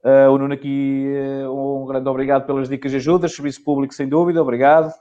Ah, 0.03 0.31
o 0.31 0.39
Nuno 0.39 0.55
aqui, 0.55 1.13
eh, 1.15 1.49
um 1.49 1.85
grande 1.87 2.09
obrigado 2.09 2.47
pelas 2.47 2.69
dicas 2.69 2.91
de 2.91 2.97
ajuda, 2.97 3.29
serviço 3.29 3.63
público 3.63 3.95
sem 3.95 4.09
dúvida, 4.09 4.41
obrigado. 4.41 4.93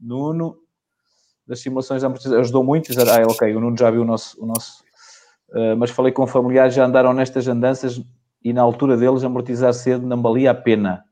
Nuno, 0.00 0.56
das 1.46 1.60
simulações 1.60 2.00
de 2.00 2.06
amortização, 2.06 2.40
ajudou 2.40 2.64
muito. 2.64 2.90
Ah, 2.98 3.22
ok, 3.30 3.54
o 3.54 3.60
Nuno 3.60 3.76
já 3.76 3.90
viu 3.90 4.02
o 4.02 4.04
nosso, 4.04 4.42
o 4.42 4.46
nosso 4.46 4.82
ah, 5.52 5.76
mas 5.76 5.90
falei 5.90 6.12
com 6.12 6.26
familiares, 6.26 6.74
já 6.74 6.84
andaram 6.84 7.12
nestas 7.12 7.46
andanças 7.48 8.02
e 8.46 8.52
na 8.52 8.62
altura 8.62 8.96
deles 8.96 9.24
amortizar 9.24 9.74
cedo 9.74 10.06
não 10.06 10.22
valia 10.22 10.52
a 10.52 10.54
pena. 10.54 11.04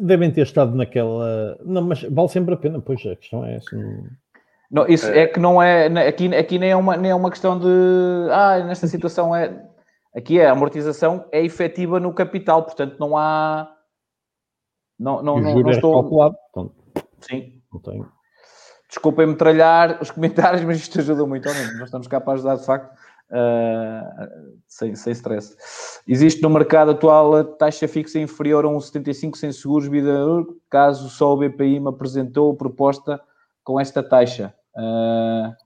devem 0.00 0.30
ter 0.30 0.42
estado 0.42 0.76
naquela. 0.76 1.58
Não, 1.64 1.82
mas 1.82 2.02
vale 2.04 2.28
sempre 2.28 2.54
a 2.54 2.56
pena, 2.56 2.80
pois 2.80 3.04
a 3.04 3.16
questão 3.16 3.44
é 3.44 3.56
essa. 3.56 3.74
não- 3.76 4.06
Não, 4.70 4.86
isso 4.86 5.06
é. 5.08 5.26
que 5.26 5.40
não 5.40 5.60
é, 5.60 5.86
aqui, 6.06 6.32
aqui 6.36 6.56
nem, 6.58 6.70
é 6.70 6.76
uma, 6.76 6.96
nem 6.96 7.10
é 7.10 7.14
uma 7.14 7.30
questão 7.30 7.58
de, 7.58 7.66
ah, 8.30 8.62
nesta 8.64 8.86
situação 8.86 9.34
é, 9.34 9.60
aqui 10.16 10.38
é, 10.38 10.46
a 10.46 10.52
amortização 10.52 11.26
é 11.32 11.44
efetiva 11.44 11.98
no 11.98 12.14
capital, 12.14 12.62
portanto 12.62 12.96
não 13.00 13.16
há, 13.16 13.68
não, 14.98 15.20
não, 15.22 15.40
não, 15.40 15.58
não 15.60 15.68
é 15.68 15.72
estou, 15.72 16.00
calculado. 16.00 16.36
Portanto, 16.52 16.74
sim, 17.22 17.60
não 17.72 17.80
tenho. 17.80 18.08
desculpem-me 18.88 19.34
tralhar 19.34 20.00
os 20.00 20.10
comentários, 20.12 20.62
mas 20.64 20.76
isto 20.78 20.98
ajuda 21.00 21.26
muito, 21.26 21.48
ao 21.48 21.54
menos. 21.54 21.72
nós 21.78 21.88
estamos 21.88 22.06
cá 22.06 22.20
para 22.20 22.34
ajudar 22.34 22.56
de 22.56 22.64
facto, 22.64 22.96
ah, 23.30 24.28
sem, 24.66 24.94
sem 24.94 25.12
stress. 25.12 25.56
Existe 26.06 26.42
no 26.42 26.50
mercado 26.50 26.92
atual 26.92 27.34
a 27.36 27.44
taxa 27.44 27.88
fixa 27.88 28.18
inferior 28.18 28.64
a 28.64 28.68
1,75 28.68 29.36
sem 29.36 29.52
seguros 29.52 29.88
vida, 29.88 30.12
caso 30.70 31.08
só 31.08 31.32
o 31.32 31.36
BPI 31.36 31.80
me 31.80 31.88
apresentou 31.88 32.54
proposta 32.54 33.20
com 33.62 33.80
esta 33.80 34.02
taxa. 34.02 34.54
Ah, 34.76 35.56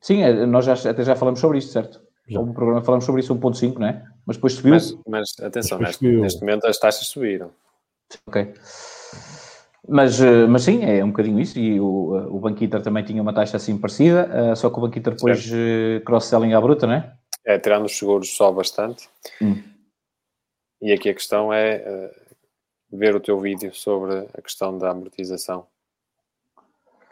sim, 0.00 0.22
é, 0.22 0.46
nós 0.46 0.64
já, 0.64 0.90
até 0.90 1.02
já 1.02 1.16
falamos 1.16 1.40
sobre 1.40 1.58
isto, 1.58 1.72
certo? 1.72 2.00
Já. 2.28 2.38
Houve 2.38 2.50
um 2.50 2.54
programa 2.54 2.82
falamos 2.82 3.04
sobre 3.04 3.20
isso, 3.20 3.34
1.5, 3.34 3.78
não 3.78 3.86
é? 3.86 4.04
Mas 4.24 4.36
depois 4.36 4.54
subiu. 4.54 4.72
Mas, 4.72 4.96
mas 5.06 5.28
atenção, 5.40 5.78
Depois 5.78 5.90
neste, 5.90 6.04
subiu. 6.04 6.20
neste 6.22 6.40
momento 6.40 6.66
as 6.66 6.78
taxas 6.78 7.06
subiram. 7.06 7.50
Ok. 8.26 8.52
Mas, 9.88 10.20
eh, 10.20 10.46
mas 10.46 10.62
sim, 10.62 10.84
é 10.84 11.04
um 11.04 11.10
bocadinho 11.10 11.38
isso. 11.38 11.58
E 11.58 11.80
o, 11.80 12.16
eh, 12.16 12.26
o 12.28 12.38
Banco 12.40 12.62
Inter 12.62 12.82
também 12.82 13.04
tinha 13.04 13.22
uma 13.22 13.32
taxa 13.32 13.56
assim 13.56 13.78
parecida, 13.78 14.28
eh, 14.32 14.54
só 14.54 14.68
que 14.68 14.78
o 14.78 14.80
Banco 14.80 14.98
Inter 14.98 15.14
depois 15.14 15.48
cross-selling 16.04 16.54
à 16.54 16.60
bruta, 16.60 16.86
não 16.86 16.94
é? 16.94 17.12
É, 17.44 17.58
tirando 17.58 17.84
os 17.84 17.96
seguros, 17.96 18.34
sobe 18.36 18.56
bastante. 18.56 19.08
Hum. 19.40 19.62
E 20.82 20.92
aqui 20.92 21.08
a 21.08 21.14
questão 21.14 21.52
é 21.52 22.10
ver 22.92 23.14
o 23.14 23.20
teu 23.20 23.38
vídeo 23.38 23.72
sobre 23.74 24.26
a 24.36 24.42
questão 24.42 24.76
da 24.76 24.90
amortização, 24.90 25.66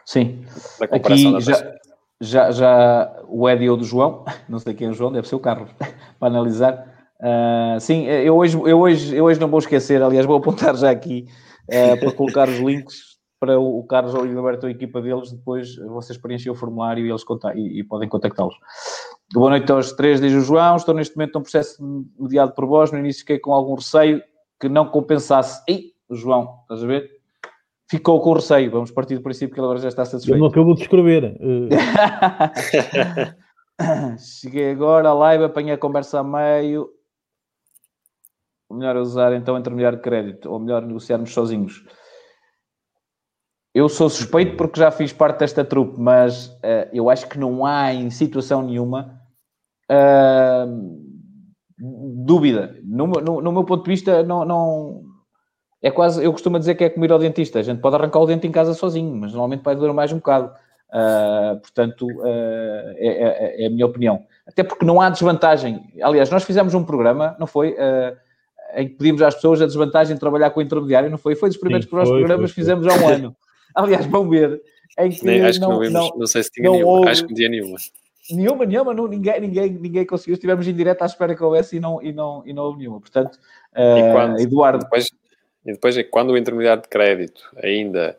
Sim. 0.05 0.45
da 0.79 0.87
comparação 0.87 1.31
da 1.31 1.37
Aqui 1.37 1.45
taxa. 1.47 1.79
já, 2.21 2.51
já, 2.51 2.51
já 2.51 3.23
o 3.27 3.49
Eddie 3.49 3.69
ou 3.69 3.77
do 3.77 3.85
João, 3.85 4.25
não 4.49 4.59
sei 4.59 4.73
quem 4.73 4.87
é 4.87 4.91
o 4.91 4.93
João, 4.93 5.11
deve 5.11 5.27
ser 5.27 5.35
o 5.35 5.39
Carlos, 5.39 5.71
para 6.19 6.27
analisar. 6.27 6.93
Ah, 7.19 7.77
sim, 7.79 8.05
eu 8.05 8.35
hoje, 8.35 8.59
eu, 8.65 8.79
hoje, 8.79 9.15
eu 9.15 9.23
hoje 9.23 9.39
não 9.39 9.47
vou 9.47 9.59
esquecer, 9.59 10.01
aliás, 10.03 10.25
vou 10.25 10.35
apontar 10.37 10.75
já 10.75 10.91
aqui 10.91 11.27
eh, 11.69 11.95
para 11.95 12.11
colocar 12.11 12.47
os 12.49 12.57
links 12.59 13.15
para 13.39 13.59
o, 13.59 13.79
o 13.79 13.83
Carlos 13.85 14.13
ou 14.13 14.21
o 14.23 14.27
Gilberto, 14.27 14.65
a 14.65 14.71
equipa 14.71 15.01
deles, 15.01 15.31
depois 15.31 15.75
vocês 15.75 16.17
preenchem 16.17 16.51
o 16.51 16.55
formulário 16.55 17.05
e 17.05 17.09
eles 17.09 17.23
conta- 17.23 17.53
e, 17.55 17.79
e 17.79 17.83
podem 17.83 18.07
contactá-los. 18.09 18.55
Boa 19.33 19.49
noite 19.49 19.71
aos 19.71 19.91
três, 19.93 20.21
diz 20.21 20.33
o 20.33 20.39
João. 20.41 20.75
Estou 20.77 20.93
neste 20.95 21.15
momento 21.17 21.35
num 21.35 21.41
processo 21.41 21.83
mediado 22.19 22.53
por 22.53 22.65
vós. 22.65 22.91
No 22.91 22.97
início 22.99 23.21
fiquei 23.21 23.37
com 23.39 23.51
algum 23.53 23.75
receio 23.75 24.21
que 24.59 24.69
não 24.69 24.85
compensasse. 24.87 25.61
Ei, 25.67 25.91
João, 26.09 26.59
estás 26.61 26.83
a 26.83 26.87
ver? 26.87 27.09
Ficou 27.89 28.19
com 28.21 28.33
receio. 28.33 28.71
Vamos 28.71 28.89
partir 28.91 29.15
do 29.15 29.21
princípio 29.21 29.53
que 29.53 29.59
ele 29.59 29.65
agora 29.65 29.79
já 29.79 29.89
está 29.89 30.03
Eu 30.03 30.05
satisfeito. 30.07 30.39
não 30.39 30.47
acabo 30.47 30.73
de 30.73 30.81
escrever. 30.81 31.35
eh, 31.39 31.69
Cheguei 34.17 34.71
agora 34.71 35.09
à 35.09 35.13
live, 35.13 35.43
apanhei 35.43 35.73
a 35.73 35.77
conversa 35.77 36.19
a 36.19 36.23
meio. 36.23 36.89
Melhor 38.71 38.95
é 38.95 38.99
usar 38.99 39.33
então 39.33 39.57
intermediário 39.57 39.97
de 39.97 40.03
crédito, 40.03 40.51
ou 40.51 40.59
melhor 40.59 40.81
negociarmos 40.81 41.31
sozinhos. 41.33 41.83
Eu 43.73 43.89
sou 43.89 44.09
suspeito 44.09 44.55
porque 44.55 44.79
já 44.79 44.89
fiz 44.89 45.11
parte 45.11 45.39
desta 45.39 45.63
trupe, 45.63 45.99
mas 45.99 46.57
eh, 46.63 46.89
eu 46.93 47.09
acho 47.09 47.27
que 47.27 47.37
não 47.37 47.65
há 47.65 47.93
em 47.93 48.09
situação 48.09 48.61
nenhuma 48.63 49.19
ah, 49.89 50.65
dúvida. 51.77 52.75
No, 52.83 53.07
no- 53.07 53.41
no 53.41 53.51
meu 53.51 53.63
ponto 53.65 53.83
de 53.83 53.89
vista, 53.91 54.23
não, 54.23 54.45
não- 54.45 55.03
é 55.81 55.91
quase, 55.91 56.23
eu 56.23 56.31
costumo 56.31 56.57
dizer 56.57 56.75
que 56.75 56.85
é 56.85 56.89
como 56.89 57.05
ir 57.05 57.11
ao 57.11 57.19
dentista. 57.19 57.59
A 57.59 57.63
gente 57.63 57.81
pode 57.81 57.95
arrancar 57.95 58.19
o 58.19 58.25
dente 58.25 58.47
em 58.47 58.51
casa 58.51 58.73
sozinho, 58.73 59.13
mas 59.15 59.31
normalmente 59.31 59.63
vai 59.63 59.75
doer 59.75 59.93
mais 59.93 60.11
um 60.11 60.17
bocado. 60.17 60.51
Ah, 60.91 61.57
portanto, 61.61 62.07
é, 62.23 62.95
é- 62.97 63.63
é 63.63 63.67
a 63.67 63.69
minha 63.69 63.85
opinião. 63.85 64.23
Até 64.47 64.63
porque 64.63 64.85
não 64.85 65.01
há 65.01 65.09
desvantagem. 65.09 65.83
Aliás, 66.01 66.29
nós 66.29 66.43
fizemos 66.43 66.73
um 66.73 66.83
programa, 66.83 67.35
não 67.39 67.45
foi? 67.47 67.75
Em 68.73 68.87
que 68.89 68.95
pedimos 68.95 69.21
às 69.21 69.35
pessoas 69.35 69.61
a 69.61 69.65
desvantagem 69.65 70.15
de 70.15 70.19
trabalhar 70.19 70.49
com 70.49 70.59
o 70.59 70.63
intermediário, 70.63 71.09
não 71.09 71.17
foi? 71.17 71.35
Foi 71.35 71.49
dos 71.49 71.57
primeiros 71.57 71.85
Sim, 71.85 71.89
primeiros 71.89 72.09
foi, 72.09 72.19
programas 72.19 72.51
que 72.51 72.55
foi, 72.55 72.63
fizemos 72.63 72.87
há 72.87 72.93
um 72.99 73.07
ano. 73.07 73.35
Aliás, 73.75 74.05
vão 74.05 74.27
ver. 74.29 74.61
Em 74.97 75.09
que 75.09 75.25
Nem, 75.25 75.41
acho 75.41 75.59
não, 75.59 75.67
que 75.67 75.73
não 75.73 75.79
vimos, 75.81 75.93
não- 75.93 76.17
não, 76.19 76.27
sei 76.27 76.43
se 76.43 76.51
tinha 76.51 76.65
não 76.65 76.73
nenhuma. 76.75 76.91
houve- 76.93 77.09
Acho 77.09 77.23
que 77.23 77.29
não 77.29 77.35
tinha 77.35 77.49
nenhuma. 77.49 77.77
Nenhuma, 78.31 78.65
nenhuma, 78.65 78.93
não, 78.93 79.07
ninguém, 79.07 79.39
ninguém, 79.41 79.69
ninguém 79.71 80.05
conseguiu. 80.05 80.33
Estivemos 80.33 80.67
em 80.67 80.73
direto 80.73 81.01
à 81.03 81.05
espera 81.05 81.35
que 81.35 81.43
houvesse 81.43 81.77
e 81.77 81.79
não, 81.79 82.01
e 82.01 82.11
não, 82.11 82.41
e 82.45 82.53
não 82.53 82.63
houve 82.63 82.79
nenhuma. 82.79 82.99
Portanto, 82.99 83.37
eh, 83.73 84.11
quando- 84.11 84.39
Eduardo, 84.39 84.79
Depois, 84.83 85.05
e 85.65 85.71
depois 85.73 85.97
é 85.97 86.03
que 86.03 86.09
quando 86.09 86.31
o 86.31 86.37
intermediário 86.37 86.81
de 86.81 86.89
crédito 86.89 87.43
ainda 87.61 88.17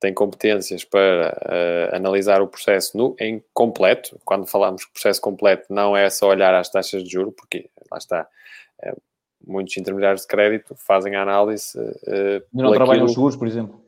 tem 0.00 0.12
competências 0.12 0.84
para 0.84 1.36
eh, 1.48 1.90
analisar 1.92 2.42
o 2.42 2.48
processo 2.48 2.96
no, 2.98 3.14
em 3.20 3.42
completo, 3.54 4.18
quando 4.24 4.46
falamos 4.46 4.84
que 4.84 4.92
processo 4.92 5.20
completo 5.20 5.66
não 5.72 5.96
é 5.96 6.10
só 6.10 6.28
olhar 6.28 6.52
às 6.54 6.68
taxas 6.68 7.04
de 7.04 7.10
juro, 7.10 7.30
porque 7.32 7.68
lá 7.90 7.98
está, 7.98 8.26
eh, 8.82 8.94
muitos 9.46 9.76
intermediários 9.76 10.22
de 10.22 10.26
crédito 10.28 10.74
fazem 10.76 11.14
a 11.14 11.22
análise 11.22 11.78
eh, 12.06 12.42
e 12.52 12.56
não 12.56 12.72
trabalham 12.72 12.92
aquilo- 12.92 13.04
os 13.06 13.12
seguros, 13.14 13.36
por 13.36 13.46
exemplo. 13.46 13.80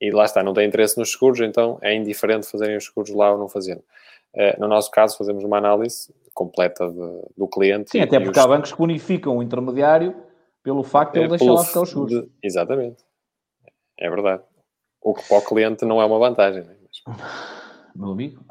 e 0.00 0.10
lá 0.10 0.24
está, 0.24 0.42
não 0.42 0.54
tem 0.54 0.66
interesse 0.68 0.96
nos 0.98 1.12
seguros, 1.12 1.40
então 1.40 1.78
é 1.82 1.94
indiferente 1.94 2.46
fazerem 2.46 2.76
os 2.76 2.84
seguros 2.86 3.10
lá 3.10 3.32
ou 3.32 3.38
não 3.38 3.48
fazendo. 3.48 3.82
Eh, 4.34 4.56
no 4.58 4.66
nosso 4.68 4.90
caso, 4.90 5.18
fazemos 5.18 5.42
uma 5.44 5.58
análise 5.58 6.14
completa 6.32 6.88
de- 6.90 7.22
do 7.36 7.48
cliente. 7.48 7.90
Sim, 7.90 8.00
até 8.00 8.18
porque 8.20 8.38
os- 8.38 8.44
há 8.44 8.48
bancos 8.48 8.72
que 8.72 8.78
bonificam 8.78 9.36
o 9.36 9.42
intermediário 9.42 10.14
pelo 10.62 10.82
facto 10.82 11.14
de 11.14 11.18
é 11.18 11.22
ele 11.22 11.30
deixar 11.30 11.44
pelo 11.46 11.56
lá 11.56 11.64
ficar 11.64 11.80
os 11.82 11.88
seguros. 11.90 12.12
de- 12.22 12.30
Exatamente. 12.42 13.04
É 13.98 14.08
verdade. 14.08 14.42
O 15.02 15.12
que 15.14 15.26
para 15.28 15.38
o 15.38 15.42
cliente 15.42 15.84
não 15.84 16.00
é 16.00 16.04
uma 16.04 16.18
vantagem. 16.18 16.62
Mas- 16.64 17.02
Meu 17.94 18.10
amigo, 18.12 18.42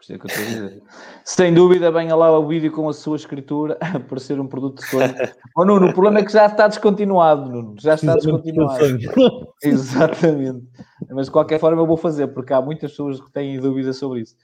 por 0.00 0.04
isso 0.04 0.12
é 0.14 0.18
que 0.18 0.24
eu 0.24 0.28
estou 0.28 0.44
a 0.44 0.48
dizer. 0.48 0.82
Sem 1.24 1.52
dúvida, 1.52 1.90
venha 1.92 2.16
lá 2.16 2.36
o 2.38 2.46
vídeo 2.46 2.72
com 2.72 2.88
a 2.88 2.92
sua 2.92 3.16
escritura 3.16 3.76
para 4.08 4.18
ser 4.18 4.40
um 4.40 4.46
produto 4.46 4.78
de 4.80 4.86
sonho. 4.86 5.14
Oh, 5.54 5.64
Nuno, 5.64 5.88
o 5.88 5.92
problema 5.92 6.20
é 6.20 6.24
que 6.24 6.32
já 6.32 6.46
está 6.46 6.66
descontinuado, 6.66 7.50
Nuno. 7.50 7.74
Já 7.78 7.94
está 7.94 8.14
descontinuado. 8.14 8.98
Exatamente. 9.62 10.66
Mas 11.10 11.26
de 11.26 11.32
qualquer 11.32 11.60
forma 11.60 11.82
eu 11.82 11.86
vou 11.86 11.98
fazer, 11.98 12.28
porque 12.28 12.52
há 12.52 12.62
muitas 12.62 12.92
pessoas 12.92 13.20
que 13.20 13.30
têm 13.30 13.60
dúvidas 13.60 13.98
sobre 13.98 14.20
isso. 14.20 14.34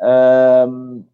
Ahm, 0.00 1.04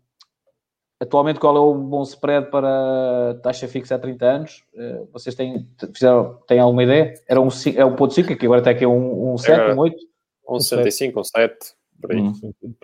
atualmente, 0.98 1.38
qual 1.38 1.54
é 1.56 1.60
o 1.60 1.74
bom 1.74 2.02
spread 2.02 2.50
para 2.50 3.38
taxa 3.42 3.68
fixa 3.68 3.96
há 3.96 3.98
30 3.98 4.24
anos? 4.24 4.64
Eh, 4.74 5.02
vocês 5.12 5.34
têm, 5.34 5.68
fizeram, 5.92 6.38
têm 6.46 6.58
alguma 6.58 6.84
ideia? 6.84 7.12
Era 7.28 7.40
um, 7.40 7.48
é 7.76 7.84
um 7.84 7.96
ponto 7.96 8.14
5, 8.14 8.34
que 8.36 8.46
agora 8.46 8.60
está 8.62 8.70
aqui 8.70 8.86
um, 8.86 9.32
um 9.34 9.36
7, 9.36 9.52
Agora- 9.60 9.74
um 9.74 9.78
8. 9.80 9.96
Um 10.48 10.58
65, 10.58 11.20
um 11.20 11.24
7, 11.24 11.56
por 12.00 12.12
aí. 12.12 12.18
Hum. 12.20 12.32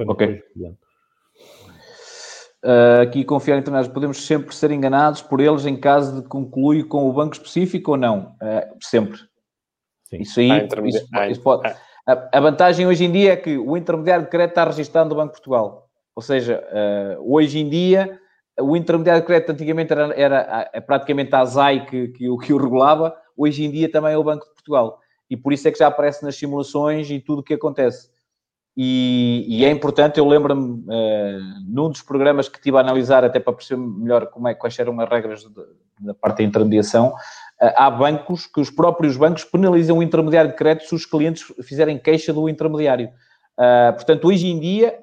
Ok. 0.08 0.26
depois. 0.26 0.85
Uh, 2.66 3.02
aqui 3.02 3.24
confiar 3.24 3.58
em 3.58 3.62
terminais, 3.62 3.86
podemos 3.86 4.26
sempre 4.26 4.52
ser 4.52 4.72
enganados 4.72 5.22
por 5.22 5.40
eles 5.40 5.64
em 5.64 5.76
caso 5.76 6.20
de 6.20 6.28
concluir 6.28 6.88
com 6.88 7.08
o 7.08 7.12
banco 7.12 7.34
específico 7.34 7.92
ou 7.92 7.96
não? 7.96 8.34
Uh, 8.42 8.76
sempre. 8.82 9.18
Sim. 10.10 10.22
Isso 10.22 10.40
aí, 10.40 10.50
intermedi- 10.50 10.96
isso, 10.96 11.22
isso 11.30 11.42
pode- 11.42 11.72
A, 12.04 12.28
a, 12.32 12.40
vantagem 12.40 12.84
hoje 12.84 13.04
em 13.04 13.12
dia 13.12 13.34
é 13.34 13.36
que 13.36 13.56
o 13.56 13.76
intermediário 13.76 14.24
de 14.24 14.30
crédito 14.30 14.50
está 14.50 14.64
registrado 14.64 15.08
no 15.08 15.14
Banco 15.14 15.28
de 15.28 15.38
Portugal. 15.38 15.88
Ou 16.16 16.22
seja, 16.22 16.64
uh, 16.72 17.34
hoje 17.34 17.60
em 17.60 17.68
dia, 17.68 18.18
o 18.60 18.76
intermediário 18.76 19.22
de 19.22 19.26
crédito 19.26 19.52
antigamente 19.52 19.92
era, 19.92 20.12
era, 20.14 20.70
era 20.72 20.82
praticamente 20.82 21.32
a 21.36 21.40
ASAI 21.40 21.86
que, 21.86 22.08
que, 22.08 22.36
que, 22.38 22.52
o 22.52 22.56
regulava, 22.56 23.14
hoje 23.36 23.64
em 23.64 23.70
dia 23.70 23.88
também 23.88 24.12
é 24.12 24.18
o 24.18 24.24
Banco 24.24 24.44
de 24.44 24.54
Portugal. 24.54 24.98
E 25.30 25.36
por 25.36 25.52
isso 25.52 25.68
é 25.68 25.70
que 25.70 25.78
já 25.78 25.86
aparece 25.86 26.24
nas 26.24 26.36
simulações 26.36 27.10
e 27.10 27.20
tudo 27.20 27.40
o 27.40 27.44
que 27.44 27.54
acontece. 27.54 28.08
E, 28.76 29.46
e, 29.48 29.64
é 29.64 29.70
importante, 29.70 30.18
eu 30.18 30.28
lembro-me, 30.28 30.84
uh, 30.84 31.40
num 31.66 31.88
dos 31.88 32.02
programas 32.02 32.46
que 32.46 32.58
estive 32.58 32.76
a 32.76 32.80
analisar, 32.80 33.24
até 33.24 33.40
para 33.40 33.54
perceber 33.54 33.80
melhor 33.80 34.26
como 34.26 34.48
é, 34.48 34.54
quais 34.54 34.78
eram 34.78 35.00
as 35.00 35.08
regras 35.08 35.48
da 35.98 36.12
parte 36.12 36.38
da 36.38 36.44
intermediação, 36.44 37.08
uh, 37.08 37.72
há 37.74 37.90
bancos 37.90 38.46
que 38.46 38.60
os 38.60 38.68
próprios 38.68 39.16
bancos 39.16 39.44
penalizam 39.44 39.96
o 39.96 40.02
intermediário 40.02 40.50
de 40.50 40.56
crédito 40.58 40.88
se 40.88 40.94
os 40.94 41.06
clientes 41.06 41.50
fizerem 41.62 41.98
queixa 41.98 42.34
do 42.34 42.50
intermediário. 42.50 43.08
Uh, 43.56 43.94
portanto, 43.94 44.28
hoje 44.28 44.46
em 44.46 44.60
dia, 44.60 44.94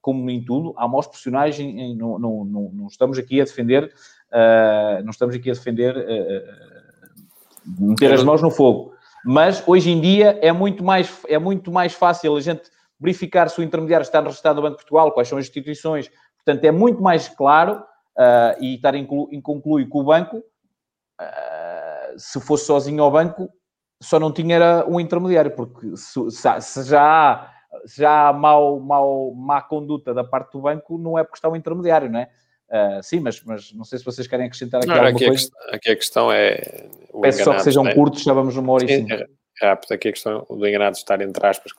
como 0.00 0.30
em 0.30 0.42
tudo, 0.42 0.72
há 0.78 0.88
maus 0.88 1.06
profissionais, 1.06 1.60
em, 1.60 1.78
em, 1.78 1.94
não, 1.94 2.18
não, 2.18 2.42
não, 2.42 2.70
não, 2.72 2.86
estamos 2.86 3.18
aqui 3.18 3.38
a 3.38 3.44
defender, 3.44 3.92
não 5.04 5.10
estamos 5.10 5.34
aqui 5.34 5.50
a 5.50 5.52
defender 5.52 5.94
meter 7.78 8.14
as 8.14 8.24
mãos 8.24 8.40
no 8.40 8.50
fogo. 8.50 8.94
Mas 9.22 9.62
hoje 9.66 9.90
em 9.90 10.00
dia 10.00 10.38
é 10.40 10.50
muito 10.50 10.82
mais, 10.82 11.20
é 11.28 11.38
muito 11.38 11.70
mais 11.70 11.92
fácil 11.92 12.34
a 12.34 12.40
gente 12.40 12.62
verificar 13.00 13.48
se 13.48 13.58
o 13.58 13.62
intermediário 13.62 14.04
está 14.04 14.20
registrado 14.20 14.56
no 14.56 14.62
Banco 14.62 14.76
de 14.76 14.82
Portugal, 14.82 15.12
quais 15.12 15.28
são 15.28 15.38
as 15.38 15.46
instituições. 15.46 16.10
Portanto, 16.36 16.64
é 16.64 16.70
muito 16.70 17.02
mais 17.02 17.28
claro 17.28 17.82
uh, 18.18 18.62
e 18.62 18.74
estar 18.74 18.94
em, 18.94 19.06
concluir 19.06 19.88
que 19.88 19.96
o 19.96 20.04
banco, 20.04 20.36
uh, 20.38 22.18
se 22.18 22.40
fosse 22.40 22.66
sozinho 22.66 23.02
ao 23.02 23.10
banco, 23.10 23.48
só 24.02 24.18
não 24.18 24.32
tinha 24.32 24.84
um 24.86 24.98
intermediário, 25.00 25.50
porque 25.50 25.96
se, 25.96 26.20
se 26.60 26.84
já 26.84 27.02
há, 27.02 27.50
já 27.86 28.28
há 28.28 28.32
mau, 28.32 28.80
mau, 28.80 29.34
má 29.34 29.60
conduta 29.60 30.14
da 30.14 30.24
parte 30.24 30.52
do 30.52 30.60
banco, 30.60 30.98
não 30.98 31.18
é 31.18 31.24
porque 31.24 31.36
está 31.36 31.48
um 31.48 31.56
intermediário, 31.56 32.10
não 32.10 32.20
é? 32.20 32.30
Uh, 32.70 33.02
sim, 33.02 33.18
mas, 33.18 33.42
mas 33.42 33.72
não 33.72 33.84
sei 33.84 33.98
se 33.98 34.04
vocês 34.04 34.28
querem 34.28 34.46
acrescentar 34.46 34.78
aqui 34.78 34.88
não, 34.88 34.94
alguma 34.94 35.10
aqui 35.10 35.26
coisa. 35.26 35.50
A, 35.70 35.76
aqui 35.76 35.90
a 35.90 35.96
questão 35.96 36.30
é... 36.30 36.88
Peço 37.20 37.42
só 37.42 37.54
que 37.54 37.62
sejam 37.62 37.86
é? 37.86 37.94
curtos, 37.94 38.22
já 38.22 38.32
vamos 38.32 38.56
uma 38.56 38.72
hora 38.72 38.86
sim, 38.86 38.92
e 38.92 38.96
cinco. 38.98 39.39
Rápido, 39.60 39.92
aqui 39.92 40.08
a 40.08 40.12
questão 40.12 40.46
do 40.48 40.66
enganado 40.66 40.96
estar 40.96 41.20
entre 41.20 41.46
aspas, 41.46 41.72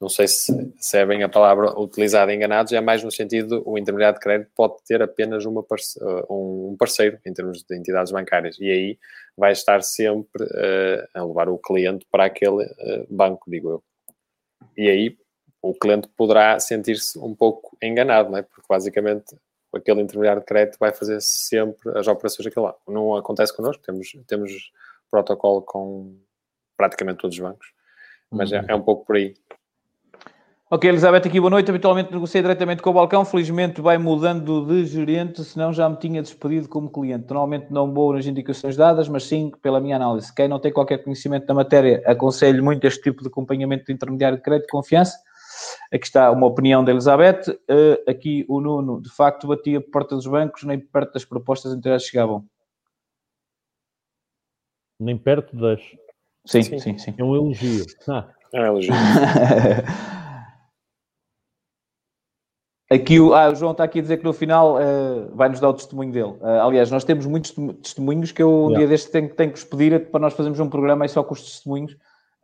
não 0.00 0.08
sei 0.08 0.26
se, 0.26 0.74
se, 0.76 0.98
é 0.98 1.22
a 1.22 1.28
palavra 1.28 1.78
utilizada 1.78 2.34
enganados, 2.34 2.72
é 2.72 2.80
mais 2.80 3.04
no 3.04 3.12
sentido 3.12 3.62
o 3.64 3.78
intermediário 3.78 4.18
de 4.18 4.24
crédito 4.24 4.50
pode 4.56 4.82
ter 4.84 5.00
apenas 5.00 5.44
uma 5.44 5.62
parce 5.62 5.96
um 6.28 6.74
parceiro 6.76 7.18
em 7.24 7.32
termos 7.32 7.62
de 7.62 7.76
entidades 7.76 8.10
bancárias 8.10 8.58
e 8.58 8.68
aí 8.68 8.98
vai 9.36 9.52
estar 9.52 9.82
sempre 9.84 10.42
uh, 10.42 11.06
a 11.14 11.24
levar 11.24 11.48
o 11.48 11.58
cliente 11.58 12.04
para 12.10 12.24
aquele 12.24 12.64
uh, 12.64 13.06
banco, 13.08 13.48
digo 13.48 13.70
eu. 13.70 13.84
E 14.76 14.88
aí 14.88 15.16
o 15.62 15.72
cliente 15.72 16.08
poderá 16.16 16.58
sentir-se 16.58 17.16
um 17.20 17.36
pouco 17.36 17.76
enganado, 17.80 18.30
não 18.30 18.38
é? 18.38 18.42
porque 18.42 18.66
basicamente 18.68 19.36
aquele 19.72 20.00
intermediário 20.00 20.40
de 20.40 20.46
crédito 20.46 20.76
vai 20.80 20.92
fazer 20.92 21.20
sempre 21.20 21.96
as 21.96 22.08
operações 22.08 22.44
daquele 22.44 22.66
lá. 22.66 22.74
Não 22.88 23.14
acontece 23.14 23.54
connosco, 23.54 23.80
temos, 23.80 24.10
temos 24.26 24.72
protocolo 25.08 25.62
com 25.62 26.18
praticamente 26.80 27.18
todos 27.18 27.36
os 27.36 27.42
bancos, 27.42 27.66
mas 28.30 28.50
é, 28.50 28.58
uhum. 28.58 28.66
é, 28.66 28.72
é 28.72 28.74
um 28.74 28.80
pouco 28.80 29.04
por 29.04 29.16
aí. 29.16 29.34
Ok, 30.72 30.88
Elizabeth, 30.88 31.26
aqui 31.26 31.38
boa 31.40 31.50
noite. 31.50 31.68
Habitualmente 31.68 32.12
negociei 32.12 32.40
diretamente 32.40 32.80
com 32.80 32.90
o 32.90 32.92
balcão. 32.92 33.24
Felizmente 33.24 33.80
vai 33.80 33.98
mudando 33.98 34.64
de 34.64 34.86
gerente, 34.86 35.44
senão 35.44 35.72
já 35.72 35.88
me 35.88 35.96
tinha 35.96 36.22
despedido 36.22 36.68
como 36.68 36.88
cliente. 36.88 37.26
Normalmente 37.26 37.66
não 37.70 37.92
vou 37.92 38.14
nas 38.14 38.24
indicações 38.24 38.76
dadas, 38.76 39.08
mas 39.08 39.24
sim 39.24 39.50
pela 39.60 39.80
minha 39.80 39.96
análise. 39.96 40.32
Quem 40.32 40.48
não 40.48 40.60
tem 40.60 40.72
qualquer 40.72 40.98
conhecimento 41.02 41.44
da 41.44 41.52
matéria, 41.52 42.02
aconselho 42.06 42.62
muito 42.62 42.86
este 42.86 43.02
tipo 43.02 43.20
de 43.20 43.28
acompanhamento 43.28 43.86
de 43.86 43.92
intermediário 43.92 44.38
de 44.38 44.44
crédito 44.44 44.66
de 44.66 44.72
confiança. 44.72 45.18
Aqui 45.92 46.06
está 46.06 46.30
uma 46.30 46.46
opinião 46.46 46.84
da 46.84 46.92
Elizabeth. 46.92 47.50
Uh, 47.68 48.10
aqui 48.10 48.46
o 48.48 48.60
Nuno, 48.60 49.02
de 49.02 49.10
facto, 49.10 49.48
batia 49.48 49.80
por 49.80 49.90
porta 49.90 50.14
dos 50.14 50.26
bancos, 50.26 50.62
nem 50.62 50.78
perto 50.78 51.14
das 51.14 51.24
propostas 51.24 51.72
anteriores 51.72 52.04
chegavam. 52.04 52.46
Nem 55.00 55.18
perto 55.18 55.56
das. 55.56 55.80
Sim, 56.50 56.62
sim, 56.62 56.78
sim. 56.80 56.98
sim. 56.98 57.14
É 57.16 57.22
um 57.22 57.36
elogio. 57.36 57.86
Ah. 58.08 58.28
É 58.52 58.60
um 58.60 58.66
elogio. 58.66 58.92
Aqui 62.92 63.20
o, 63.20 63.32
ah, 63.32 63.50
o 63.50 63.54
João 63.54 63.70
está 63.70 63.84
aqui 63.84 64.00
a 64.00 64.02
dizer 64.02 64.16
que 64.16 64.24
no 64.24 64.32
final 64.32 64.74
uh, 64.74 65.32
vai-nos 65.32 65.60
dar 65.60 65.68
o 65.68 65.74
testemunho 65.74 66.10
dele. 66.10 66.32
Uh, 66.40 66.66
aliás, 66.66 66.90
nós 66.90 67.04
temos 67.04 67.24
muitos 67.24 67.54
testemunhos 67.80 68.32
que 68.32 68.42
eu 68.42 68.50
um 68.50 68.70
yeah. 68.70 68.78
dia 68.78 68.88
deste 68.88 69.12
tenho, 69.12 69.32
tenho 69.32 69.52
que 69.52 69.60
vos 69.60 69.68
pedir 69.68 70.10
para 70.10 70.18
nós 70.18 70.34
fazermos 70.34 70.58
um 70.58 70.68
programa 70.68 71.04
aí 71.04 71.08
só 71.08 71.22
com 71.22 71.32
os 71.32 71.40
testemunhos. 71.40 71.92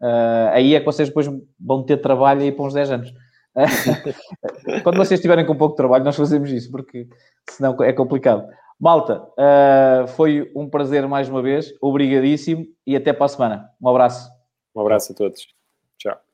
Uh, 0.00 0.52
aí 0.52 0.76
é 0.76 0.78
que 0.78 0.86
vocês 0.86 1.08
depois 1.08 1.28
vão 1.58 1.82
ter 1.82 1.96
trabalho 1.96 2.42
aí 2.42 2.52
para 2.52 2.64
uns 2.64 2.74
10 2.74 2.90
anos. 2.92 3.12
Quando 4.84 4.98
vocês 4.98 5.18
estiverem 5.18 5.44
com 5.44 5.56
pouco 5.56 5.74
trabalho, 5.74 6.04
nós 6.04 6.14
fazemos 6.14 6.48
isso, 6.52 6.70
porque 6.70 7.08
senão 7.50 7.76
é 7.82 7.92
complicado. 7.92 8.46
Malta, 8.78 9.26
foi 10.16 10.52
um 10.54 10.68
prazer 10.68 11.06
mais 11.08 11.28
uma 11.28 11.40
vez. 11.40 11.72
Obrigadíssimo 11.80 12.66
e 12.86 12.94
até 12.94 13.12
para 13.12 13.26
a 13.26 13.28
semana. 13.28 13.70
Um 13.80 13.88
abraço. 13.88 14.30
Um 14.74 14.80
abraço 14.80 15.12
a 15.12 15.14
todos. 15.14 15.46
Tchau. 15.98 16.25